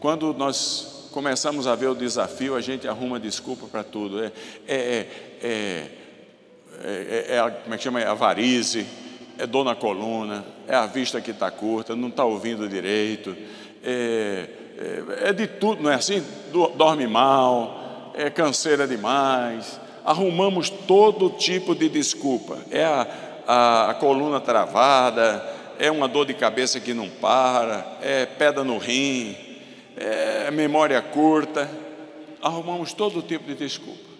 quando 0.00 0.32
nós 0.32 1.08
começamos 1.12 1.66
a 1.66 1.74
ver 1.74 1.88
o 1.88 1.94
desafio, 1.94 2.56
a 2.56 2.60
gente 2.60 2.88
arruma 2.88 3.20
desculpa 3.20 3.66
para 3.66 3.84
tudo. 3.84 4.24
É, 4.24 4.32
é, 4.66 5.06
é, 5.42 5.88
é, 6.84 7.36
é, 7.36 7.50
como 7.62 7.74
é 7.74 7.76
que 7.76 7.84
chama? 7.84 8.00
É 8.00 8.06
a 8.06 8.14
varize, 8.14 8.86
é 9.38 9.46
dor 9.46 9.64
na 9.64 9.74
coluna, 9.74 10.44
é 10.66 10.74
a 10.74 10.86
vista 10.86 11.20
que 11.20 11.32
está 11.32 11.50
curta, 11.50 11.94
não 11.94 12.08
está 12.08 12.24
ouvindo 12.24 12.68
direito, 12.68 13.36
é, 13.84 14.48
é, 15.24 15.32
de 15.32 15.46
tudo, 15.46 15.82
não 15.82 15.90
é 15.90 15.94
assim? 15.94 16.22
Dorme 16.76 17.06
mal, 17.06 18.12
é 18.14 18.30
canseira 18.30 18.86
demais. 18.86 19.81
Arrumamos 20.04 20.68
todo 20.70 21.30
tipo 21.30 21.74
de 21.74 21.88
desculpa. 21.88 22.58
É 22.70 22.84
a, 22.84 23.06
a, 23.46 23.90
a 23.90 23.94
coluna 23.94 24.40
travada, 24.40 25.44
é 25.78 25.90
uma 25.90 26.08
dor 26.08 26.26
de 26.26 26.34
cabeça 26.34 26.80
que 26.80 26.94
não 26.94 27.08
para, 27.08 27.98
é 28.00 28.26
pedra 28.26 28.64
no 28.64 28.78
rim, 28.78 29.36
é 29.96 30.50
memória 30.50 31.00
curta. 31.00 31.70
Arrumamos 32.40 32.92
todo 32.92 33.22
tipo 33.22 33.44
de 33.44 33.54
desculpa. 33.54 34.10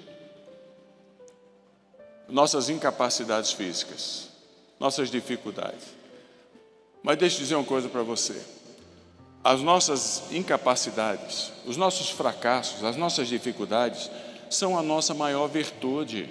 Nossas 2.28 2.68
incapacidades 2.68 3.52
físicas, 3.52 4.28
nossas 4.78 5.10
dificuldades. 5.10 6.02
Mas 7.02 7.18
deixa 7.18 7.36
eu 7.36 7.40
dizer 7.40 7.54
uma 7.56 7.64
coisa 7.64 7.88
para 7.88 8.02
você. 8.02 8.40
As 9.44 9.60
nossas 9.60 10.22
incapacidades, 10.30 11.52
os 11.66 11.76
nossos 11.76 12.10
fracassos, 12.10 12.84
as 12.84 12.96
nossas 12.96 13.26
dificuldades 13.26 14.08
são 14.54 14.78
a 14.78 14.82
nossa 14.82 15.14
maior 15.14 15.48
virtude, 15.48 16.28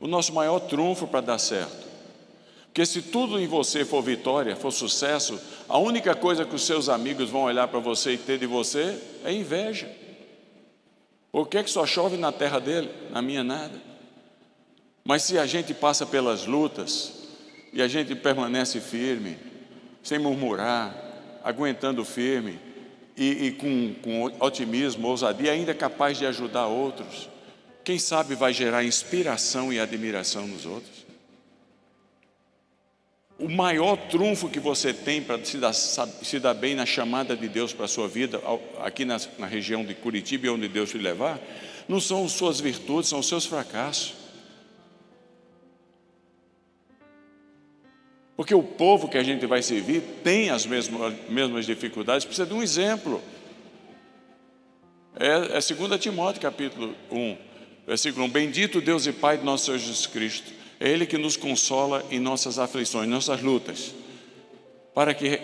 o 0.00 0.06
nosso 0.06 0.32
maior 0.32 0.60
trunfo 0.60 1.06
para 1.06 1.20
dar 1.20 1.38
certo. 1.38 1.88
Porque 2.66 2.86
se 2.86 3.02
tudo 3.02 3.38
em 3.38 3.46
você 3.46 3.84
for 3.84 4.00
vitória, 4.00 4.54
for 4.54 4.70
sucesso, 4.70 5.40
a 5.68 5.76
única 5.76 6.14
coisa 6.14 6.44
que 6.44 6.54
os 6.54 6.62
seus 6.62 6.88
amigos 6.88 7.28
vão 7.28 7.42
olhar 7.42 7.66
para 7.68 7.80
você 7.80 8.12
e 8.12 8.18
ter 8.18 8.38
de 8.38 8.46
você 8.46 8.96
é 9.24 9.32
inveja. 9.32 9.90
Por 11.32 11.48
que, 11.48 11.58
é 11.58 11.62
que 11.62 11.70
só 11.70 11.84
chove 11.84 12.16
na 12.16 12.30
terra 12.30 12.60
dele? 12.60 12.90
Na 13.10 13.20
minha 13.20 13.42
nada. 13.42 13.80
Mas 15.04 15.22
se 15.22 15.38
a 15.38 15.46
gente 15.46 15.74
passa 15.74 16.06
pelas 16.06 16.46
lutas 16.46 17.12
e 17.72 17.82
a 17.82 17.88
gente 17.88 18.14
permanece 18.14 18.80
firme, 18.80 19.36
sem 20.02 20.18
murmurar, 20.18 20.94
aguentando 21.42 22.04
firme, 22.04 22.58
e, 23.16 23.46
e 23.46 23.52
com, 23.52 23.94
com 24.02 24.44
otimismo, 24.44 25.08
ousadia, 25.08 25.52
ainda 25.52 25.74
capaz 25.74 26.16
de 26.18 26.26
ajudar 26.26 26.66
outros, 26.66 27.28
quem 27.84 27.98
sabe 27.98 28.34
vai 28.34 28.52
gerar 28.52 28.84
inspiração 28.84 29.72
e 29.72 29.80
admiração 29.80 30.46
nos 30.46 30.66
outros. 30.66 31.06
O 33.38 33.48
maior 33.48 33.96
trunfo 33.96 34.50
que 34.50 34.60
você 34.60 34.92
tem 34.92 35.22
para 35.22 35.42
se 35.42 35.56
dar, 35.56 35.72
se 35.72 36.38
dar 36.38 36.52
bem 36.52 36.74
na 36.74 36.84
chamada 36.84 37.34
de 37.34 37.48
Deus 37.48 37.72
para 37.72 37.86
a 37.86 37.88
sua 37.88 38.06
vida, 38.06 38.40
aqui 38.80 39.06
na, 39.06 39.18
na 39.38 39.46
região 39.46 39.82
de 39.82 39.94
Curitiba, 39.94 40.50
onde 40.50 40.68
Deus 40.68 40.90
te 40.90 40.98
levar, 40.98 41.40
não 41.88 41.98
são 41.98 42.28
suas 42.28 42.60
virtudes, 42.60 43.08
são 43.08 43.18
os 43.18 43.26
seus 43.26 43.46
fracassos. 43.46 44.14
Porque 48.36 48.54
o 48.54 48.62
povo 48.62 49.08
que 49.08 49.18
a 49.18 49.22
gente 49.22 49.44
vai 49.44 49.62
servir 49.62 50.02
tem 50.22 50.50
as 50.50 50.64
mesmas, 50.64 51.14
mesmas 51.28 51.66
dificuldades, 51.66 52.24
precisa 52.24 52.46
de 52.46 52.54
um 52.54 52.62
exemplo. 52.62 53.22
É, 55.18 55.58
é 55.58 55.74
2 55.74 56.00
Timóteo 56.00 56.40
capítulo 56.40 56.94
1, 57.10 57.36
versículo 57.90 58.26
1: 58.26 58.28
Bendito 58.28 58.80
Deus 58.80 59.04
e 59.06 59.12
Pai 59.12 59.36
de 59.36 59.44
nosso 59.44 59.64
Senhor 59.64 59.78
Jesus 59.78 60.06
Cristo 60.06 60.52
é 60.78 60.88
Ele 60.88 61.04
que 61.04 61.18
nos 61.18 61.36
consola 61.36 62.06
em 62.08 62.20
nossas 62.20 62.56
aflições, 62.56 63.08
nossas 63.08 63.42
lutas, 63.42 63.92
para 64.94 65.12
que 65.12 65.40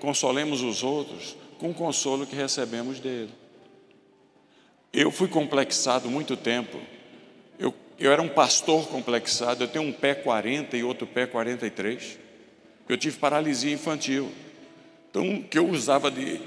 consolemos 0.00 0.60
os 0.60 0.82
outros 0.82 1.36
com 1.56 1.70
o 1.70 1.74
consolo 1.74 2.26
que 2.26 2.34
recebemos 2.34 2.98
dele. 2.98 3.30
Eu 4.92 5.12
fui 5.12 5.28
complexado 5.28 6.10
muito 6.10 6.36
tempo. 6.36 6.80
Eu, 7.60 7.72
eu 7.96 8.10
era 8.10 8.22
um 8.22 8.28
pastor 8.28 8.88
complexado. 8.88 9.62
Eu 9.62 9.68
tenho 9.68 9.84
um 9.84 9.92
pé 9.92 10.14
40 10.14 10.76
e 10.76 10.82
outro 10.82 11.06
pé 11.06 11.26
43. 11.26 12.18
Eu 12.88 12.96
tive 12.96 13.18
paralisia 13.18 13.72
infantil. 13.72 14.32
Então, 15.10 15.42
que 15.42 15.58
eu 15.58 15.68
usava 15.68 16.10
de 16.10 16.40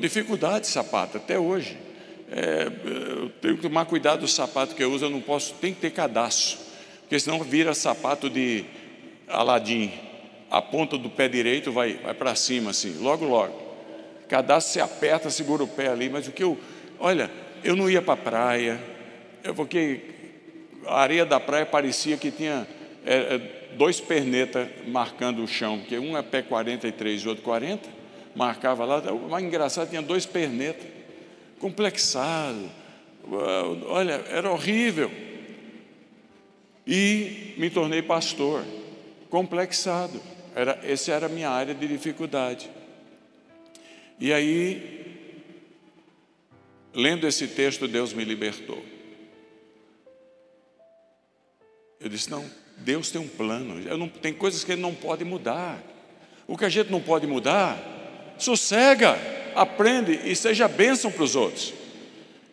dificuldade 0.00 0.62
de 0.62 0.72
sapato 0.72 1.18
até 1.18 1.38
hoje. 1.38 1.78
É, 2.30 2.70
eu 3.18 3.28
tenho 3.40 3.56
que 3.56 3.62
tomar 3.62 3.84
cuidado 3.86 4.20
do 4.20 4.28
sapato 4.28 4.74
que 4.74 4.82
eu 4.82 4.92
uso. 4.92 5.04
Eu 5.04 5.10
não 5.10 5.20
posso, 5.20 5.54
tem 5.54 5.74
que 5.74 5.80
ter 5.80 5.90
cadastro 5.90 6.70
porque 7.10 7.18
senão 7.18 7.42
vira 7.42 7.74
sapato 7.74 8.30
de 8.30 8.64
Aladim. 9.26 9.90
A 10.48 10.62
ponta 10.62 10.96
do 10.96 11.10
pé 11.10 11.26
direito 11.26 11.72
vai, 11.72 11.94
vai 11.94 12.14
para 12.14 12.36
cima, 12.36 12.70
assim, 12.70 12.98
logo, 13.00 13.24
logo. 13.24 13.52
Cadastro 14.28 14.74
se 14.74 14.80
aperta, 14.80 15.28
segura 15.28 15.64
o 15.64 15.66
pé 15.66 15.88
ali, 15.88 16.08
mas 16.08 16.28
o 16.28 16.30
que 16.30 16.44
eu. 16.44 16.56
Olha, 17.00 17.28
eu 17.64 17.74
não 17.74 17.90
ia 17.90 18.00
para 18.00 18.14
a 18.14 18.16
praia, 18.16 18.80
porque 19.56 20.02
a 20.86 21.00
areia 21.00 21.26
da 21.26 21.40
praia 21.40 21.66
parecia 21.66 22.16
que 22.16 22.30
tinha 22.30 22.64
é, 23.04 23.16
é, 23.16 23.38
dois 23.76 24.00
pernetas 24.00 24.68
marcando 24.86 25.42
o 25.42 25.48
chão, 25.48 25.80
porque 25.80 25.98
um 25.98 26.16
é 26.16 26.22
pé 26.22 26.42
43 26.42 27.22
e 27.22 27.28
outro 27.28 27.42
40, 27.42 27.88
marcava 28.36 28.84
lá, 28.84 28.98
o 29.12 29.28
mais 29.28 29.44
engraçado 29.44 29.90
tinha 29.90 30.00
dois 30.00 30.26
pernetas, 30.26 30.86
complexado, 31.60 32.68
olha, 33.86 34.14
era 34.28 34.50
horrível 34.50 35.10
e 36.86 37.54
me 37.56 37.70
tornei 37.70 38.02
pastor, 38.02 38.64
complexado. 39.28 40.20
Era, 40.56 40.80
essa 40.82 41.12
era 41.12 41.26
a 41.26 41.28
minha 41.28 41.48
área 41.48 41.74
de 41.74 41.86
dificuldade. 41.86 42.68
E 44.18 44.32
aí, 44.32 45.16
lendo 46.92 47.28
esse 47.28 47.46
texto, 47.46 47.86
Deus 47.86 48.12
me 48.12 48.24
libertou. 48.24 48.82
Eu 52.00 52.08
disse: 52.08 52.30
não, 52.30 52.44
Deus 52.78 53.10
tem 53.10 53.20
um 53.20 53.28
plano. 53.28 53.76
Não, 53.96 54.08
tem 54.08 54.32
coisas 54.32 54.64
que 54.64 54.72
Ele 54.72 54.82
não 54.82 54.94
pode 54.94 55.24
mudar. 55.24 55.80
O 56.48 56.58
que 56.58 56.64
a 56.64 56.68
gente 56.68 56.90
não 56.90 57.00
pode 57.00 57.26
mudar, 57.28 57.78
sossega, 58.36 59.16
aprende 59.54 60.12
e 60.24 60.34
seja 60.34 60.68
bênção 60.68 61.10
para 61.10 61.22
os 61.22 61.36
outros. 61.36 61.72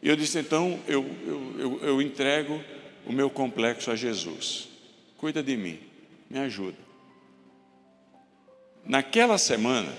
E 0.01 0.09
eu 0.09 0.15
disse: 0.15 0.39
então, 0.39 0.79
eu, 0.87 1.05
eu, 1.25 1.55
eu, 1.59 1.79
eu 1.83 2.01
entrego 2.01 2.61
o 3.05 3.13
meu 3.13 3.29
complexo 3.29 3.91
a 3.91 3.95
Jesus. 3.95 4.67
Cuida 5.17 5.41
de 5.41 5.57
mim, 5.57 5.79
me 6.29 6.39
ajuda. 6.39 6.77
Naquela 8.85 9.37
semana, 9.37 9.91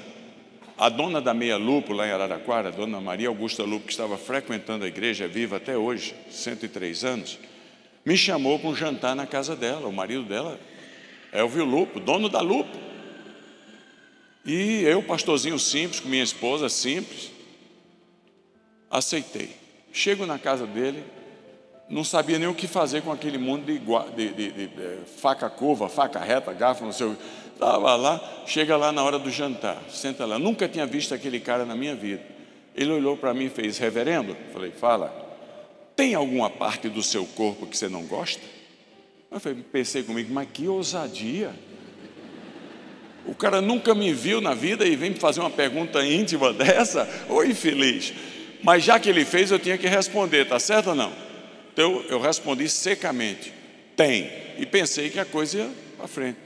a 0.79 0.89
dona 0.89 1.21
da 1.21 1.35
Meia 1.35 1.57
Lupo, 1.57 1.93
lá 1.93 2.07
em 2.07 2.13
Araraquara, 2.13 2.69
a 2.69 2.73
dona 2.73 3.01
Maria 3.01 3.29
Augusta 3.29 3.65
Lupo, 3.65 3.87
que 3.87 3.93
estava 3.93 4.17
frequentando 4.17 4.85
a 4.85 4.89
igreja, 4.89 5.27
viva 5.27 5.57
até 5.57 5.77
hoje, 5.77 6.15
103 6.31 7.05
anos, 7.05 7.39
me 8.05 8.17
chamou 8.17 8.59
para 8.59 8.71
um 8.71 8.75
jantar 8.77 9.17
na 9.17 9.27
casa 9.27 9.57
dela. 9.57 9.89
O 9.89 9.93
marido 9.93 10.23
dela 10.23 10.59
é 11.33 11.43
o 11.43 11.65
Lupo, 11.65 11.99
dono 12.01 12.29
da 12.29 12.41
Lupo. 12.41 12.88
E 14.49 14.83
eu, 14.83 15.03
pastorzinho 15.03 15.59
simples, 15.59 16.01
com 16.01 16.09
minha 16.09 16.25
esposa 16.25 16.71
simples, 16.71 17.31
aceitei. 18.91 19.51
Chego 19.93 20.25
na 20.25 20.39
casa 20.39 20.67
dele, 20.67 21.05
não 21.87 22.03
sabia 22.03 22.39
nem 22.39 22.49
o 22.49 22.55
que 22.55 22.67
fazer 22.67 23.03
com 23.03 23.13
aquele 23.13 23.37
mundo 23.37 23.67
de, 23.67 23.79
de, 23.79 24.33
de, 24.33 24.51
de 24.69 24.71
faca 25.21 25.51
curva, 25.51 25.87
faca 25.87 26.19
reta, 26.19 26.51
garfo, 26.55 26.83
não 26.83 26.93
sei 26.93 27.09
o 27.09 27.17
Estava 27.53 27.95
lá, 27.97 28.45
chega 28.47 28.77
lá 28.77 28.91
na 28.91 29.03
hora 29.03 29.19
do 29.19 29.31
jantar, 29.31 29.83
senta 29.91 30.25
lá. 30.25 30.39
Nunca 30.39 30.69
tinha 30.69 30.87
visto 30.87 31.13
aquele 31.13 31.41
cara 31.41 31.67
na 31.67 31.75
minha 31.75 31.95
vida. 31.95 32.23
Ele 32.73 32.93
olhou 32.93 33.17
para 33.17 33.35
mim 33.35 33.47
e 33.47 33.51
fez: 33.51 33.77
Reverendo, 33.77 34.35
falei, 34.53 34.71
fala, 34.71 35.13
tem 35.97 36.15
alguma 36.15 36.49
parte 36.49 36.89
do 36.89 37.03
seu 37.03 37.27
corpo 37.27 37.67
que 37.67 37.77
você 37.77 37.89
não 37.89 38.05
gosta? 38.05 38.41
Eu 39.29 39.41
falei, 39.41 39.61
pensei 39.61 40.05
comigo, 40.05 40.33
mas 40.33 40.49
que 40.51 40.69
ousadia. 40.69 41.53
O 43.29 43.35
cara 43.35 43.61
nunca 43.61 43.95
me 43.95 44.11
viu 44.11 44.41
na 44.41 44.55
vida 44.55 44.87
e 44.87 44.97
vem 44.97 45.11
me 45.11 45.17
fazer 45.17 45.41
uma 45.41 45.51
pergunta 45.51 46.03
íntima 46.05 46.51
dessa? 46.55 47.07
Oi, 47.29 47.53
feliz. 47.53 48.15
Mas 48.63 48.83
já 48.83 48.99
que 48.99 49.11
ele 49.11 49.25
fez, 49.25 49.51
eu 49.51 49.59
tinha 49.59 49.77
que 49.77 49.87
responder, 49.87 50.47
tá 50.47 50.59
certo 50.59 50.89
ou 50.89 50.95
não? 50.95 51.13
Então 51.73 52.03
eu 52.09 52.19
respondi 52.19 52.67
secamente: 52.71 53.53
tem. 53.95 54.33
E 54.57 54.65
pensei 54.65 55.11
que 55.11 55.21
a 55.21 55.27
coisa 55.27 55.59
ia 55.59 55.71
para 55.99 56.09
frente. 56.09 56.39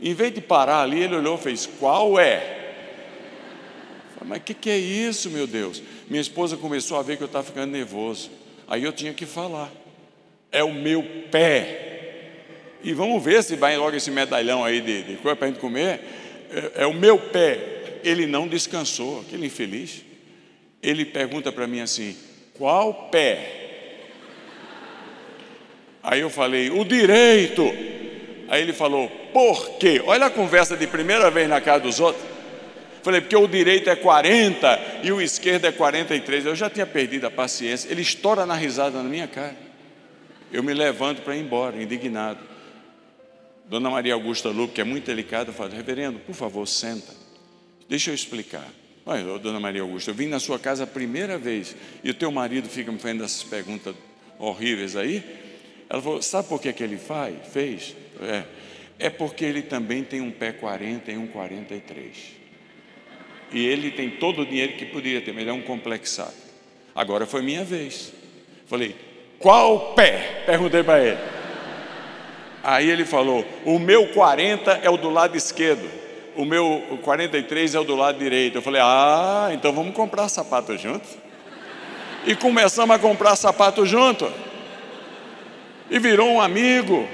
Em 0.00 0.14
vez 0.14 0.32
de 0.32 0.40
parar 0.40 0.82
ali, 0.82 1.02
ele 1.02 1.16
olhou 1.16 1.36
e 1.36 1.42
fez: 1.42 1.68
qual 1.78 2.18
é? 2.20 2.74
Falei, 4.14 4.28
Mas 4.28 4.38
o 4.38 4.42
que, 4.42 4.54
que 4.54 4.70
é 4.70 4.78
isso, 4.78 5.28
meu 5.30 5.46
Deus? 5.46 5.82
Minha 6.08 6.22
esposa 6.22 6.56
começou 6.56 6.98
a 6.98 7.02
ver 7.02 7.16
que 7.16 7.22
eu 7.24 7.26
estava 7.26 7.44
ficando 7.44 7.72
nervoso. 7.72 8.30
Aí 8.68 8.84
eu 8.84 8.92
tinha 8.92 9.12
que 9.12 9.26
falar: 9.26 9.72
é 10.52 10.62
o 10.62 10.72
meu 10.72 11.02
pé. 11.32 11.86
E 12.82 12.92
vamos 12.92 13.22
ver 13.22 13.42
se 13.42 13.56
vai 13.56 13.76
logo 13.76 13.96
esse 13.96 14.10
medalhão 14.10 14.64
aí 14.64 14.80
de, 14.80 15.02
de 15.02 15.16
coisa 15.16 15.34
para 15.34 15.48
a 15.48 15.50
gente 15.50 15.60
comer. 15.60 16.00
É, 16.50 16.82
é 16.82 16.86
o 16.86 16.94
meu 16.94 17.18
pé. 17.18 18.00
Ele 18.04 18.26
não 18.26 18.46
descansou, 18.46 19.20
aquele 19.20 19.46
infeliz. 19.46 20.02
Ele 20.82 21.04
pergunta 21.04 21.50
para 21.50 21.66
mim 21.66 21.80
assim: 21.80 22.16
qual 22.54 23.08
pé? 23.10 23.58
Aí 26.02 26.20
eu 26.20 26.30
falei, 26.30 26.70
o 26.70 26.84
direito. 26.84 27.62
Aí 28.48 28.62
ele 28.62 28.72
falou, 28.72 29.08
por 29.32 29.78
quê? 29.78 30.02
Olha 30.06 30.26
a 30.26 30.30
conversa 30.30 30.76
de 30.76 30.86
primeira 30.86 31.30
vez 31.30 31.48
na 31.48 31.60
casa 31.60 31.80
dos 31.80 32.00
outros. 32.00 32.24
Falei, 33.02 33.20
porque 33.20 33.36
o 33.36 33.46
direito 33.46 33.90
é 33.90 33.96
40 33.96 35.00
e 35.02 35.12
o 35.12 35.20
esquerdo 35.20 35.66
é 35.66 35.72
43. 35.72 36.46
Eu 36.46 36.56
já 36.56 36.68
tinha 36.68 36.86
perdido 36.86 37.26
a 37.26 37.30
paciência. 37.30 37.90
Ele 37.90 38.02
estoura 38.02 38.46
na 38.46 38.54
risada 38.54 39.02
na 39.02 39.08
minha 39.08 39.28
cara. 39.28 39.56
Eu 40.52 40.62
me 40.62 40.72
levanto 40.72 41.22
para 41.22 41.36
ir 41.36 41.40
embora, 41.40 41.80
indignado. 41.80 42.40
Dona 43.68 43.90
Maria 43.90 44.14
Augusta 44.14 44.48
Lupe, 44.48 44.74
que 44.74 44.80
é 44.80 44.84
muito 44.84 45.04
delicada, 45.04 45.52
fala: 45.52 45.70
Reverendo, 45.70 46.18
por 46.20 46.34
favor, 46.34 46.66
senta. 46.66 47.12
Deixa 47.88 48.10
eu 48.10 48.14
explicar. 48.14 48.66
Olha, 49.04 49.38
Dona 49.38 49.60
Maria 49.60 49.82
Augusta, 49.82 50.10
eu 50.10 50.14
vim 50.14 50.26
na 50.26 50.38
sua 50.38 50.58
casa 50.58 50.84
a 50.84 50.86
primeira 50.86 51.38
vez 51.38 51.74
e 52.04 52.10
o 52.10 52.14
teu 52.14 52.30
marido 52.30 52.68
fica 52.68 52.92
me 52.92 52.98
fazendo 52.98 53.24
essas 53.24 53.42
perguntas 53.42 53.94
horríveis 54.38 54.96
aí. 54.96 55.22
Ela 55.88 56.00
falou: 56.00 56.22
sabe 56.22 56.48
por 56.48 56.60
que, 56.60 56.72
que 56.72 56.82
ele 56.82 56.96
faz, 56.96 57.34
fez? 57.52 57.94
É, 58.20 58.44
é 58.98 59.10
porque 59.10 59.44
ele 59.44 59.62
também 59.62 60.02
tem 60.02 60.20
um 60.20 60.30
pé 60.30 60.52
40 60.52 61.10
e 61.12 61.16
um 61.16 61.26
43. 61.26 62.38
E 63.52 63.66
ele 63.66 63.90
tem 63.90 64.10
todo 64.10 64.42
o 64.42 64.46
dinheiro 64.46 64.74
que 64.74 64.84
poderia 64.86 65.20
ter, 65.20 65.32
mas 65.32 65.42
ele 65.42 65.50
é 65.50 65.54
um 65.54 65.62
complexado. 65.62 66.34
Agora 66.94 67.26
foi 67.26 67.42
minha 67.42 67.64
vez. 67.64 68.12
Falei: 68.66 68.94
qual 69.38 69.94
pé? 69.94 70.42
Perguntei 70.46 70.82
para 70.82 71.04
ele. 71.04 71.37
Aí 72.68 72.90
ele 72.90 73.06
falou: 73.06 73.46
o 73.64 73.78
meu 73.78 74.08
40 74.08 74.80
é 74.82 74.90
o 74.90 74.98
do 74.98 75.08
lado 75.08 75.34
esquerdo, 75.34 75.88
o 76.36 76.44
meu 76.44 76.98
43 77.02 77.74
é 77.74 77.80
o 77.80 77.84
do 77.84 77.96
lado 77.96 78.18
direito. 78.18 78.58
Eu 78.58 78.62
falei: 78.62 78.82
ah, 78.84 79.48
então 79.54 79.72
vamos 79.72 79.94
comprar 79.94 80.28
sapato 80.28 80.76
junto. 80.76 81.08
E 82.26 82.34
começamos 82.34 82.94
a 82.94 82.98
comprar 82.98 83.36
sapato 83.36 83.86
junto 83.86 84.30
e 85.90 85.98
virou 85.98 86.28
um 86.28 86.42
amigo. 86.42 87.08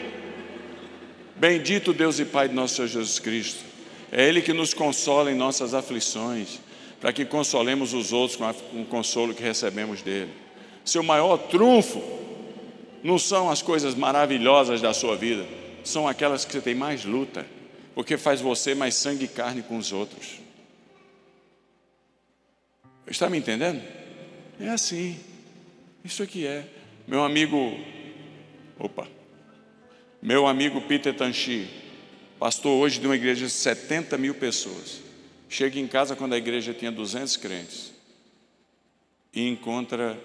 Bendito 1.37 1.93
Deus 1.93 2.19
e 2.19 2.25
Pai 2.25 2.49
de 2.49 2.55
nosso 2.55 2.75
Senhor 2.75 2.89
Jesus 2.89 3.21
Cristo. 3.21 3.65
É 4.11 4.27
Ele 4.27 4.43
que 4.43 4.53
nos 4.53 4.75
consola 4.75 5.31
em 5.31 5.37
nossas 5.37 5.73
aflições, 5.73 6.59
para 7.01 7.13
que 7.13 7.25
consolemos 7.25 7.95
os 7.95 8.13
outros 8.13 8.37
com, 8.37 8.81
o 8.81 8.85
consolo 8.87 9.33
que 9.33 9.43
recebemos 9.43 10.03
dele. 10.03 10.33
Seu 10.85 11.05
maior 11.05 11.37
trunfo 11.37 12.03
não 13.05 13.19
são 13.19 13.51
as 13.51 13.61
coisas 13.61 13.95
maravilhosas 13.95 14.81
da 14.81 14.95
sua 14.95 15.15
vida, 15.15 15.47
são 15.85 16.09
aquelas 16.09 16.47
que 16.47 16.53
você 16.53 16.63
tem 16.63 16.75
mais 16.75 17.05
luta, 17.05 17.47
porque 17.95 18.17
faz 18.17 18.41
você 18.41 18.75
mais 18.75 18.95
sangue 18.95 19.27
e 19.27 19.29
carne 19.29 19.63
com 19.63 19.77
os 19.77 19.93
outros. 19.93 20.41
Está 23.07 23.29
me 23.29 23.37
entendendo? 23.37 23.83
É 24.59 24.71
assim. 24.71 25.21
Isso 26.03 26.23
aqui 26.23 26.47
é. 26.47 26.67
Meu 27.07 27.23
amigo, 27.23 27.79
opa, 28.79 29.07
meu 30.23 30.47
amigo 30.47 30.81
Peter 30.81 31.15
Tanchi, 31.15 31.69
pastor 32.39 32.73
hoje 32.73 32.99
de 32.99 33.07
uma 33.07 33.17
igreja 33.17 33.45
de 33.45 33.53
70 33.53 34.17
mil 34.17 34.35
pessoas. 34.35 35.03
Chega 35.47 35.79
em 35.79 35.87
casa 35.87 36.17
quando 36.17 36.33
a 36.33 36.39
igreja 36.39 36.73
tinha 36.73 36.91
200 36.91 37.37
crentes 37.37 37.93
e 39.35 39.47
encontra 39.47 40.19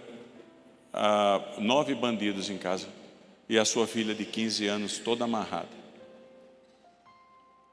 ah, 0.93 1.55
nove 1.57 1.93
bandidos 1.95 2.49
em 2.49 2.57
casa 2.57 2.87
e 3.47 3.57
a 3.57 3.65
sua 3.65 3.87
filha 3.87 4.13
de 4.13 4.25
15 4.25 4.67
anos 4.67 4.97
toda 4.99 5.25
amarrada. 5.25 5.79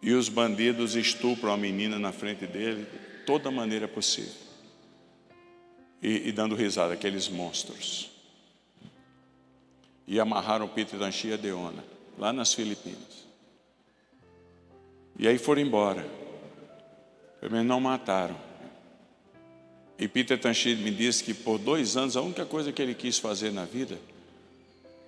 E 0.01 0.13
os 0.13 0.29
bandidos 0.29 0.95
estupram 0.95 1.53
a 1.53 1.57
menina 1.57 1.99
na 1.99 2.13
frente 2.13 2.47
dele, 2.47 2.87
toda 3.27 3.51
maneira 3.51 3.89
possível. 3.89 4.33
E, 6.03 6.29
e 6.29 6.33
dando 6.33 6.55
risada, 6.55 6.95
aqueles 6.95 7.29
monstros. 7.29 8.11
E 10.07 10.21
amarraram 10.21 10.69
Peter 10.69 10.99
Danchi 10.99 11.29
e 11.29 11.37
Deona 11.37 11.83
lá 12.19 12.33
nas 12.33 12.55
Filipinas. 12.55 13.27
E 15.19 15.27
aí 15.27 15.39
foram 15.39 15.63
embora. 15.63 16.09
Também 17.41 17.65
não 17.65 17.81
mataram. 17.81 18.37
E 19.99 20.07
Peter 20.07 20.39
Tanchid 20.39 20.83
me 20.83 20.91
disse 20.91 21.25
que 21.25 21.33
por 21.33 21.59
dois 21.59 21.97
anos 21.97 22.17
a 22.17 22.21
única 22.21 22.45
coisa 22.45 22.71
que 22.71 22.83
ele 22.83 22.95
quis 22.95 23.19
fazer 23.19 23.51
na 23.51 23.65
vida 23.65 23.99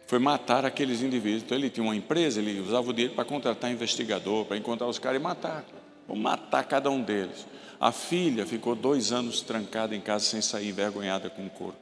foi 0.06 0.18
matar 0.18 0.64
aqueles 0.64 1.02
indivíduos. 1.02 1.42
Então 1.42 1.58
ele 1.58 1.68
tinha 1.68 1.84
uma 1.84 1.94
empresa, 1.94 2.40
ele 2.40 2.58
usava 2.60 2.88
o 2.88 2.92
dinheiro 2.92 3.14
para 3.14 3.24
contratar 3.24 3.70
investigador, 3.70 4.46
para 4.46 4.56
encontrar 4.56 4.86
os 4.86 4.98
caras 4.98 5.20
e 5.20 5.22
matar. 5.22 5.64
Vou 6.06 6.16
matar 6.16 6.64
cada 6.64 6.90
um 6.90 7.02
deles. 7.02 7.46
A 7.78 7.92
filha 7.92 8.46
ficou 8.46 8.74
dois 8.74 9.12
anos 9.12 9.42
trancada 9.42 9.94
em 9.94 10.00
casa 10.00 10.24
sem 10.24 10.40
sair, 10.40 10.68
envergonhada 10.68 11.28
com 11.28 11.46
o 11.46 11.50
corpo. 11.50 11.78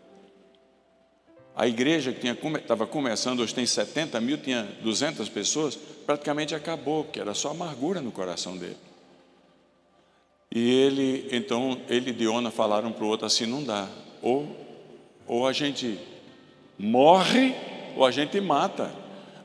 A 1.54 1.66
igreja 1.66 2.12
que 2.12 2.26
estava 2.28 2.86
começando, 2.86 3.40
hoje 3.40 3.54
tem 3.54 3.64
70 3.64 4.20
mil, 4.20 4.36
tinha 4.36 4.64
200 4.82 5.26
pessoas, 5.30 5.78
praticamente 6.04 6.54
acabou, 6.54 7.04
porque 7.04 7.18
era 7.18 7.32
só 7.32 7.52
amargura 7.52 8.02
no 8.02 8.12
coração 8.12 8.59
dele. 8.59 8.76
E 10.57 10.70
ele, 10.70 11.28
então, 11.32 11.78
ele 11.86 12.09
e 12.09 12.12
Diona 12.14 12.50
falaram 12.50 12.90
para 12.90 13.04
o 13.04 13.09
outro 13.09 13.26
assim: 13.26 13.44
não 13.44 13.62
dá, 13.62 13.86
ou, 14.22 14.48
ou 15.26 15.46
a 15.46 15.52
gente 15.52 16.00
morre, 16.78 17.54
ou 17.94 18.07
a 18.07 18.11
gente 18.11 18.40
mata. 18.40 18.90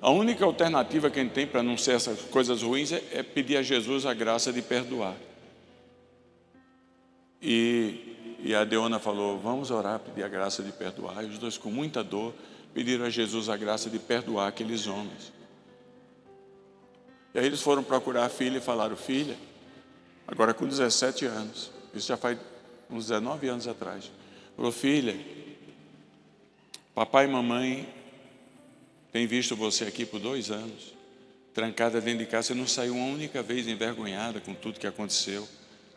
A 0.01 0.09
única 0.09 0.45
alternativa 0.45 1.09
que 1.09 1.19
a 1.19 1.21
gente 1.21 1.33
tem 1.33 1.45
para 1.45 1.61
não 1.61 1.77
ser 1.77 1.95
essas 1.95 2.21
coisas 2.21 2.61
ruins 2.61 2.93
é, 2.93 3.03
é 3.11 3.23
pedir 3.23 3.57
a 3.57 3.61
Jesus 3.61 4.05
a 4.05 4.13
graça 4.13 4.53
de 4.53 4.61
perdoar. 4.61 5.17
E 7.41 8.39
e 8.41 8.55
a 8.55 8.63
Deona 8.63 8.97
falou: 8.97 9.37
Vamos 9.37 9.69
orar, 9.69 9.99
pedir 9.99 10.23
a 10.23 10.29
graça 10.29 10.63
de 10.63 10.71
perdoar. 10.71 11.25
E 11.25 11.27
os 11.27 11.37
dois, 11.37 11.57
com 11.57 11.69
muita 11.69 12.01
dor, 12.01 12.33
pediram 12.73 13.03
a 13.03 13.09
Jesus 13.09 13.49
a 13.49 13.57
graça 13.57 13.89
de 13.89 13.99
perdoar 13.99 14.47
aqueles 14.47 14.87
homens. 14.87 15.33
E 17.33 17.39
aí 17.39 17.45
eles 17.45 17.61
foram 17.61 17.83
procurar 17.83 18.27
a 18.27 18.29
filha 18.29 18.59
e 18.59 18.61
falaram: 18.61 18.95
Filha, 18.95 19.35
agora 20.27 20.53
com 20.53 20.67
17 20.67 21.25
anos, 21.25 21.71
isso 21.93 22.07
já 22.07 22.17
faz 22.17 22.37
uns 22.89 23.07
19 23.07 23.47
anos 23.47 23.67
atrás. 23.67 24.11
Falou: 24.55 24.71
Filha, 24.71 25.17
papai 26.93 27.25
e 27.25 27.27
mamãe 27.27 27.87
têm 29.11 29.27
visto 29.27 29.55
você 29.55 29.85
aqui 29.85 30.05
por 30.05 30.19
dois 30.19 30.51
anos, 30.51 30.93
trancada 31.53 31.99
dentro 31.99 32.25
de 32.25 32.31
casa. 32.31 32.47
Você 32.47 32.53
não 32.53 32.67
saiu 32.67 32.95
uma 32.95 33.05
única 33.05 33.41
vez 33.41 33.67
envergonhada 33.67 34.39
com 34.39 34.53
tudo 34.53 34.79
que 34.79 34.87
aconteceu, 34.87 35.47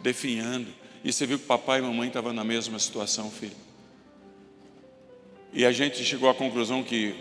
definhando 0.01 0.85
e 1.05 1.13
você 1.13 1.27
viu 1.27 1.39
que 1.39 1.45
papai 1.45 1.81
e 1.81 1.83
mamãe 1.83 2.09
estavam 2.09 2.33
na 2.33 2.43
mesma 2.43 2.79
situação, 2.79 3.31
filho. 3.31 3.55
E 5.53 5.67
a 5.67 5.71
gente 5.71 6.03
chegou 6.03 6.31
à 6.31 6.35
conclusão 6.35 6.83
que 6.83 7.15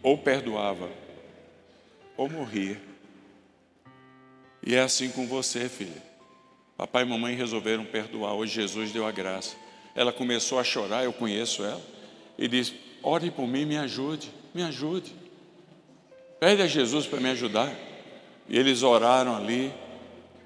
ou 0.00 0.16
perdoava 0.16 0.88
ou 2.16 2.30
morria. 2.30 2.80
E 4.64 4.76
é 4.76 4.80
assim 4.80 5.10
com 5.10 5.26
você, 5.26 5.68
filha. 5.68 6.00
Papai 6.76 7.02
e 7.02 7.06
mamãe 7.06 7.34
resolveram 7.34 7.84
perdoar. 7.84 8.34
Hoje 8.34 8.54
Jesus 8.54 8.90
deu 8.90 9.06
a 9.06 9.12
graça. 9.12 9.56
Ela 9.94 10.12
começou 10.12 10.58
a 10.58 10.64
chorar, 10.64 11.04
eu 11.04 11.12
conheço 11.12 11.62
ela, 11.62 11.80
e 12.36 12.48
disse: 12.48 12.74
Ore 13.02 13.30
por 13.30 13.46
mim, 13.46 13.64
me 13.64 13.76
ajude, 13.76 14.30
me 14.52 14.62
ajude. 14.62 15.14
Pede 16.40 16.62
a 16.62 16.66
Jesus 16.66 17.06
para 17.06 17.20
me 17.20 17.30
ajudar. 17.30 17.72
E 18.48 18.58
eles 18.58 18.82
oraram 18.82 19.36
ali, 19.36 19.72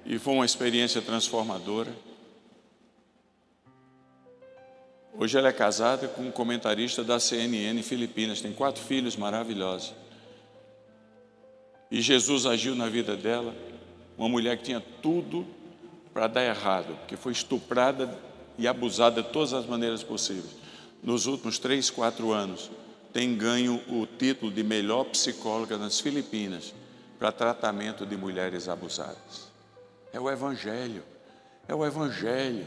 e 0.05 0.19
foi 0.19 0.33
uma 0.33 0.45
experiência 0.45 1.01
transformadora. 1.01 1.93
Hoje 5.17 5.37
ela 5.37 5.49
é 5.49 5.51
casada 5.51 6.07
com 6.07 6.21
um 6.21 6.31
comentarista 6.31 7.03
da 7.03 7.19
CNN 7.19 7.81
Filipinas, 7.83 8.39
tem 8.39 8.53
quatro 8.53 8.81
filhos 8.81 9.17
maravilhosos. 9.17 9.93
E 11.91 11.99
Jesus 12.01 12.45
agiu 12.45 12.75
na 12.75 12.87
vida 12.87 13.17
dela, 13.17 13.53
uma 14.17 14.29
mulher 14.29 14.57
que 14.57 14.63
tinha 14.63 14.79
tudo 15.01 15.45
para 16.13 16.27
dar 16.27 16.43
errado, 16.43 16.97
que 17.07 17.15
foi 17.15 17.31
estuprada 17.31 18.17
e 18.57 18.67
abusada 18.67 19.21
de 19.23 19.29
todas 19.29 19.53
as 19.53 19.65
maneiras 19.65 20.03
possíveis. 20.03 20.55
Nos 21.01 21.25
últimos 21.25 21.59
três, 21.59 21.89
quatro 21.89 22.31
anos, 22.31 22.69
tem 23.13 23.35
ganho 23.35 23.81
o 23.87 24.05
título 24.05 24.51
de 24.51 24.63
melhor 24.63 25.05
psicóloga 25.05 25.77
nas 25.77 25.99
Filipinas 25.99 26.73
para 27.17 27.31
tratamento 27.31 28.05
de 28.05 28.15
mulheres 28.15 28.67
abusadas. 28.69 29.49
É 30.11 30.19
o 30.19 30.29
Evangelho, 30.29 31.03
é 31.67 31.73
o 31.73 31.85
Evangelho. 31.85 32.65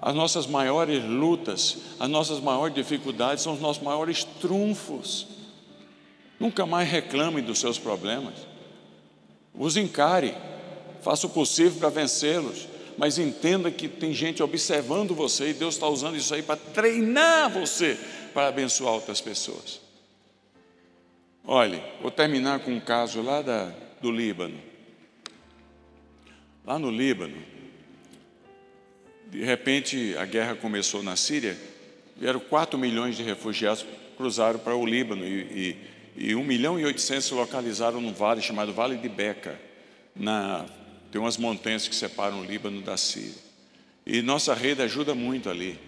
As 0.00 0.14
nossas 0.14 0.46
maiores 0.46 1.04
lutas, 1.04 1.78
as 2.00 2.08
nossas 2.08 2.40
maiores 2.40 2.74
dificuldades 2.74 3.42
são 3.42 3.54
os 3.54 3.60
nossos 3.60 3.82
maiores 3.82 4.24
trunfos. 4.24 5.28
Nunca 6.40 6.66
mais 6.66 6.90
reclame 6.90 7.40
dos 7.40 7.60
seus 7.60 7.78
problemas. 7.78 8.34
Os 9.54 9.76
encare, 9.76 10.34
faça 11.02 11.26
o 11.26 11.30
possível 11.30 11.78
para 11.78 11.88
vencê-los, 11.88 12.68
mas 12.96 13.18
entenda 13.18 13.70
que 13.70 13.88
tem 13.88 14.12
gente 14.14 14.42
observando 14.42 15.14
você 15.14 15.50
e 15.50 15.54
Deus 15.54 15.74
está 15.74 15.88
usando 15.88 16.16
isso 16.16 16.34
aí 16.34 16.42
para 16.42 16.56
treinar 16.56 17.50
você 17.50 17.98
para 18.32 18.48
abençoar 18.48 18.94
outras 18.94 19.20
pessoas. 19.20 19.80
Olhe, 21.44 21.82
vou 22.00 22.10
terminar 22.10 22.60
com 22.60 22.70
um 22.70 22.80
caso 22.80 23.20
lá 23.20 23.42
da, 23.42 23.72
do 24.00 24.10
Líbano. 24.10 24.58
Lá 26.64 26.78
no 26.78 26.90
Líbano, 26.90 27.36
de 29.28 29.42
repente, 29.42 30.14
a 30.16 30.24
guerra 30.24 30.54
começou 30.54 31.02
na 31.02 31.16
Síria, 31.16 31.58
vieram 32.16 32.38
4 32.38 32.78
milhões 32.78 33.16
de 33.16 33.22
refugiados 33.22 33.84
cruzaram 34.16 34.58
para 34.58 34.76
o 34.76 34.86
Líbano 34.86 35.26
e, 35.26 35.76
e, 36.16 36.30
e 36.30 36.34
1 36.34 36.44
milhão 36.44 36.78
e 36.78 36.84
800 36.84 37.24
se 37.24 37.34
localizaram 37.34 38.00
num 38.00 38.12
vale 38.12 38.40
chamado 38.40 38.72
Vale 38.72 38.96
de 38.96 39.08
Beca. 39.08 39.58
Na, 40.14 40.66
tem 41.12 41.20
umas 41.20 41.36
montanhas 41.36 41.86
que 41.86 41.94
separam 41.94 42.40
o 42.40 42.44
Líbano 42.44 42.80
da 42.80 42.96
Síria. 42.96 43.34
E 44.06 44.22
nossa 44.22 44.54
rede 44.54 44.80
ajuda 44.80 45.14
muito 45.14 45.50
ali. 45.50 45.78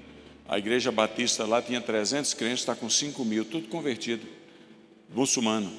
A 0.47 0.59
igreja 0.59 0.93
batista 0.93 1.47
lá 1.47 1.63
tinha 1.63 1.81
300 1.81 2.35
crentes, 2.35 2.61
está 2.61 2.77
com 2.77 2.91
5 2.91 3.25
mil, 3.25 3.47
tudo 3.47 3.67
convertido, 3.69 4.27
muçulmano. 5.09 5.73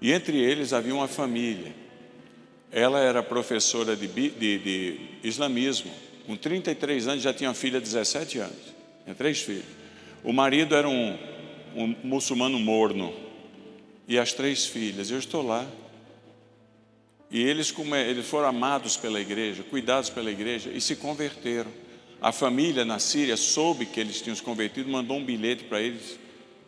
E 0.00 0.10
entre 0.10 0.40
eles 0.40 0.72
havia 0.72 0.94
uma 0.94 1.06
família. 1.06 1.74
Ela 2.72 3.00
era 3.00 3.22
professora 3.22 3.94
de, 3.94 4.08
de, 4.08 4.30
de 4.30 5.00
islamismo 5.22 5.92
com 6.26 6.34
33 6.34 7.08
anos, 7.08 7.22
já 7.22 7.34
tinha 7.34 7.50
uma 7.50 7.54
filha 7.54 7.78
de 7.78 7.84
17 7.84 8.38
anos. 8.38 8.74
Tinha 9.04 9.14
três 9.14 9.40
filhos. 9.42 9.66
O 10.24 10.32
marido 10.32 10.74
era 10.74 10.88
um, 10.88 11.18
um 11.76 11.94
muçulmano 12.02 12.58
morno. 12.58 13.12
E 14.08 14.18
as 14.18 14.32
três 14.32 14.64
filhas. 14.64 15.10
Eu 15.10 15.18
estou 15.18 15.42
lá. 15.42 15.66
E 17.32 17.42
eles, 17.42 17.74
é, 17.94 18.10
eles 18.10 18.26
foram 18.26 18.48
amados 18.48 18.98
pela 18.98 19.18
igreja, 19.18 19.62
cuidados 19.62 20.10
pela 20.10 20.30
igreja 20.30 20.70
e 20.70 20.80
se 20.82 20.94
converteram. 20.94 21.70
A 22.20 22.30
família 22.30 22.84
na 22.84 22.98
Síria 22.98 23.38
soube 23.38 23.86
que 23.86 23.98
eles 23.98 24.20
tinham 24.20 24.36
se 24.36 24.42
convertido, 24.42 24.90
mandou 24.90 25.16
um 25.16 25.24
bilhete 25.24 25.64
para 25.64 25.80
eles. 25.80 26.18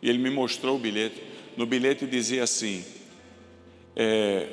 E 0.01 0.09
ele 0.09 0.17
me 0.17 0.31
mostrou 0.31 0.75
o 0.75 0.79
bilhete. 0.79 1.21
No 1.55 1.67
bilhete 1.67 2.07
dizia 2.07 2.43
assim: 2.43 2.83
é, 3.95 4.47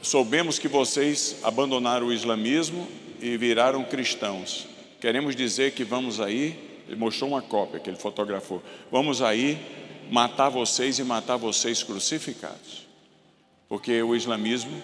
Soubemos 0.00 0.58
que 0.58 0.68
vocês 0.68 1.40
abandonaram 1.42 2.06
o 2.06 2.12
islamismo 2.12 2.88
e 3.20 3.36
viraram 3.36 3.84
cristãos. 3.84 4.66
Queremos 5.00 5.34
dizer 5.34 5.72
que 5.72 5.82
vamos 5.82 6.20
aí, 6.20 6.58
ele 6.86 6.96
mostrou 6.96 7.30
uma 7.30 7.42
cópia 7.42 7.80
que 7.80 7.90
ele 7.90 7.98
fotografou. 7.98 8.62
Vamos 8.90 9.20
aí 9.20 9.58
matar 10.10 10.48
vocês 10.48 10.98
e 10.98 11.04
matar 11.04 11.36
vocês 11.36 11.82
crucificados. 11.82 12.86
Porque 13.68 14.02
o 14.02 14.16
islamismo 14.16 14.82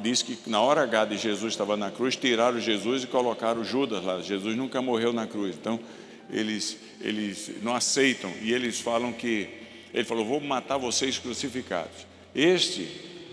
diz 0.00 0.22
que 0.22 0.38
na 0.46 0.60
hora 0.60 0.82
H 0.82 1.06
de 1.06 1.18
Jesus 1.18 1.52
estava 1.52 1.76
na 1.76 1.90
cruz, 1.90 2.16
tiraram 2.16 2.60
Jesus 2.60 3.04
e 3.04 3.06
colocaram 3.06 3.64
Judas 3.64 4.04
lá. 4.04 4.20
Jesus 4.20 4.56
nunca 4.56 4.80
morreu 4.80 5.12
na 5.12 5.26
cruz. 5.26 5.56
Então, 5.56 5.80
eles, 6.30 6.78
eles 7.00 7.50
não 7.62 7.74
aceitam 7.74 8.30
e 8.42 8.52
eles 8.52 8.80
falam 8.80 9.12
que 9.12 9.48
ele 9.92 10.04
falou: 10.04 10.24
"Vou 10.24 10.40
matar 10.40 10.76
vocês 10.76 11.18
crucificados". 11.18 12.06
Este 12.34 12.88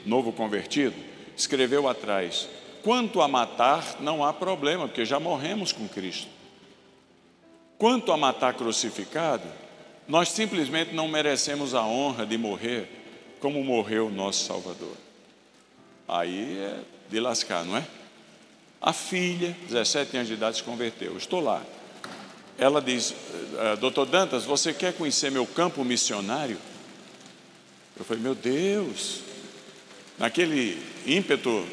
novo 0.06 0.32
convertido 0.32 0.96
escreveu 1.36 1.88
atrás: 1.88 2.48
Quanto 2.84 3.22
a 3.22 3.28
matar, 3.28 3.98
não 4.00 4.24
há 4.24 4.32
problema, 4.32 4.88
porque 4.88 5.06
já 5.06 5.20
morremos 5.20 5.72
com 5.72 5.88
Cristo. 5.88 6.28
Quanto 7.78 8.12
a 8.12 8.18
matar 8.18 8.54
crucificado, 8.54 9.48
nós 10.08 10.30
simplesmente 10.30 10.94
não 10.94 11.08
merecemos 11.08 11.74
a 11.74 11.84
honra 11.84 12.26
de 12.26 12.38
morrer 12.38 12.88
como 13.40 13.64
morreu 13.64 14.08
o 14.08 14.12
nosso 14.12 14.46
Salvador. 14.46 15.05
Aí 16.08 16.60
é 16.60 16.80
de 17.10 17.20
lascar, 17.20 17.66
não 17.66 17.78
é? 17.78 17.86
A 18.82 18.94
filha, 18.94 19.56
17 19.68 20.16
anos 20.18 20.28
de 20.28 20.36
idade, 20.36 20.58
se 20.58 20.64
converteu. 20.64 21.18
Estou 21.18 21.40
lá. 21.40 21.62
Ela 22.58 22.82
diz: 22.82 23.14
eh, 23.58 23.76
Doutor 23.78 24.06
Dantas, 24.06 24.44
você 24.44 24.74
quer 24.74 24.94
conhecer 24.94 25.32
meu 25.32 25.46
campo 25.46 25.84
missionário? 25.84 26.58
Eu 27.98 28.06
falei: 28.06 28.22
Meu 28.22 28.36
Deus. 28.36 29.22
Naquele 30.18 30.82
ímpeto 31.06 31.66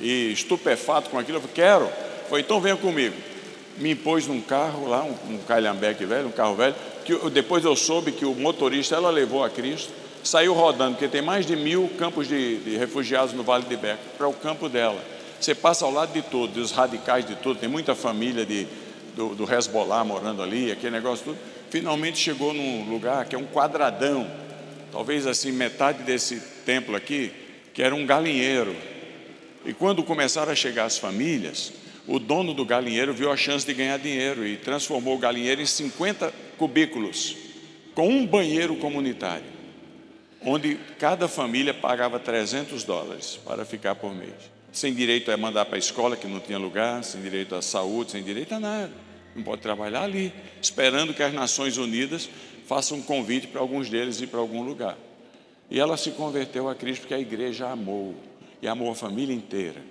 e 0.00 0.32
estupefato 0.32 1.10
com 1.10 1.18
aquilo, 1.18 1.36
eu 1.36 1.42
falei: 1.42 1.54
Quero. 1.54 1.92
Foi, 2.28 2.40
então 2.40 2.60
venha 2.60 2.76
comigo. 2.76 3.16
Me 3.76 3.90
impôs 3.90 4.26
num 4.26 4.40
carro 4.40 4.88
lá, 4.88 5.02
um, 5.02 5.34
um 5.34 5.38
Calhambeque 5.46 6.04
velho, 6.04 6.28
um 6.28 6.32
carro 6.32 6.54
velho, 6.54 6.74
que 7.04 7.12
eu, 7.12 7.30
depois 7.30 7.64
eu 7.64 7.74
soube 7.76 8.12
que 8.12 8.24
o 8.24 8.34
motorista 8.34 8.94
ela 8.94 9.10
levou 9.10 9.44
a 9.44 9.50
Cristo, 9.50 9.92
saiu 10.22 10.54
rodando, 10.54 10.92
porque 10.92 11.08
tem 11.08 11.22
mais 11.22 11.46
de 11.46 11.56
mil 11.56 11.88
campos 11.98 12.28
de, 12.28 12.58
de 12.58 12.76
refugiados 12.76 13.32
no 13.32 13.42
Vale 13.42 13.64
de 13.64 13.76
Beca, 13.76 14.00
para 14.16 14.28
o 14.28 14.32
campo 14.32 14.68
dela. 14.68 15.02
Você 15.40 15.54
passa 15.54 15.84
ao 15.84 15.90
lado 15.90 16.12
de 16.12 16.22
tudo, 16.22 16.54
dos 16.54 16.70
radicais 16.70 17.26
de 17.26 17.34
tudo, 17.36 17.58
tem 17.58 17.68
muita 17.68 17.94
família 17.94 18.44
de, 18.44 18.66
do, 19.16 19.34
do 19.34 19.52
Hezbollah 19.52 20.04
morando 20.04 20.42
ali, 20.42 20.70
aquele 20.70 20.92
negócio 20.92 21.24
tudo. 21.24 21.38
Finalmente 21.70 22.18
chegou 22.18 22.52
num 22.52 22.90
lugar 22.90 23.24
que 23.24 23.34
é 23.34 23.38
um 23.38 23.46
quadradão, 23.46 24.30
talvez 24.92 25.26
assim 25.26 25.52
metade 25.52 26.02
desse 26.02 26.40
templo 26.66 26.94
aqui, 26.94 27.32
que 27.72 27.82
era 27.82 27.94
um 27.94 28.04
galinheiro. 28.04 28.76
E 29.64 29.72
quando 29.72 30.02
começaram 30.02 30.52
a 30.52 30.54
chegar 30.54 30.84
as 30.84 30.98
famílias, 30.98 31.72
o 32.06 32.18
dono 32.18 32.52
do 32.52 32.64
galinheiro 32.64 33.14
viu 33.14 33.30
a 33.30 33.36
chance 33.36 33.64
de 33.64 33.72
ganhar 33.72 33.98
dinheiro 33.98 34.46
e 34.46 34.56
transformou 34.56 35.14
o 35.14 35.18
galinheiro 35.18 35.60
em 35.60 35.66
50 35.66 36.32
cubículos, 36.58 37.36
com 37.94 38.08
um 38.08 38.26
banheiro 38.26 38.74
comunitário, 38.76 39.44
onde 40.44 40.76
cada 40.98 41.28
família 41.28 41.74
pagava 41.74 42.18
300 42.18 42.84
dólares 42.84 43.38
para 43.44 43.64
ficar 43.64 43.94
por 43.94 44.14
mês. 44.14 44.50
Sem 44.72 44.94
direito 44.94 45.30
a 45.30 45.36
mandar 45.36 45.64
para 45.66 45.76
a 45.76 45.78
escola, 45.78 46.16
que 46.16 46.26
não 46.26 46.40
tinha 46.40 46.58
lugar, 46.58 47.02
sem 47.02 47.20
direito 47.20 47.54
à 47.54 47.62
saúde, 47.62 48.12
sem 48.12 48.22
direito 48.22 48.54
a 48.54 48.60
nada. 48.60 48.92
Não 49.34 49.42
pode 49.42 49.62
trabalhar 49.62 50.02
ali, 50.02 50.32
esperando 50.60 51.12
que 51.12 51.22
as 51.22 51.32
Nações 51.32 51.76
Unidas 51.76 52.28
façam 52.66 52.98
um 52.98 53.02
convite 53.02 53.48
para 53.48 53.60
alguns 53.60 53.90
deles 53.90 54.20
ir 54.20 54.28
para 54.28 54.40
algum 54.40 54.62
lugar. 54.62 54.96
E 55.68 55.78
ela 55.78 55.96
se 55.96 56.12
converteu 56.12 56.68
a 56.68 56.74
Cristo 56.74 57.02
porque 57.02 57.14
a 57.14 57.18
igreja 57.18 57.68
amou, 57.68 58.14
e 58.62 58.68
amou 58.68 58.90
a 58.90 58.94
família 58.94 59.34
inteira. 59.34 59.82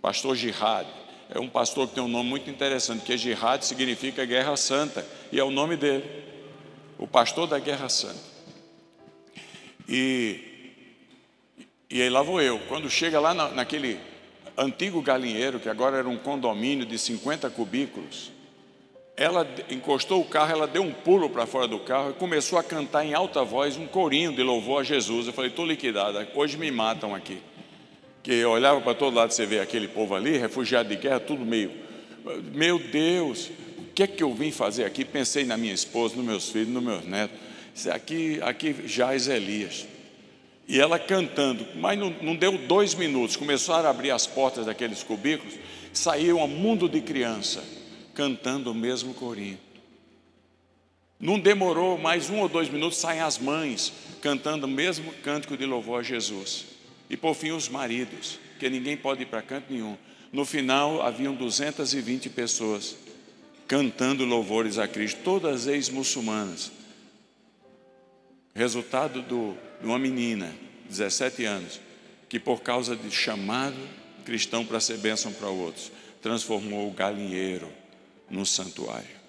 Pastor 0.00 0.36
Jihad, 0.36 0.86
é 1.30 1.38
um 1.38 1.48
pastor 1.48 1.88
que 1.88 1.94
tem 1.94 2.04
um 2.04 2.08
nome 2.08 2.28
muito 2.28 2.50
interessante, 2.50 3.04
que 3.04 3.12
é 3.12 3.16
Jihad 3.16 3.62
significa 3.62 4.24
Guerra 4.24 4.56
Santa, 4.56 5.06
e 5.32 5.38
é 5.38 5.44
o 5.44 5.50
nome 5.50 5.76
dele, 5.76 6.04
o 6.98 7.06
pastor 7.06 7.46
da 7.46 7.58
Guerra 7.58 7.88
Santa. 7.88 8.33
E, 9.88 10.72
e 11.90 12.02
aí 12.02 12.08
lá 12.08 12.22
vou 12.22 12.40
eu, 12.40 12.58
quando 12.68 12.88
chega 12.88 13.20
lá 13.20 13.34
na, 13.34 13.48
naquele 13.50 13.98
antigo 14.56 15.02
galinheiro, 15.02 15.60
que 15.60 15.68
agora 15.68 15.98
era 15.98 16.08
um 16.08 16.16
condomínio 16.16 16.86
de 16.86 16.98
50 16.98 17.50
cubículos, 17.50 18.32
ela 19.16 19.46
encostou 19.70 20.20
o 20.20 20.24
carro, 20.24 20.52
ela 20.52 20.66
deu 20.66 20.82
um 20.82 20.92
pulo 20.92 21.30
para 21.30 21.46
fora 21.46 21.68
do 21.68 21.78
carro 21.78 22.10
e 22.10 22.14
começou 22.14 22.58
a 22.58 22.64
cantar 22.64 23.04
em 23.04 23.14
alta 23.14 23.44
voz 23.44 23.76
um 23.76 23.86
corinho 23.86 24.32
de 24.32 24.42
louvor 24.42 24.80
a 24.80 24.84
Jesus. 24.84 25.26
Eu 25.26 25.32
falei, 25.32 25.50
estou 25.50 25.64
liquidada, 25.64 26.28
hoje 26.34 26.56
me 26.56 26.70
matam 26.70 27.14
aqui 27.14 27.40
que 28.24 28.32
eu 28.32 28.50
olhava 28.50 28.80
para 28.80 28.94
todo 28.94 29.14
lado, 29.14 29.32
você 29.32 29.44
vê 29.44 29.60
aquele 29.60 29.86
povo 29.86 30.14
ali, 30.14 30.38
refugiado 30.38 30.88
de 30.88 30.96
guerra, 30.96 31.20
tudo 31.20 31.44
meio, 31.44 31.70
meu 32.54 32.78
Deus, 32.78 33.50
o 33.78 33.92
que 33.94 34.02
é 34.02 34.06
que 34.06 34.22
eu 34.22 34.32
vim 34.32 34.50
fazer 34.50 34.84
aqui? 34.84 35.04
Pensei 35.04 35.44
na 35.44 35.58
minha 35.58 35.74
esposa, 35.74 36.16
nos 36.16 36.24
meus 36.24 36.48
filhos, 36.48 36.70
nos 36.70 36.82
meus 36.82 37.04
netos, 37.04 37.38
aqui, 37.92 38.40
aqui 38.42 38.74
jaz 38.86 39.28
Elias. 39.28 39.86
E 40.66 40.80
ela 40.80 40.98
cantando, 40.98 41.66
mas 41.76 41.98
não, 41.98 42.10
não 42.22 42.34
deu 42.34 42.56
dois 42.56 42.94
minutos, 42.94 43.36
começaram 43.36 43.86
a 43.86 43.90
abrir 43.90 44.10
as 44.10 44.26
portas 44.26 44.64
daqueles 44.64 45.02
cubículos, 45.02 45.54
saiu 45.92 46.38
um 46.38 46.48
mundo 46.48 46.88
de 46.88 47.00
criança, 47.00 47.62
cantando 48.14 48.70
o 48.70 48.74
mesmo 48.74 49.12
corinho. 49.12 49.58
Não 51.20 51.38
demorou 51.38 51.96
mais 51.98 52.28
um 52.28 52.40
ou 52.40 52.48
dois 52.48 52.68
minutos, 52.68 52.98
saem 52.98 53.20
as 53.20 53.38
mães 53.38 53.92
cantando 54.20 54.66
o 54.66 54.70
mesmo 54.70 55.12
cântico 55.22 55.56
de 55.56 55.66
louvor 55.66 56.00
a 56.00 56.02
Jesus. 56.02 56.66
E 57.08 57.16
por 57.16 57.34
fim, 57.34 57.50
os 57.50 57.68
maridos, 57.68 58.38
que 58.58 58.68
ninguém 58.68 58.96
pode 58.96 59.22
ir 59.22 59.26
para 59.26 59.42
canto 59.42 59.72
nenhum. 59.72 59.96
No 60.32 60.44
final, 60.44 61.02
haviam 61.02 61.34
220 61.34 62.30
pessoas 62.30 62.96
cantando 63.68 64.24
louvores 64.24 64.78
a 64.78 64.88
Cristo, 64.88 65.20
todas 65.22 65.66
ex-muçulmanas. 65.66 66.72
Resultado 68.54 69.20
do, 69.22 69.56
de 69.80 69.86
uma 69.86 69.98
menina, 69.98 70.54
17 70.88 71.44
anos, 71.44 71.80
que 72.28 72.38
por 72.38 72.62
causa 72.62 72.94
de 72.94 73.10
chamado 73.10 73.76
cristão 74.24 74.64
para 74.64 74.78
ser 74.80 74.98
bênção 74.98 75.32
para 75.32 75.48
outros, 75.48 75.90
transformou 76.22 76.88
o 76.88 76.92
galinheiro 76.92 77.70
num 78.30 78.44
santuário. 78.44 79.24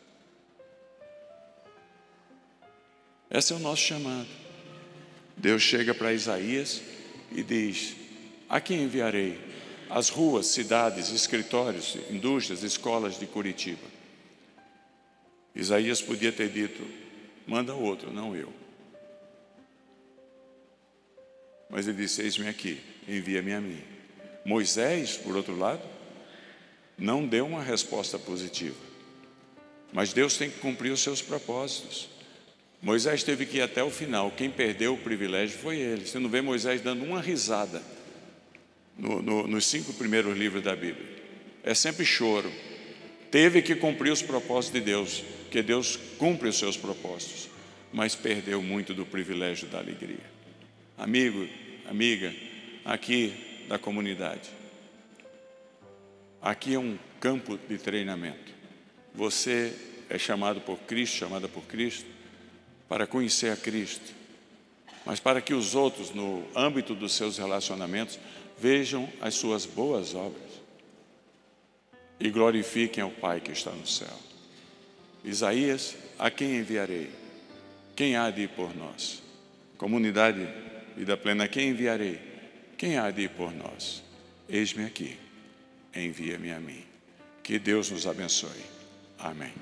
Esse 3.30 3.52
é 3.52 3.56
o 3.56 3.60
nosso 3.60 3.82
chamado. 3.82 4.28
Deus 5.36 5.62
chega 5.62 5.94
para 5.94 6.14
Isaías 6.14 6.82
e 7.32 7.44
diz: 7.44 7.96
A 8.48 8.62
quem 8.62 8.84
enviarei? 8.84 9.40
As 9.90 10.10
ruas, 10.10 10.48
cidades, 10.48 11.10
escritórios, 11.10 11.98
indústrias, 12.10 12.64
escolas 12.64 13.20
de 13.20 13.26
Curitiba. 13.26 13.88
Isaías 15.54 16.02
podia 16.02 16.32
ter 16.32 16.50
dito: 16.50 16.88
Manda 17.46 17.74
outro, 17.74 18.14
não 18.14 18.36
eu. 18.36 18.65
Mas 21.76 21.90
ele 21.90 21.98
disse: 21.98 22.22
Eis-me 22.22 22.48
aqui, 22.48 22.80
envia-me 23.06 23.52
a 23.52 23.60
mim. 23.60 23.82
Moisés, 24.46 25.18
por 25.18 25.36
outro 25.36 25.58
lado, 25.58 25.82
não 26.98 27.28
deu 27.28 27.46
uma 27.46 27.62
resposta 27.62 28.18
positiva. 28.18 28.78
Mas 29.92 30.14
Deus 30.14 30.38
tem 30.38 30.50
que 30.50 30.60
cumprir 30.60 30.92
os 30.94 31.02
seus 31.02 31.22
propósitos. 31.22 32.08
Moisés 32.82 33.24
teve 33.24 33.46
que 33.46 33.58
ir 33.58 33.62
até 33.62 33.84
o 33.84 33.90
final. 33.90 34.32
Quem 34.32 34.50
perdeu 34.50 34.94
o 34.94 34.98
privilégio 34.98 35.58
foi 35.58 35.78
ele. 35.78 36.08
Você 36.08 36.18
não 36.18 36.30
vê 36.30 36.40
Moisés 36.40 36.80
dando 36.80 37.04
uma 37.04 37.20
risada 37.20 37.84
no, 38.98 39.22
no, 39.22 39.46
nos 39.46 39.66
cinco 39.66 39.92
primeiros 39.96 40.38
livros 40.38 40.64
da 40.64 40.78
Bíblia. 40.78 41.06
É 41.62 41.74
sempre 41.74 42.06
choro. 42.06 42.50
Teve 43.30 43.62
que 43.62 43.76
cumprir 43.76 44.14
os 44.14 44.22
propósitos 44.22 44.80
de 44.80 44.86
Deus, 44.86 45.26
que 45.52 45.62
Deus 45.62 46.00
cumpre 46.18 46.48
os 46.48 46.58
seus 46.58 46.78
propósitos, 46.78 47.50
mas 47.92 48.16
perdeu 48.16 48.62
muito 48.62 48.94
do 48.94 49.06
privilégio 49.06 49.68
da 49.68 49.80
alegria. 49.80 50.24
Amigo, 50.98 51.46
amiga, 51.88 52.34
aqui 52.84 53.66
da 53.68 53.78
comunidade. 53.78 54.50
Aqui 56.42 56.76
é 56.76 56.80
um 56.80 56.98
campo 57.20 57.58
de 57.58 57.78
treinamento. 57.78 58.54
Você 59.14 59.74
é 60.10 60.18
chamado 60.18 60.62
por 60.62 60.78
Cristo, 60.80 61.18
chamada 61.18 61.48
por 61.48 61.64
Cristo, 61.64 62.06
para 62.88 63.08
conhecer 63.08 63.52
a 63.52 63.58
Cristo, 63.58 64.14
mas 65.06 65.20
para 65.20 65.42
que 65.42 65.54
os 65.54 65.74
outros, 65.74 66.12
no 66.12 66.44
âmbito 66.56 66.94
dos 66.94 67.14
seus 67.14 67.38
relacionamentos, 67.38 68.20
vejam 68.58 69.10
as 69.22 69.36
suas 69.36 69.66
boas 69.66 70.14
obras 70.14 70.44
e 72.20 72.30
glorifiquem 72.30 73.04
ao 73.04 73.12
Pai 73.12 73.42
que 73.42 73.52
está 73.52 73.72
no 73.72 73.88
céu. 73.88 74.18
Isaías, 75.24 75.96
a 76.20 76.30
quem 76.30 76.58
enviarei? 76.58 77.10
Quem 77.96 78.16
há 78.16 78.30
de 78.30 78.44
ir 78.44 78.50
por 78.50 78.76
nós? 78.76 79.22
Comunidade 79.78 80.48
Vida 80.96 81.18
Plena, 81.18 81.48
quem 81.48 81.70
enviarei? 81.70 82.20
Quem 82.78 82.98
há 82.98 83.12
de 83.12 83.24
ir 83.24 83.30
por 83.30 83.54
nós? 83.54 84.04
Eis-me 84.48 84.86
aqui, 84.86 85.18
envia-me 85.94 86.52
a 86.52 86.60
mim. 86.60 86.84
Que 87.44 87.60
Deus 87.60 87.92
nos 87.92 88.08
abençoe. 88.08 88.64
Amém. 89.20 89.54